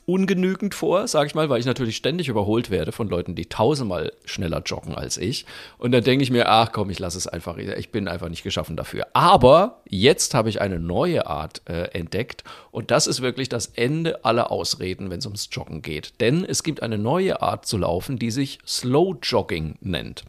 ungenügend 0.05 0.75
vor, 0.75 1.07
sage 1.07 1.27
ich 1.27 1.35
mal, 1.35 1.49
weil 1.49 1.59
ich 1.59 1.65
natürlich 1.65 1.95
ständig 1.95 2.27
überholt 2.27 2.69
werde 2.69 2.91
von 2.91 3.07
Leuten, 3.07 3.35
die 3.35 3.45
tausendmal 3.45 4.11
schneller 4.25 4.61
joggen 4.65 4.95
als 4.95 5.17
ich. 5.17 5.45
Und 5.77 5.91
dann 5.91 6.03
denke 6.03 6.23
ich 6.23 6.31
mir, 6.31 6.49
ach 6.49 6.71
komm, 6.71 6.89
ich 6.89 6.99
lasse 6.99 7.17
es 7.17 7.27
einfach. 7.27 7.57
Ich 7.57 7.91
bin 7.91 8.07
einfach 8.07 8.29
nicht 8.29 8.43
geschaffen 8.43 8.75
dafür. 8.75 9.07
Aber 9.13 9.81
jetzt 9.87 10.33
habe 10.33 10.49
ich 10.49 10.61
eine 10.61 10.79
neue 10.79 11.27
Art 11.27 11.61
äh, 11.69 11.89
entdeckt 11.97 12.43
und 12.71 12.91
das 12.91 13.07
ist 13.07 13.21
wirklich 13.21 13.49
das 13.49 13.67
Ende 13.67 14.23
aller 14.25 14.51
Ausreden, 14.51 15.09
wenn 15.09 15.19
es 15.19 15.25
ums 15.25 15.49
Joggen 15.51 15.81
geht. 15.81 16.19
Denn 16.19 16.43
es 16.45 16.63
gibt 16.63 16.83
eine 16.83 16.97
neue 16.97 17.41
Art 17.41 17.65
zu 17.65 17.77
laufen, 17.77 18.19
die 18.19 18.31
sich 18.31 18.59
Slow 18.65 19.15
Jogging 19.21 19.75
nennt 19.81 20.23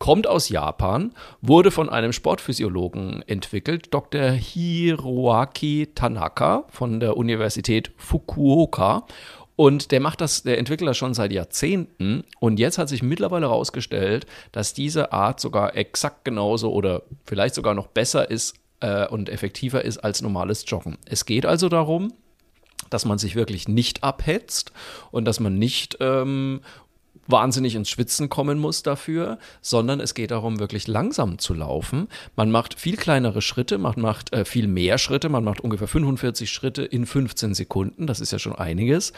kommt 0.00 0.26
aus 0.26 0.48
Japan, 0.48 1.12
wurde 1.42 1.70
von 1.70 1.88
einem 1.88 2.12
Sportphysiologen 2.12 3.22
entwickelt, 3.28 3.94
Dr. 3.94 4.30
Hiroaki 4.30 5.90
Tanaka 5.94 6.64
von 6.70 6.98
der 6.98 7.16
Universität 7.16 7.92
Fukuoka. 7.96 9.06
Und 9.56 9.92
der 9.92 10.00
macht 10.00 10.22
das, 10.22 10.42
der 10.42 10.56
entwickelt 10.58 10.88
das 10.88 10.96
schon 10.96 11.12
seit 11.12 11.32
Jahrzehnten. 11.32 12.24
Und 12.40 12.58
jetzt 12.58 12.78
hat 12.78 12.88
sich 12.88 13.02
mittlerweile 13.02 13.46
herausgestellt, 13.48 14.24
dass 14.52 14.72
diese 14.72 15.12
Art 15.12 15.38
sogar 15.38 15.76
exakt 15.76 16.24
genauso 16.24 16.72
oder 16.72 17.02
vielleicht 17.26 17.54
sogar 17.54 17.74
noch 17.74 17.88
besser 17.88 18.30
ist 18.30 18.54
äh, 18.80 19.06
und 19.06 19.28
effektiver 19.28 19.84
ist 19.84 19.98
als 19.98 20.22
normales 20.22 20.64
Joggen. 20.66 20.96
Es 21.04 21.26
geht 21.26 21.44
also 21.44 21.68
darum, 21.68 22.14
dass 22.88 23.04
man 23.04 23.18
sich 23.18 23.36
wirklich 23.36 23.68
nicht 23.68 24.02
abhetzt 24.02 24.72
und 25.10 25.26
dass 25.26 25.40
man 25.40 25.58
nicht 25.58 25.98
ähm, 26.00 26.62
wahnsinnig 27.30 27.74
ins 27.74 27.90
Schwitzen 27.90 28.28
kommen 28.28 28.58
muss 28.58 28.82
dafür, 28.82 29.38
sondern 29.60 30.00
es 30.00 30.14
geht 30.14 30.30
darum, 30.30 30.58
wirklich 30.58 30.86
langsam 30.88 31.38
zu 31.38 31.54
laufen. 31.54 32.08
Man 32.36 32.50
macht 32.50 32.78
viel 32.78 32.96
kleinere 32.96 33.42
Schritte, 33.42 33.78
man 33.78 33.94
macht 33.96 34.32
äh, 34.32 34.44
viel 34.44 34.68
mehr 34.68 34.98
Schritte, 34.98 35.28
man 35.28 35.44
macht 35.44 35.60
ungefähr 35.60 35.88
45 35.88 36.50
Schritte 36.50 36.82
in 36.82 37.06
15 37.06 37.54
Sekunden, 37.54 38.06
das 38.06 38.20
ist 38.20 38.32
ja 38.32 38.38
schon 38.38 38.54
einiges. 38.54 39.12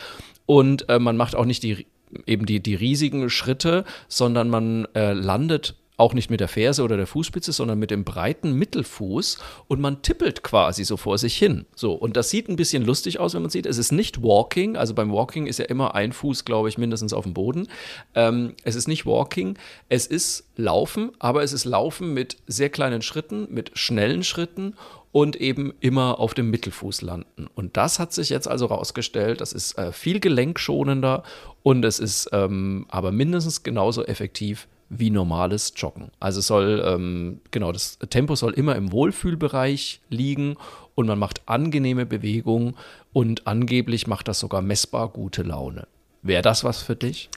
Und 0.46 0.88
äh, 0.88 0.98
man 0.98 1.16
macht 1.16 1.34
auch 1.34 1.44
nicht 1.44 1.62
die 1.62 1.86
eben 2.26 2.46
die, 2.46 2.62
die 2.62 2.74
riesigen 2.74 3.30
Schritte, 3.30 3.84
sondern 4.08 4.50
man 4.50 4.86
äh, 4.94 5.12
landet 5.12 5.76
auch 5.96 6.14
nicht 6.14 6.30
mit 6.30 6.40
der 6.40 6.48
Ferse 6.48 6.82
oder 6.82 6.96
der 6.96 7.06
Fußspitze, 7.06 7.52
sondern 7.52 7.78
mit 7.78 7.90
dem 7.90 8.04
breiten 8.04 8.54
Mittelfuß 8.54 9.38
und 9.68 9.80
man 9.80 10.02
tippelt 10.02 10.42
quasi 10.42 10.84
so 10.84 10.96
vor 10.96 11.18
sich 11.18 11.36
hin. 11.36 11.66
So, 11.76 11.92
und 11.92 12.16
das 12.16 12.30
sieht 12.30 12.48
ein 12.48 12.56
bisschen 12.56 12.84
lustig 12.84 13.20
aus, 13.20 13.34
wenn 13.34 13.42
man 13.42 13.50
sieht. 13.50 13.66
Es 13.66 13.78
ist 13.78 13.92
nicht 13.92 14.22
Walking, 14.22 14.76
also 14.76 14.94
beim 14.94 15.12
Walking 15.12 15.46
ist 15.46 15.58
ja 15.58 15.66
immer 15.66 15.94
ein 15.94 16.12
Fuß, 16.12 16.44
glaube 16.44 16.68
ich, 16.68 16.78
mindestens 16.78 17.12
auf 17.12 17.24
dem 17.24 17.34
Boden. 17.34 17.68
Ähm, 18.14 18.54
es 18.64 18.74
ist 18.74 18.88
nicht 18.88 19.06
Walking, 19.06 19.58
es 19.88 20.06
ist 20.06 20.48
Laufen, 20.56 21.12
aber 21.18 21.42
es 21.42 21.52
ist 21.52 21.66
Laufen 21.66 22.14
mit 22.14 22.38
sehr 22.46 22.70
kleinen 22.70 23.02
Schritten, 23.02 23.46
mit 23.50 23.72
schnellen 23.74 24.24
Schritten 24.24 24.74
und 25.12 25.36
eben 25.36 25.74
immer 25.80 26.18
auf 26.18 26.32
dem 26.32 26.50
Mittelfuß 26.50 27.02
landen. 27.02 27.46
Und 27.54 27.76
das 27.76 27.98
hat 27.98 28.14
sich 28.14 28.30
jetzt 28.30 28.48
also 28.48 28.66
rausgestellt, 28.66 29.42
das 29.42 29.52
ist 29.52 29.76
äh, 29.78 29.92
viel 29.92 30.20
gelenkschonender 30.20 31.22
und 31.62 31.84
es 31.84 31.98
ist 31.98 32.30
ähm, 32.32 32.86
aber 32.88 33.12
mindestens 33.12 33.62
genauso 33.62 34.04
effektiv 34.04 34.68
wie 34.94 35.10
normales 35.10 35.72
Joggen. 35.76 36.10
Also 36.20 36.40
soll, 36.40 36.82
ähm, 36.86 37.40
genau, 37.50 37.72
das 37.72 37.98
Tempo 38.10 38.34
soll 38.34 38.52
immer 38.52 38.76
im 38.76 38.92
Wohlfühlbereich 38.92 40.00
liegen 40.10 40.56
und 40.94 41.06
man 41.06 41.18
macht 41.18 41.42
angenehme 41.46 42.04
Bewegungen 42.04 42.74
und 43.12 43.46
angeblich 43.46 44.06
macht 44.06 44.28
das 44.28 44.38
sogar 44.38 44.60
messbar 44.60 45.08
gute 45.08 45.42
Laune. 45.42 45.86
Wäre 46.22 46.42
das 46.42 46.62
was 46.62 46.82
für 46.82 46.94
dich? 46.94 47.30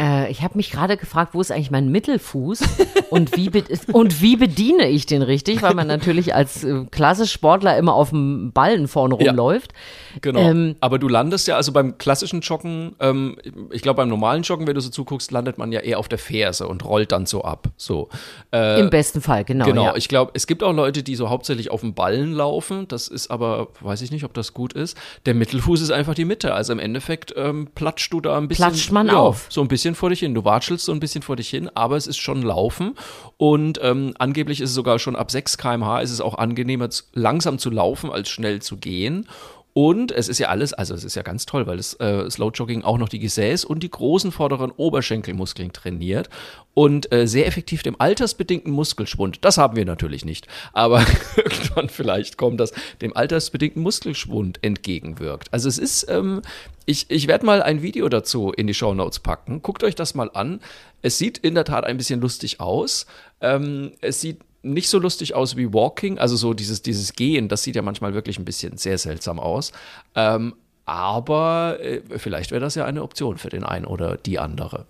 Äh, 0.00 0.30
ich 0.30 0.42
habe 0.42 0.56
mich 0.56 0.70
gerade 0.70 0.96
gefragt, 0.96 1.34
wo 1.34 1.40
ist 1.42 1.52
eigentlich 1.52 1.70
mein 1.70 1.90
Mittelfuß 1.90 2.62
und 3.10 3.36
wie, 3.36 3.50
und 3.92 4.22
wie 4.22 4.36
bediene 4.36 4.88
ich 4.88 5.04
den 5.04 5.20
richtig, 5.20 5.60
weil 5.60 5.74
man 5.74 5.86
natürlich 5.86 6.34
als 6.34 6.64
äh, 6.64 6.86
klassisch 6.90 7.32
Sportler 7.32 7.76
immer 7.76 7.92
auf 7.94 8.10
dem 8.10 8.52
Ballen 8.52 8.88
vorne 8.88 9.14
rumläuft. 9.14 9.72
Ja, 9.72 10.18
genau. 10.22 10.40
Ähm, 10.40 10.76
Aber 10.80 10.98
du 10.98 11.06
landest 11.06 11.48
ja, 11.48 11.56
also 11.56 11.72
beim 11.72 11.98
klassischen 11.98 12.40
Joggen, 12.40 12.96
ähm, 12.98 13.36
ich 13.70 13.82
glaube 13.82 13.98
beim 13.98 14.08
normalen 14.08 14.42
Joggen, 14.42 14.66
wenn 14.66 14.74
du 14.74 14.80
so 14.80 14.88
zuguckst, 14.88 15.30
landet 15.32 15.58
man 15.58 15.70
ja 15.70 15.80
eher 15.80 15.98
auf 15.98 16.08
der 16.08 16.18
Ferse 16.18 16.66
und 16.66 16.84
rollt 16.84 17.12
dann 17.12 17.26
so 17.26 17.44
ab. 17.44 17.68
So. 17.76 18.08
Äh, 18.54 18.80
Im 18.80 18.88
besten 18.88 19.20
Fall, 19.20 19.44
genau. 19.44 19.66
Genau, 19.66 19.84
ja. 19.84 19.96
ich 19.96 20.08
glaube, 20.08 20.32
es 20.34 20.46
gibt 20.46 20.62
auch 20.62 20.72
Leute, 20.72 21.02
die 21.02 21.14
so 21.14 21.28
hauptsächlich 21.28 21.70
auf 21.70 21.80
dem 21.80 21.92
Ballen 21.92 22.32
laufen. 22.32 22.88
Das 22.88 23.06
ist 23.06 23.30
aber, 23.30 23.68
weiß 23.80 24.00
ich 24.00 24.10
nicht, 24.10 24.24
ob 24.24 24.32
das 24.32 24.54
gut 24.54 24.72
ist. 24.72 24.96
Der 25.26 25.34
Mittelfuß 25.34 25.82
ist 25.82 25.90
einfach 25.90 26.14
die 26.14 26.24
Mitte. 26.24 26.54
Also 26.54 26.72
im 26.72 26.78
Endeffekt 26.78 27.34
ähm, 27.36 27.68
platscht 27.74 28.12
du 28.14 28.22
da 28.22 28.38
ein 28.38 28.48
bisschen. 28.48 28.64
Platscht 28.64 28.92
man 28.92 29.08
ja, 29.08 29.16
auf. 29.16 29.46
So 29.50 29.60
ein 29.60 29.68
bisschen 29.68 29.89
bisschen 29.90 30.00
vor 30.00 30.10
dich 30.10 30.20
hin. 30.20 30.34
Du 30.34 30.44
watschelst 30.44 30.84
so 30.84 30.92
ein 30.92 31.00
bisschen 31.00 31.22
vor 31.22 31.36
dich 31.36 31.48
hin, 31.48 31.70
aber 31.74 31.96
es 31.96 32.06
ist 32.06 32.18
schon 32.18 32.42
Laufen. 32.42 32.94
Und 33.36 33.78
ähm, 33.82 34.14
angeblich 34.18 34.60
ist 34.60 34.70
es 34.70 34.74
sogar 34.74 34.98
schon 34.98 35.16
ab 35.16 35.30
6 35.30 35.58
km/h 35.58 36.00
ist 36.00 36.10
es 36.10 36.20
auch 36.20 36.36
angenehmer, 36.38 36.88
langsam 37.12 37.58
zu 37.58 37.70
laufen, 37.70 38.10
als 38.10 38.28
schnell 38.28 38.62
zu 38.62 38.76
gehen. 38.76 39.26
Und 39.72 40.10
es 40.10 40.28
ist 40.28 40.38
ja 40.38 40.48
alles, 40.48 40.72
also 40.72 40.94
es 40.94 41.04
ist 41.04 41.14
ja 41.14 41.22
ganz 41.22 41.46
toll, 41.46 41.66
weil 41.66 41.76
das 41.76 41.94
äh, 42.00 42.28
Slow 42.28 42.50
Jogging 42.52 42.82
auch 42.82 42.98
noch 42.98 43.08
die 43.08 43.20
Gesäß- 43.20 43.64
und 43.64 43.82
die 43.82 43.90
großen 43.90 44.32
vorderen 44.32 44.72
Oberschenkelmuskeln 44.72 45.72
trainiert 45.72 46.28
und 46.74 47.12
äh, 47.12 47.26
sehr 47.26 47.46
effektiv 47.46 47.82
dem 47.82 47.94
altersbedingten 48.00 48.72
Muskelschwund. 48.72 49.44
Das 49.44 49.58
haben 49.58 49.76
wir 49.76 49.84
natürlich 49.84 50.24
nicht, 50.24 50.48
aber 50.72 51.04
irgendwann 51.36 51.88
vielleicht 51.88 52.36
kommt 52.36 52.58
das 52.58 52.72
dem 53.00 53.16
altersbedingten 53.16 53.82
Muskelschwund 53.82 54.58
entgegenwirkt. 54.62 55.52
Also 55.52 55.68
es 55.68 55.78
ist, 55.78 56.06
ähm, 56.08 56.42
ich, 56.84 57.06
ich 57.08 57.28
werde 57.28 57.46
mal 57.46 57.62
ein 57.62 57.82
Video 57.82 58.08
dazu 58.08 58.50
in 58.50 58.66
die 58.66 58.74
Show 58.74 58.94
Notes 58.94 59.20
packen. 59.20 59.62
Guckt 59.62 59.84
euch 59.84 59.94
das 59.94 60.14
mal 60.14 60.30
an. 60.34 60.60
Es 61.02 61.18
sieht 61.18 61.38
in 61.38 61.54
der 61.54 61.64
Tat 61.64 61.84
ein 61.84 61.96
bisschen 61.96 62.20
lustig 62.20 62.58
aus. 62.58 63.06
Ähm, 63.40 63.92
es 64.00 64.20
sieht 64.20 64.40
nicht 64.62 64.88
so 64.88 64.98
lustig 64.98 65.34
aus 65.34 65.56
wie 65.56 65.72
Walking, 65.72 66.18
also 66.18 66.36
so 66.36 66.54
dieses, 66.54 66.82
dieses 66.82 67.14
Gehen, 67.14 67.48
das 67.48 67.62
sieht 67.62 67.76
ja 67.76 67.82
manchmal 67.82 68.14
wirklich 68.14 68.38
ein 68.38 68.44
bisschen 68.44 68.76
sehr 68.76 68.98
seltsam 68.98 69.38
aus. 69.38 69.72
Ähm, 70.14 70.54
aber 70.84 71.78
äh, 71.80 72.00
vielleicht 72.16 72.50
wäre 72.50 72.60
das 72.60 72.74
ja 72.74 72.84
eine 72.84 73.02
Option 73.02 73.38
für 73.38 73.48
den 73.48 73.64
einen 73.64 73.84
oder 73.84 74.16
die 74.16 74.38
andere. 74.38 74.86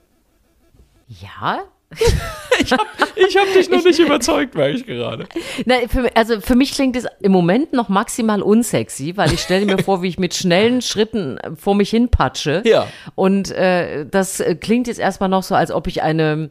Ja, 1.09 1.61
Ich 3.29 3.37
habe 3.37 3.53
dich 3.53 3.71
noch 3.71 3.85
nicht 3.85 3.99
überzeugt, 3.99 4.55
merke 4.55 4.77
ich 4.77 4.87
gerade. 4.87 5.27
Na, 5.67 5.77
für, 5.89 6.15
also 6.17 6.41
für 6.41 6.57
mich 6.57 6.73
klingt 6.73 6.97
es 6.97 7.07
im 7.21 7.33
Moment 7.33 7.73
noch 7.73 7.89
maximal 7.89 8.43
unsexy, 8.43 9.17
weil 9.17 9.33
ich 9.33 9.41
stelle 9.41 9.67
mir 9.67 9.79
vor, 9.79 10.03
wie 10.03 10.09
ich 10.09 10.19
mit 10.19 10.35
schnellen 10.35 10.83
Schritten 10.83 11.39
vor 11.57 11.75
mich 11.75 11.91
hin 11.91 12.09
patsche. 12.09 12.63
Ja. 12.65 12.87
Und 13.15 13.51
äh, 13.51 14.07
das 14.07 14.43
klingt 14.61 14.87
jetzt 14.87 15.01
erstmal 15.01 15.29
noch 15.29 15.43
so, 15.43 15.55
als 15.55 15.71
ob 15.71 15.87
ich 15.87 16.03
eine 16.03 16.51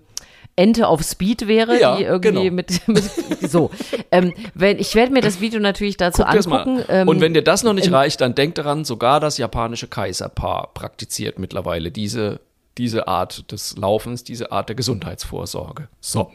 Ente 0.59 0.87
auf 0.87 1.01
Speed 1.03 1.47
wäre, 1.47 1.79
Ja, 1.79 1.95
die 1.95 2.03
irgendwie 2.03 2.49
genau. 2.49 2.55
mit, 2.55 2.87
mit 2.87 3.49
so. 3.49 3.71
Ähm, 4.11 4.33
wenn, 4.53 4.77
ich 4.77 4.93
werde 4.95 5.13
mir 5.13 5.21
das 5.21 5.39
Video 5.39 5.59
natürlich 5.59 5.95
dazu 5.97 6.23
Guck 6.23 6.31
angucken. 6.35 6.79
an. 6.79 6.85
Ähm, 6.89 7.07
Und 7.07 7.21
wenn 7.21 7.33
dir 7.33 7.43
das 7.43 7.63
noch 7.63 7.73
nicht 7.73 7.91
reicht, 7.91 8.19
dann 8.21 8.35
denk 8.35 8.55
daran, 8.55 8.83
sogar 8.85 9.19
das 9.19 9.37
japanische 9.37 9.87
Kaiserpaar 9.87 10.71
praktiziert 10.73 11.39
mittlerweile 11.39 11.91
diese, 11.91 12.41
diese 12.77 13.07
Art 13.07 13.51
des 13.51 13.77
Laufens, 13.77 14.23
diese 14.23 14.51
Art 14.51 14.67
der 14.69 14.75
Gesundheitsvorsorge. 14.75 15.87
So. 16.01 16.31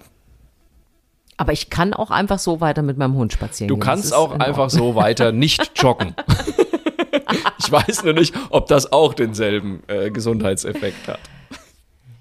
aber 1.36 1.52
ich 1.52 1.68
kann 1.68 1.92
auch 1.92 2.10
einfach 2.10 2.38
so 2.38 2.60
weiter 2.60 2.82
mit 2.82 2.96
meinem 2.96 3.14
Hund 3.16 3.32
spazieren 3.32 3.68
Du 3.68 3.74
gehen. 3.74 3.82
Kannst 3.82 4.14
auch 4.14 4.34
in 4.34 4.40
einfach 4.40 4.70
so 4.70 4.94
weiter 4.94 5.32
nicht 5.44 5.72
joggen. 5.80 6.14
ich 7.58 7.70
weiß 7.70 8.04
nur 8.04 8.12
nicht, 8.14 8.34
ob 8.50 8.66
das 8.68 8.92
auch 8.92 9.14
denselben 9.14 9.82
äh, 9.88 10.10
Gesundheitseffekt 10.10 11.08
hat. 11.08 11.18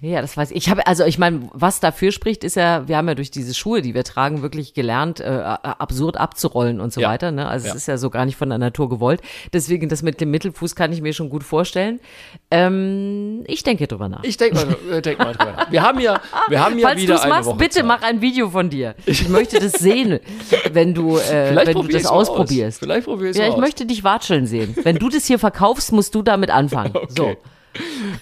Ja, 0.04 0.20
das 0.20 0.36
weiß 0.36 0.50
ich. 0.50 0.56
Ich 0.58 0.68
habe, 0.68 0.86
also 0.86 1.04
ich 1.04 1.18
meine, 1.18 1.48
was 1.54 1.80
dafür 1.80 2.12
spricht, 2.12 2.44
ist 2.44 2.56
ja, 2.56 2.86
wir 2.88 2.96
haben 2.98 3.08
ja 3.08 3.14
durch 3.14 3.30
diese 3.30 3.54
Schuhe, 3.54 3.80
die 3.80 3.94
wir 3.94 4.04
tragen, 4.04 4.42
wirklich 4.42 4.74
gelernt, 4.74 5.20
äh, 5.20 5.24
absurd 5.28 6.18
abzurollen 6.18 6.78
und 6.80 6.92
so 6.92 7.00
Ja. 7.00 7.08
weiter. 7.08 7.30
Ne? 7.32 7.48
Also 7.48 7.66
Ja. 7.68 7.72
es 7.72 7.78
ist 7.78 7.88
ja 7.88 7.96
so 7.96 8.10
gar 8.10 8.26
nicht 8.26 8.36
von 8.36 8.50
der 8.50 8.58
Natur 8.58 8.90
gewollt. 8.90 9.22
Deswegen 9.54 9.88
das 9.88 10.02
mit 10.02 10.20
dem 10.20 10.30
Mittelfuß 10.30 10.76
kann 10.76 10.92
ich 10.92 11.00
mir 11.00 11.14
schon 11.14 11.30
gut 11.30 11.42
vorstellen. 11.42 12.00
Ähm, 12.50 13.44
ich 13.46 13.62
denke 13.62 13.86
drüber 13.86 14.08
nach. 14.08 14.22
Ich 14.24 14.36
denke 14.36 14.56
mal, 14.56 14.76
äh, 14.98 15.00
denk 15.02 15.18
mal 15.18 15.32
drüber 15.32 15.52
nach. 15.56 15.70
Wir 15.70 15.82
haben 15.82 16.00
ja, 16.00 16.20
wir 16.48 16.62
haben 16.62 16.78
ja 16.78 16.88
Falls 16.88 17.00
du 17.00 17.02
wieder 17.08 17.22
eine 17.22 17.32
machst, 17.32 17.46
Woche 17.48 17.56
bitte 17.58 17.74
Zeit. 17.76 17.86
mach 17.86 18.02
ein 18.02 18.20
Video 18.20 18.50
von 18.50 18.70
dir. 18.70 18.94
Ich 19.06 19.28
möchte 19.28 19.58
das 19.58 19.72
sehen, 19.72 20.18
wenn 20.72 20.92
du, 20.92 21.16
äh, 21.18 21.54
wenn 21.64 21.72
du 21.74 21.82
das 21.88 22.04
ausprobierst. 22.06 22.76
Aus. 22.76 22.78
Vielleicht 22.78 23.06
probier 23.06 23.30
ich's 23.30 23.38
Ja, 23.38 23.46
ich 23.46 23.54
aus. 23.54 23.60
möchte 23.60 23.86
dich 23.86 24.04
watscheln 24.04 24.46
sehen. 24.46 24.76
Wenn 24.82 24.96
du 24.96 25.08
das 25.08 25.24
hier 25.24 25.38
verkaufst, 25.38 25.92
musst 25.92 26.14
du 26.14 26.22
damit 26.22 26.50
anfangen. 26.50 26.92
So. 27.08 27.36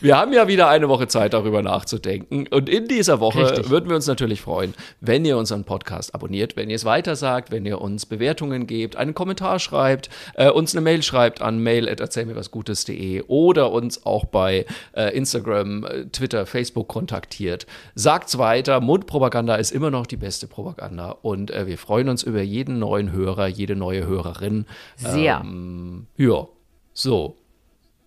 Wir 0.01 0.17
haben 0.17 0.33
ja 0.33 0.49
wieder 0.49 0.69
eine 0.69 0.88
Woche 0.88 1.09
Zeit, 1.09 1.35
darüber 1.35 1.62
nachzudenken. 1.62 2.47
Und 2.49 2.69
in 2.69 2.88
dieser 2.88 3.21
Woche 3.21 3.51
Richtig. 3.51 3.71
würden 3.71 3.88
wir 3.88 3.97
uns 3.97 4.07
natürlich 4.07 4.41
freuen, 4.41 4.75
wenn 5.01 5.25
ihr 5.25 5.37
unseren 5.37 5.65
Podcast 5.65 6.15
abonniert, 6.15 6.57
wenn 6.57 6.71
ihr 6.71 6.77
es 6.77 6.85
weitersagt, 6.85 7.51
wenn 7.51 7.67
ihr 7.67 7.81
uns 7.81 8.07
Bewertungen 8.07 8.67
gebt, 8.67 8.97
einen 8.97 9.15
Kommentar 9.15 9.59
schreibt, 9.59 10.11
äh, 10.35 10.51
uns 10.51 10.75
eine 10.75 10.81
Mail 10.83 11.03
schreibt 11.03 11.43
an 11.43 11.59
mail.erzählmirwasgutes.de 11.59 13.25
oder 13.29 13.73
uns 13.73 14.07
auch 14.07 14.25
bei 14.25 14.67
äh, 14.93 15.17
Instagram, 15.17 15.85
äh, 15.85 16.05
Twitter, 16.07 16.47
Facebook 16.47 16.88
kontaktiert. 16.88 17.67
Sagt's 17.95 18.38
weiter. 18.38 18.81
Mundpropaganda 18.81 19.57
ist 19.57 19.73
immer 19.73 19.91
noch 19.91 20.07
die 20.07 20.17
beste 20.17 20.47
Propaganda. 20.47 21.11
Und 21.23 21.51
äh, 21.51 21.67
wir 21.67 21.79
freuen 21.79 22.09
uns 22.09 22.23
über 22.23 22.43
jeden 22.43 22.79
neuen 22.79 23.12
Hörer, 23.12 23.47
jede 23.47 23.77
neue 23.77 24.07
Hörerin. 24.07 24.67
Sehr. 24.97 25.41
Ähm, 25.45 26.07
ja, 26.17 26.47
so. 26.93 27.37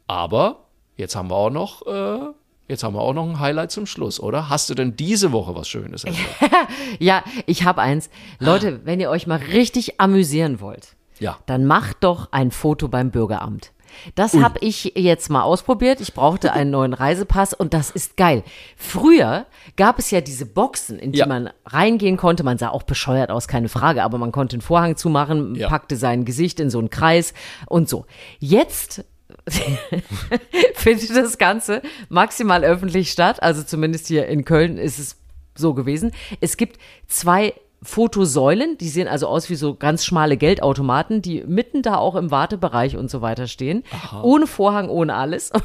Aber 0.07 0.64
jetzt 0.97 1.15
haben 1.15 1.29
wir 1.29 1.35
auch 1.35 1.49
noch, 1.49 1.85
äh, 1.87 2.19
jetzt 2.67 2.83
haben 2.83 2.95
wir 2.95 3.01
auch 3.01 3.13
noch 3.13 3.27
ein 3.27 3.39
Highlight 3.39 3.71
zum 3.71 3.85
Schluss, 3.85 4.19
oder? 4.19 4.49
Hast 4.49 4.69
du 4.69 4.73
denn 4.75 4.95
diese 4.95 5.31
Woche 5.31 5.55
was 5.55 5.67
Schönes? 5.67 6.05
Ja, 6.99 7.23
ich 7.45 7.63
habe 7.65 7.81
eins. 7.81 8.09
Leute, 8.39 8.81
wenn 8.85 8.99
ihr 8.99 9.09
euch 9.09 9.27
mal 9.27 9.37
richtig 9.39 9.99
amüsieren 9.99 10.59
wollt, 10.61 10.95
Ja. 11.19 11.37
dann 11.45 11.65
macht 11.65 11.97
doch 12.01 12.29
ein 12.31 12.51
Foto 12.51 12.87
beim 12.87 13.11
Bürgeramt. 13.11 13.71
Das 14.15 14.33
habe 14.33 14.59
ich 14.59 14.91
jetzt 14.95 15.29
mal 15.29 15.43
ausprobiert. 15.43 16.01
Ich 16.01 16.13
brauchte 16.13 16.51
einen 16.51 16.69
neuen 16.71 16.93
Reisepass 16.93 17.53
und 17.53 17.73
das 17.73 17.91
ist 17.91 18.17
geil. 18.17 18.43
Früher 18.75 19.45
gab 19.77 19.99
es 19.99 20.11
ja 20.11 20.19
diese 20.19 20.45
Boxen, 20.45 20.99
in 20.99 21.13
die 21.13 21.19
Ja. 21.19 21.27
man 21.27 21.49
reingehen 21.65 22.17
konnte. 22.17 22.43
Man 22.43 22.57
sah 22.57 22.69
auch 22.69 22.83
bescheuert 22.83 23.31
aus, 23.31 23.47
keine 23.47 23.69
Frage, 23.69 24.03
aber 24.03 24.17
man 24.17 24.33
konnte 24.33 24.57
den 24.57 24.61
Vorhang 24.61 24.97
zumachen, 24.97 25.55
Ja. 25.55 25.69
packte 25.69 25.95
sein 25.95 26.25
Gesicht 26.25 26.59
in 26.59 26.69
so 26.69 26.79
einen 26.79 26.89
Kreis 26.89 27.33
und 27.67 27.87
so. 27.87 28.05
Jetzt 28.39 29.05
findet 30.75 31.09
das 31.15 31.37
Ganze 31.37 31.81
maximal 32.09 32.63
öffentlich 32.63 33.11
statt. 33.11 33.41
Also 33.41 33.63
zumindest 33.63 34.07
hier 34.07 34.27
in 34.27 34.45
Köln 34.45 34.77
ist 34.77 34.99
es 34.99 35.17
so 35.55 35.73
gewesen. 35.73 36.11
Es 36.41 36.57
gibt 36.57 36.79
zwei 37.07 37.53
Fotosäulen, 37.81 38.77
die 38.79 38.89
sehen 38.89 39.07
also 39.07 39.27
aus 39.27 39.49
wie 39.49 39.55
so 39.55 39.75
ganz 39.75 40.03
schmale 40.05 40.37
Geldautomaten, 40.37 41.21
die 41.21 41.43
mitten 41.45 41.83
da 41.83 41.97
auch 41.97 42.15
im 42.15 42.31
Wartebereich 42.31 42.97
und 42.97 43.11
so 43.11 43.21
weiter 43.21 43.47
stehen. 43.47 43.83
Ohne 44.23 44.47
Vorhang, 44.47 44.89
ohne 44.89 45.13
alles. 45.15 45.51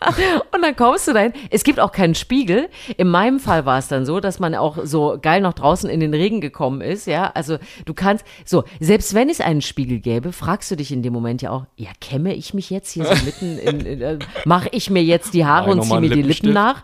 Und 0.54 0.62
dann 0.62 0.76
kommst 0.76 1.08
du 1.08 1.12
dahin. 1.12 1.32
Es 1.50 1.64
gibt 1.64 1.78
auch 1.78 1.92
keinen 1.92 2.14
Spiegel. 2.14 2.68
In 2.96 3.08
meinem 3.08 3.38
Fall 3.38 3.66
war 3.66 3.78
es 3.78 3.88
dann 3.88 4.06
so, 4.06 4.20
dass 4.20 4.38
man 4.38 4.54
auch 4.54 4.78
so 4.84 5.18
geil 5.20 5.40
noch 5.40 5.52
draußen 5.52 5.90
in 5.90 6.00
den 6.00 6.14
Regen 6.14 6.40
gekommen 6.40 6.80
ist. 6.80 7.06
Ja, 7.06 7.30
also 7.34 7.58
du 7.84 7.94
kannst, 7.94 8.24
so, 8.44 8.64
selbst 8.80 9.14
wenn 9.14 9.28
es 9.28 9.40
einen 9.40 9.62
Spiegel 9.62 10.00
gäbe, 10.00 10.32
fragst 10.32 10.70
du 10.70 10.76
dich 10.76 10.92
in 10.92 11.02
dem 11.02 11.12
Moment 11.12 11.42
ja 11.42 11.50
auch, 11.50 11.66
ja, 11.76 11.90
kämme 12.00 12.34
ich 12.34 12.54
mich 12.54 12.70
jetzt 12.70 12.90
hier 12.92 13.04
so 13.04 13.24
mitten 13.24 13.58
in, 13.58 13.80
in 13.80 14.00
äh, 14.00 14.18
mache 14.44 14.68
ich 14.72 14.90
mir 14.90 15.02
jetzt 15.02 15.34
die 15.34 15.44
Haare 15.44 15.70
ich 15.70 15.76
und 15.76 15.82
ziehe 15.82 16.00
mir 16.00 16.10
die 16.10 16.22
Lippen 16.22 16.52
nach? 16.52 16.82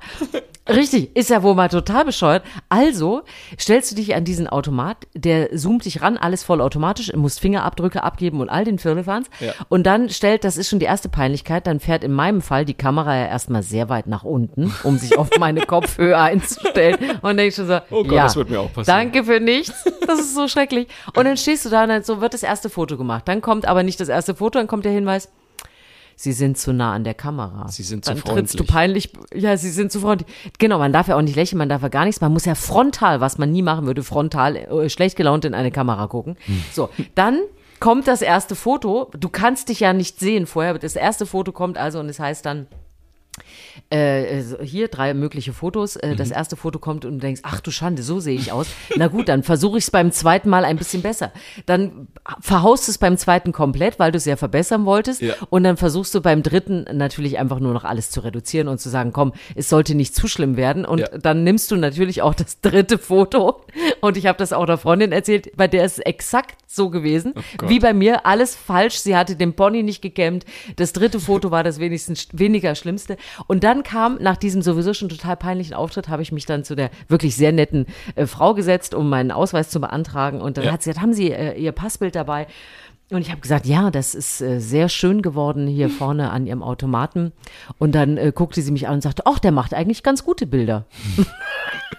Richtig, 0.69 1.15
ist 1.15 1.31
ja 1.31 1.43
wohl 1.43 1.55
mal 1.55 1.69
total 1.69 2.05
bescheuert. 2.05 2.43
Also 2.69 3.23
stellst 3.59 3.93
du 3.93 3.95
dich 3.95 4.15
an 4.15 4.25
diesen 4.25 4.49
Automat, 4.49 4.97
der 5.15 5.57
zoomt 5.57 5.85
dich 5.85 6.03
ran, 6.03 6.17
alles 6.17 6.43
voll 6.43 6.61
automatisch, 6.61 7.09
du 7.09 7.19
musst 7.19 7.41
Fingerabdrücke 7.41 8.03
abgeben 8.03 8.41
und 8.41 8.49
all 8.49 8.65
den 8.65 8.79
Firlefanz. 8.79 9.29
Ja. 9.41 9.53
Und 9.69 9.85
dann 9.85 10.11
stellt, 10.11 10.45
das 10.45 10.57
ist 10.57 10.69
schon 10.69 10.81
die 10.81 10.87
erste 10.87 11.09
Peinlichkeit, 11.09 11.67
dann 11.67 11.79
fährt 11.79 12.03
in 12.03 12.13
meinem 12.13 12.41
Fall 12.41 12.65
die 12.65 12.75
Kamera 12.75 13.17
ja 13.17 13.27
erstmal 13.27 13.63
sehr 13.63 13.89
weit 13.89 14.07
nach 14.09 14.25
unten, 14.25 14.75
um 14.83 14.99
sich 14.99 15.17
auf 15.17 15.31
meine 15.39 15.61
Kopfhöhe 15.67 16.19
einzustellen. 16.19 16.97
Und 17.23 17.37
denkst 17.37 17.57
schon 17.57 17.69
so, 17.69 17.79
Oh 17.91 18.03
Gott, 18.03 18.13
ja, 18.13 18.23
das 18.25 18.37
wird 18.37 18.51
mir 18.51 18.61
auch 18.61 18.73
passieren. 18.73 18.99
Danke 19.13 19.25
für 19.25 19.41
nichts. 19.41 19.85
Das 20.07 20.21
ist 20.21 20.35
so 20.35 20.49
schrecklich. 20.49 20.89
Und 21.15 21.25
dann 21.25 21.37
stehst 21.37 21.65
du 21.65 21.69
da 21.69 21.85
und 21.85 21.91
dann 21.91 22.03
so 22.03 22.21
wird 22.21 22.35
das 22.35 22.43
erste 22.43 22.71
Foto 22.71 22.97
gemacht. 22.97 23.27
Dann 23.27 23.41
kommt 23.41 23.67
aber 23.67 23.83
nicht 23.83 24.01
das 24.01 24.09
erste 24.09 24.35
Foto, 24.35 24.59
dann 24.59 24.67
kommt 24.67 24.85
der 24.85 24.93
Hinweis, 24.93 25.31
Sie 26.19 26.33
sind 26.33 26.57
zu 26.57 26.73
nah 26.73 26.95
an 26.95 27.05
der 27.05 27.13
Kamera. 27.13 27.69
Sie 27.69 27.83
sind 27.83 28.07
zu 28.07 28.15
Dann 28.15 28.23
trittst 28.23 28.55
du 28.59 28.65
freundlich. 28.65 29.13
peinlich. 29.13 29.43
Ja, 29.43 29.57
sie 29.59 29.71
sind 29.71 29.93
zu 29.93 30.01
freundlich. 30.01 30.27
Genau, 30.59 30.79
man 30.79 30.91
darf 30.93 31.09
ja 31.09 31.17
auch 31.17 31.23
nicht 31.23 31.37
lächeln, 31.37 31.59
man 31.59 31.69
darf 31.69 31.83
ja 31.83 31.89
gar 31.89 32.07
nichts. 32.07 32.23
Man 32.23 32.33
muss 32.33 32.47
ja 32.47 32.55
frontal, 32.55 33.21
was 33.21 33.37
man 33.37 33.53
nie 33.53 33.61
machen 33.61 33.87
würde, 33.87 34.03
frontal 34.03 34.57
äh, 34.57 34.89
schlecht 34.89 35.17
gelaunt 35.17 35.45
in 35.45 35.53
eine 35.53 35.71
Kamera 35.71 36.07
gucken. 36.07 36.37
Hm. 36.47 36.65
So, 36.73 36.89
dann 37.15 37.41
kommt 37.81 38.09
das 38.09 38.23
erste 38.23 38.57
Foto. 38.57 39.11
Du 39.19 39.29
kannst 39.29 39.69
dich 39.69 39.81
ja 39.81 39.93
nicht 39.93 40.19
sehen 40.19 40.47
vorher. 40.47 40.79
Das 40.79 40.97
erste 40.97 41.27
Foto 41.27 41.53
kommt 41.53 41.77
also 41.77 42.01
und 42.01 42.09
es 42.09 42.19
heißt 42.19 42.47
dann, 42.47 42.67
äh, 43.91 44.43
so, 44.43 44.59
hier 44.61 44.89
drei 44.89 45.15
mögliche 45.15 45.53
Fotos. 45.53 45.97
Äh, 45.97 46.07
Mhm. 46.13 46.17
Das 46.17 46.31
erste 46.31 46.57
Foto 46.57 46.79
kommt 46.79 47.05
und 47.05 47.15
du 47.15 47.19
denkst, 47.19 47.43
ach 47.45 47.61
du 47.61 47.71
Schande, 47.71 48.03
so 48.03 48.21
sehe 48.21 48.37
ich 48.37 48.53
aus. 48.53 48.69
Na 48.97 49.09
gut, 49.09 49.29
dann 49.29 49.43
versuche 49.43 49.79
ich 49.79 49.85
es 49.85 49.91
beim 49.91 50.13
zweiten 50.13 50.49
Mal 50.49 50.65
ein 50.65 50.77
bisschen 50.77 51.03
besser. 51.03 51.33
Dann 51.67 52.09
verhaust 52.41 52.87
du 52.87 52.93
es 52.93 52.99
beim 52.99 53.17
zweiten 53.17 53.53
komplett, 53.53 53.99
weil 53.99 54.13
du 54.13 54.19
es 54.19 54.25
ja 54.25 54.37
verbessern 54.37 54.85
wolltest. 54.87 55.21
Ja. 55.23 55.35
Und 55.51 55.65
dann 55.65 55.77
versuchst 55.77 56.15
du 56.15 56.21
beim 56.21 56.43
dritten 56.43 56.87
natürlich 56.93 57.39
einfach 57.39 57.61
nur 57.61 57.73
noch 57.73 57.85
alles 57.85 58.11
zu 58.11 58.21
reduzieren 58.21 58.69
und 58.69 58.81
zu 58.81 58.89
sagen, 58.89 59.13
komm, 59.13 59.33
es 59.55 59.69
sollte 59.69 59.95
nicht 59.95 60.15
zu 60.15 60.29
schlimm 60.29 60.57
werden. 60.57 60.85
Und 60.85 61.01
Ja. 61.01 61.09
dann 61.19 61.45
nimmst 61.45 61.71
du 61.71 61.77
natürlich 61.77 62.23
auch 62.23 62.35
das 62.35 62.61
dritte 62.61 62.99
Foto. 62.99 63.61
Und 64.01 64.17
ich 64.17 64.27
habe 64.27 64.39
das 64.39 64.53
auch 64.53 64.67
der 64.67 64.79
Freundin 64.79 65.13
erzählt, 65.13 65.57
bei 65.57 65.69
der 65.69 65.85
ist 65.85 65.95
es 65.95 65.99
exakt 66.01 66.57
so 66.67 66.91
gewesen. 66.91 67.35
Oh 67.63 67.69
wie 67.69 67.79
bei 67.81 67.93
mir, 67.95 68.27
alles 68.27 68.55
falsch. 68.55 68.99
Sie 68.99 69.17
hatte 69.17 69.37
den 69.37 69.55
Pony 69.55 69.83
nicht 69.83 70.03
gekämmt. 70.03 70.45
Das 70.77 70.93
dritte 70.93 71.21
Foto 71.21 71.51
war 71.51 71.63
das 71.65 71.79
wenigstens 71.81 72.29
weniger 72.33 72.75
Schlimmste. 72.75 73.17
Und 73.47 73.65
dann 73.67 73.83
kam, 73.83 74.17
nach 74.21 74.39
diesem 74.39 74.63
sowieso 74.63 74.95
schon 74.95 75.11
total 75.11 75.37
peinlichen 75.37 75.75
Auftritt, 75.75 76.09
habe 76.09 76.23
ich 76.23 76.33
mich 76.33 76.47
dann 76.47 76.65
zu 76.65 76.75
der 76.75 76.89
wirklich 77.09 77.37
sehr 77.37 77.53
netten 77.53 77.85
äh, 78.15 78.25
Frau 78.27 78.55
gesetzt, 78.55 78.95
um 78.95 79.11
meinen 79.11 79.31
Ausweis 79.31 79.69
zu 79.69 79.81
beantragen. 79.81 80.41
Und 80.41 80.57
dann 80.57 80.65
Ja. 80.65 80.73
hat 80.73 80.83
sie 80.83 80.89
gesagt, 80.91 81.03
haben 81.03 81.13
Sie 81.13 81.31
äh, 81.33 81.59
Ihr 81.61 81.73
Passbild 81.73 82.15
dabei? 82.15 82.47
Und 83.11 83.21
ich 83.21 83.31
habe 83.31 83.41
gesagt, 83.41 83.67
ja, 83.67 83.91
das 83.93 84.17
ist 84.17 84.41
äh, 84.41 84.59
sehr 84.59 84.89
schön 84.89 85.23
geworden 85.23 85.69
hier 85.69 85.89
vorne 85.91 86.31
an 86.31 86.47
Ihrem 86.47 86.63
Automaten. 86.63 87.33
Und 87.79 87.95
dann 87.95 88.17
äh, 88.17 88.33
guckte 88.35 88.63
sie 88.63 88.73
mich 88.73 88.89
an 88.89 88.95
und 88.95 89.01
sagte, 89.03 89.23
ach, 89.27 89.39
der 89.39 89.53
macht 89.53 89.75
eigentlich 89.75 90.03
ganz 90.03 90.25
gute 90.25 90.47
Bilder. 90.47 90.87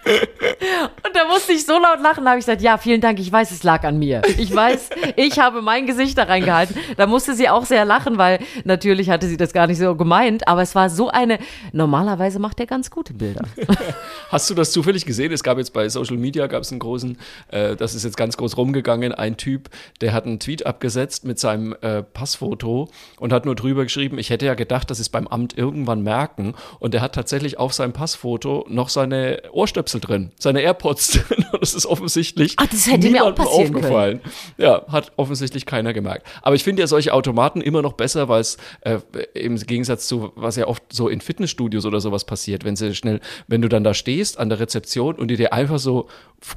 Und 0.04 1.14
da 1.14 1.26
musste 1.26 1.52
ich 1.52 1.64
so 1.64 1.72
laut 1.72 2.00
lachen, 2.00 2.24
da 2.24 2.30
habe 2.30 2.38
ich 2.38 2.46
gesagt, 2.46 2.62
ja, 2.62 2.78
vielen 2.78 3.00
Dank, 3.00 3.18
ich 3.18 3.30
weiß, 3.30 3.50
es 3.50 3.62
lag 3.62 3.84
an 3.84 3.98
mir. 3.98 4.22
Ich 4.38 4.54
weiß, 4.54 4.90
ich 5.16 5.38
habe 5.38 5.62
mein 5.62 5.86
Gesicht 5.86 6.18
da 6.18 6.24
reingehalten. 6.24 6.76
Da 6.96 7.06
musste 7.06 7.34
sie 7.34 7.48
auch 7.48 7.64
sehr 7.64 7.84
lachen, 7.84 8.18
weil 8.18 8.38
natürlich 8.64 9.10
hatte 9.10 9.26
sie 9.26 9.36
das 9.36 9.52
gar 9.52 9.66
nicht 9.66 9.78
so 9.78 9.94
gemeint, 9.96 10.46
aber 10.46 10.62
es 10.62 10.74
war 10.74 10.90
so 10.90 11.08
eine, 11.08 11.38
normalerweise 11.72 12.38
macht 12.38 12.60
er 12.60 12.66
ganz 12.66 12.90
gute 12.90 13.14
Bilder. 13.14 13.42
Hast 14.30 14.48
du 14.50 14.54
das 14.54 14.72
zufällig 14.72 15.06
gesehen? 15.06 15.32
Es 15.32 15.42
gab 15.42 15.58
jetzt 15.58 15.72
bei 15.72 15.88
Social 15.88 16.16
Media 16.16 16.46
gab 16.46 16.62
es 16.62 16.70
einen 16.70 16.80
großen, 16.80 17.18
äh, 17.48 17.76
das 17.76 17.94
ist 17.94 18.04
jetzt 18.04 18.16
ganz 18.16 18.36
groß 18.36 18.56
rumgegangen, 18.56 19.12
ein 19.12 19.36
Typ, 19.36 19.70
der 20.00 20.12
hat 20.12 20.26
einen 20.26 20.38
Tweet 20.38 20.66
abgesetzt 20.66 21.24
mit 21.24 21.38
seinem 21.38 21.74
äh, 21.80 22.02
Passfoto 22.02 22.88
und 23.18 23.32
hat 23.32 23.44
nur 23.44 23.54
drüber 23.54 23.84
geschrieben, 23.84 24.18
ich 24.18 24.30
hätte 24.30 24.46
ja 24.46 24.54
gedacht, 24.54 24.90
dass 24.90 24.98
es 24.98 25.08
beim 25.08 25.26
Amt 25.26 25.56
irgendwann 25.56 26.02
merken. 26.02 26.54
Und 26.78 26.94
der 26.94 27.00
hat 27.00 27.14
tatsächlich 27.14 27.58
auf 27.58 27.72
seinem 27.72 27.92
Passfoto 27.92 28.66
noch 28.68 28.88
seine 28.88 29.42
Ohrstöpsel 29.52 29.77
drin, 29.82 30.32
seine 30.38 30.60
AirPods. 30.62 31.08
ist. 31.18 31.24
das 31.60 31.74
ist 31.74 31.86
offensichtlich 31.86 32.54
Ach, 32.56 32.66
das 32.66 32.86
hätte 32.86 33.10
mir 33.10 33.24
auch 33.24 33.34
passieren 33.34 33.74
aufgefallen. 33.74 34.20
Ja, 34.56 34.84
hat 34.88 35.12
offensichtlich 35.16 35.66
keiner 35.66 35.92
gemerkt. 35.92 36.26
Aber 36.42 36.56
ich 36.56 36.64
finde 36.64 36.80
ja 36.80 36.86
solche 36.86 37.12
Automaten 37.12 37.60
immer 37.60 37.82
noch 37.82 37.94
besser, 37.94 38.28
weil 38.28 38.40
es 38.40 38.56
äh, 38.82 38.98
im 39.34 39.56
Gegensatz 39.56 40.06
zu, 40.06 40.32
was 40.34 40.56
ja 40.56 40.66
oft 40.66 40.82
so 40.92 41.08
in 41.08 41.20
Fitnessstudios 41.20 41.86
oder 41.86 42.00
sowas 42.00 42.24
passiert, 42.24 42.64
wenn 42.64 42.76
sie 42.76 42.94
schnell, 42.94 43.20
wenn 43.46 43.62
du 43.62 43.68
dann 43.68 43.84
da 43.84 43.94
stehst 43.94 44.38
an 44.38 44.48
der 44.48 44.60
Rezeption 44.60 45.16
und 45.16 45.28
die 45.28 45.36
dir 45.36 45.52
einfach 45.52 45.78
so 45.78 46.08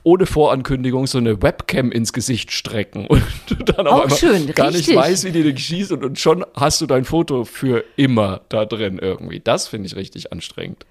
ohne 0.03 0.25
Vorankündigung 0.25 1.07
so 1.07 1.17
eine 1.17 1.41
Webcam 1.41 1.91
ins 1.91 2.13
Gesicht 2.13 2.51
strecken 2.51 3.07
und 3.07 3.23
du 3.47 3.55
dann 3.55 3.87
Auch 3.87 4.03
einmal 4.03 4.17
schön, 4.17 4.53
gar 4.53 4.67
richtig. 4.69 4.89
nicht 4.89 4.97
weißt, 4.97 5.23
wie 5.25 5.31
die 5.31 5.43
dich 5.43 5.65
schießt 5.65 5.91
und, 5.91 6.05
und 6.05 6.19
schon 6.19 6.45
hast 6.55 6.81
du 6.81 6.85
dein 6.85 7.05
Foto 7.05 7.45
für 7.45 7.83
immer 7.95 8.41
da 8.49 8.65
drin 8.65 8.99
irgendwie. 8.99 9.39
Das 9.39 9.67
finde 9.67 9.87
ich 9.87 9.95
richtig 9.95 10.31
anstrengend. 10.31 10.85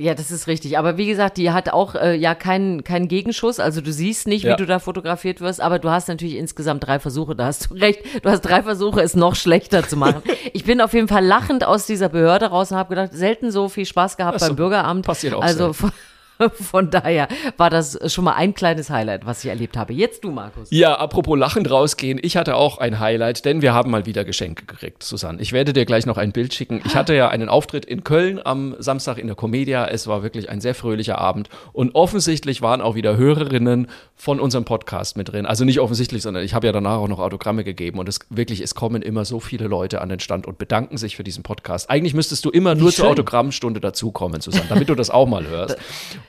Ja, 0.00 0.14
das 0.14 0.30
ist 0.30 0.46
richtig. 0.46 0.78
Aber 0.78 0.96
wie 0.96 1.06
gesagt, 1.08 1.38
die 1.38 1.50
hat 1.50 1.70
auch 1.72 1.96
äh, 1.96 2.14
ja 2.14 2.36
keinen 2.36 2.84
keinen 2.84 3.08
Gegenschuss. 3.08 3.58
Also 3.58 3.80
du 3.80 3.92
siehst 3.92 4.28
nicht, 4.28 4.44
Ja. 4.44 4.52
wie 4.52 4.56
du 4.56 4.64
da 4.64 4.78
fotografiert 4.78 5.40
wirst, 5.40 5.60
aber 5.60 5.80
du 5.80 5.90
hast 5.90 6.06
natürlich 6.06 6.36
insgesamt 6.36 6.86
drei 6.86 7.00
Versuche. 7.00 7.34
Da 7.34 7.46
hast 7.46 7.68
du 7.70 7.74
recht. 7.74 8.00
Du 8.22 8.30
hast 8.30 8.42
drei 8.42 8.62
Versuche, 8.62 9.00
es 9.02 9.16
noch 9.16 9.34
schlechter 9.34 9.86
zu 9.88 9.96
machen. 9.96 10.22
Ich 10.52 10.64
bin 10.64 10.80
auf 10.80 10.92
jeden 10.94 11.08
Fall 11.08 11.24
lachend 11.24 11.64
aus 11.64 11.86
dieser 11.86 12.08
Behörde 12.08 12.46
raus 12.46 12.70
und 12.70 12.78
habe 12.78 12.90
gedacht, 12.90 13.10
selten 13.12 13.50
so 13.50 13.68
viel 13.68 13.86
Spaß 13.86 14.16
gehabt 14.16 14.38
so, 14.40 14.46
beim 14.46 14.56
Bürgeramt. 14.56 15.04
passiert 15.04 15.34
auch 15.34 15.42
Also 15.42 15.72
selten. 15.72 15.92
von, 16.52 16.90
daher 16.90 17.28
war 17.56 17.70
das 17.70 17.98
schon 18.12 18.24
mal 18.24 18.34
ein 18.34 18.54
kleines 18.54 18.90
Highlight, 18.90 19.26
was 19.26 19.44
ich 19.44 19.50
erlebt 19.50 19.76
habe. 19.76 19.92
Jetzt 19.92 20.24
du, 20.24 20.30
Markus. 20.30 20.68
Ja, 20.70 20.94
apropos 20.96 21.38
lachend 21.38 21.70
rausgehen, 21.70 22.18
ich 22.22 22.36
hatte 22.36 22.56
auch 22.56 22.78
ein 22.78 22.98
Highlight, 22.98 23.44
denn 23.44 23.62
wir 23.62 23.74
haben 23.74 23.90
mal 23.90 24.06
wieder 24.06 24.24
Geschenke 24.24 24.64
gekriegt, 24.66 25.02
Susanne. 25.02 25.40
Ich 25.40 25.52
werde 25.52 25.72
dir 25.72 25.84
gleich 25.84 26.06
noch 26.06 26.18
ein 26.18 26.32
Bild 26.32 26.54
schicken. 26.54 26.80
Ich 26.84 26.94
hatte 26.94 27.14
ja 27.14 27.28
einen 27.28 27.48
Auftritt 27.48 27.84
in 27.84 28.04
Köln 28.04 28.40
am 28.42 28.74
Samstag 28.78 29.18
in 29.18 29.26
der 29.26 29.36
Comedia. 29.36 29.86
Es 29.86 30.06
war 30.06 30.22
wirklich 30.22 30.48
ein 30.48 30.60
sehr 30.60 30.74
fröhlicher 30.74 31.18
Abend 31.18 31.48
und 31.72 31.94
offensichtlich 31.94 32.62
waren 32.62 32.80
auch 32.80 32.94
wieder 32.94 33.16
Hörerinnen 33.16 33.88
von 34.14 34.40
unserem 34.40 34.64
Podcast 34.64 35.16
mit 35.16 35.32
drin. 35.32 35.46
Also 35.46 35.64
nicht 35.64 35.80
offensichtlich, 35.80 36.22
sondern 36.22 36.42
ich 36.44 36.54
habe 36.54 36.66
ja 36.66 36.72
danach 36.72 36.98
auch 36.98 37.08
noch 37.08 37.18
Autogramme 37.20 37.64
gegeben 37.64 37.98
und 37.98 38.08
es 38.08 38.20
wirklich, 38.30 38.60
es 38.60 38.74
kommen 38.74 39.02
immer 39.02 39.24
so 39.24 39.40
viele 39.40 39.66
Leute 39.66 40.00
an 40.00 40.08
den 40.08 40.20
Stand 40.20 40.46
und 40.46 40.58
bedanken 40.58 40.98
sich 40.98 41.16
für 41.16 41.24
diesen 41.24 41.42
Podcast. 41.42 41.90
Eigentlich 41.90 42.14
müsstest 42.14 42.44
du 42.44 42.50
immer 42.50 42.74
nur 42.74 42.90
zur 42.90 43.04
schön. 43.04 43.12
Autogrammstunde 43.12 43.80
dazukommen, 43.80 44.40
Susanne, 44.40 44.66
damit 44.68 44.88
du 44.88 44.94
das 44.94 45.10
auch 45.10 45.26
mal 45.26 45.46
hörst. 45.46 45.76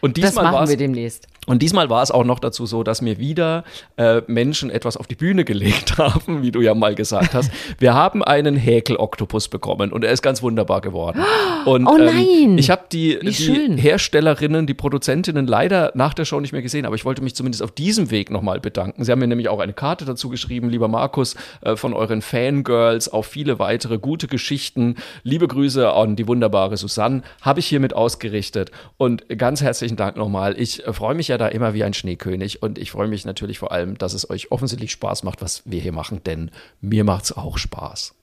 Und 0.01 0.17
Das 0.17 0.25
diesmal 0.31 0.45
machen 0.45 0.55
war's- 0.55 0.69
wir 0.69 0.77
demnächst. 0.77 1.27
und 1.47 1.61
diesmal 1.61 1.89
war 1.89 2.01
es 2.03 2.11
auch 2.11 2.23
noch 2.23 2.39
dazu 2.39 2.65
so, 2.65 2.83
dass 2.83 3.01
mir 3.01 3.17
wieder 3.17 3.63
äh, 3.97 4.21
Menschen 4.27 4.69
etwas 4.69 4.95
auf 4.97 5.07
die 5.07 5.15
Bühne 5.15 5.43
gelegt 5.45 5.97
haben, 5.97 6.41
wie 6.41 6.51
du 6.51 6.61
ja 6.61 6.73
mal 6.75 6.95
gesagt 6.95 7.33
hast. 7.33 7.51
Wir 7.79 7.93
haben 7.93 8.23
einen 8.23 8.55
Häkel-Oktopus 8.55 9.47
bekommen 9.49 9.91
und 9.91 10.03
er 10.03 10.11
ist 10.11 10.21
ganz 10.21 10.41
wunderbar 10.41 10.81
geworden. 10.81 11.21
Und, 11.65 11.85
Oh 11.87 11.97
ähm, 11.97 12.05
nein! 12.05 12.57
ich 12.57 12.69
habe 12.69 12.83
die, 12.91 13.19
die. 13.21 13.75
Herstellerinnen, 13.81 14.65
die 14.65 14.73
Produzentinnen 14.73 15.45
leider 15.45 15.91
nach 15.93 16.13
der 16.13 16.23
Show 16.23 16.39
nicht 16.39 16.53
mehr 16.53 16.61
gesehen, 16.61 16.85
aber 16.85 16.95
ich 16.95 17.03
wollte 17.03 17.21
mich 17.21 17.35
zumindest 17.35 17.61
auf 17.61 17.71
diesem 17.71 18.11
Weg 18.11 18.31
nochmal 18.31 18.59
bedanken. 18.61 19.03
Sie 19.03 19.11
haben 19.11 19.19
mir 19.19 19.27
nämlich 19.27 19.49
auch 19.49 19.59
eine 19.59 19.73
Karte 19.73 20.05
dazu 20.05 20.29
geschrieben, 20.29 20.69
lieber 20.69 20.87
Markus, 20.87 21.35
äh, 21.61 21.75
von 21.75 21.93
euren 21.93 22.21
Fangirls 22.21 23.09
auf 23.09 23.25
viele 23.27 23.59
weitere 23.59 23.97
gute 23.97 24.27
Geschichten. 24.27 24.95
Liebe 25.23 25.47
Grüße 25.47 25.91
an 25.91 26.15
die 26.15 26.27
wunderbare 26.27 26.77
Susanne, 26.77 27.23
habe 27.41 27.59
ich 27.59 27.65
hiermit 27.67 27.93
ausgerichtet. 27.93 28.71
Und 28.97 29.27
ganz 29.37 29.61
herzlichen 29.89 29.97
Dank 29.97 30.17
nochmal. 30.17 30.59
Ich 30.59 30.85
äh, 30.85 30.93
freue 30.93 31.15
mich 31.15 31.29
ja 31.29 31.37
da 31.39 31.47
immer 31.47 31.73
wie 31.73 31.83
ein 31.83 31.93
Schneekönig 31.93 32.61
und 32.61 32.77
ich 32.77 32.91
freue 32.91 33.07
mich 33.07 33.25
natürlich 33.25 33.57
vor 33.57 33.71
allem, 33.71 33.97
dass 33.97 34.13
es 34.13 34.29
euch 34.29 34.51
offensichtlich 34.51 34.91
Spaß 34.91 35.23
macht, 35.23 35.41
was 35.41 35.63
wir 35.65 35.81
hier 35.81 35.93
machen, 35.93 36.21
denn 36.23 36.51
mir 36.79 37.03
macht 37.03 37.23
es 37.23 37.35
auch 37.35 37.57
Spaß. 37.57 38.13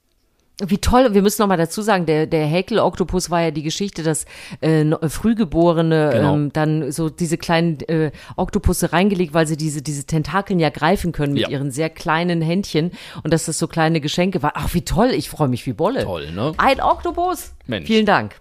Wie 0.65 0.79
toll, 0.79 1.13
wir 1.13 1.21
müssen 1.21 1.43
noch 1.43 1.49
mal 1.49 1.59
dazu 1.59 1.83
sagen, 1.83 2.07
der, 2.07 2.27
der 2.27 2.47
Häkel-Oktopus 2.47 3.29
war 3.29 3.43
ja 3.43 3.51
die 3.51 3.63
Geschichte, 3.63 4.03
dass 4.03 4.25
äh, 4.63 4.89
äh, 4.89 5.09
Frühgeborene 5.11 6.11
Genau. 6.15 6.35
ähm, 6.35 6.51
dann 6.53 6.93
so 6.93 7.11
diese 7.11 7.37
kleinen 7.37 7.79
äh, 7.89 8.11
Oktopusse 8.37 8.91
reingelegt, 8.91 9.35
weil 9.35 9.47
sie 9.47 9.59
diese, 9.59 9.83
diese 9.83 10.05
Tentakeln 10.07 10.59
ja 10.59 10.71
greifen 10.71 11.13
können 11.13 11.35
mit 11.35 11.43
Ja. 11.43 11.51
ihren 11.51 11.71
sehr 11.71 11.91
kleinen 11.91 12.41
Händchen 12.41 12.93
und 13.23 13.35
dass 13.35 13.45
das 13.45 13.59
so 13.59 13.69
kleine 13.69 14.01
Geschenke 14.01 14.43
waren. 14.43 14.53
Ach, 14.55 14.73
wie 14.73 14.81
toll, 14.81 15.11
ich 15.13 15.29
freue 15.29 15.49
mich 15.49 15.67
wie 15.67 15.75
Bolle. 15.75 16.05
Toll, 16.05 16.33
ne? 16.33 16.53
Ein 16.57 16.81
Oktopus. 16.81 17.53
Mensch. 17.67 17.87
Vielen 17.87 18.07
Dank. 18.07 18.35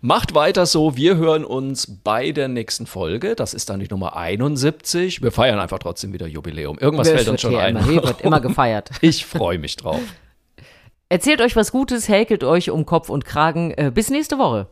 Macht 0.00 0.34
weiter 0.36 0.66
so. 0.66 0.96
Wir 0.96 1.16
hören 1.16 1.44
uns 1.44 1.88
bei 2.04 2.30
der 2.30 2.46
nächsten 2.46 2.86
Folge. 2.86 3.34
Das 3.34 3.54
ist 3.54 3.70
dann 3.70 3.80
die 3.80 3.88
Nummer 3.88 4.14
71. 4.16 5.20
Wir 5.20 5.32
feiern 5.32 5.58
einfach 5.58 5.80
trotzdem 5.80 6.12
wieder 6.12 6.28
Jubiläum. 6.28 6.78
Irgendwas 6.78 7.08
Es 7.08 7.14
fällt 7.14 7.28
uns 7.28 7.40
schon 7.40 7.56
ein. 7.56 7.76
Immer, 7.76 7.86
wird 8.04 8.20
immer 8.20 8.40
gefeiert. 8.40 8.90
Ich 9.00 9.26
freue 9.26 9.58
mich 9.58 9.74
drauf. 9.74 10.00
Erzählt 11.08 11.40
euch 11.40 11.54
was 11.54 11.70
Gutes, 11.70 12.08
häkelt 12.08 12.42
euch 12.42 12.70
um 12.70 12.84
Kopf 12.84 13.10
und 13.10 13.24
Kragen. 13.24 13.70
Äh, 13.70 13.92
bis 13.94 14.10
nächste 14.10 14.38
Woche. 14.38 14.66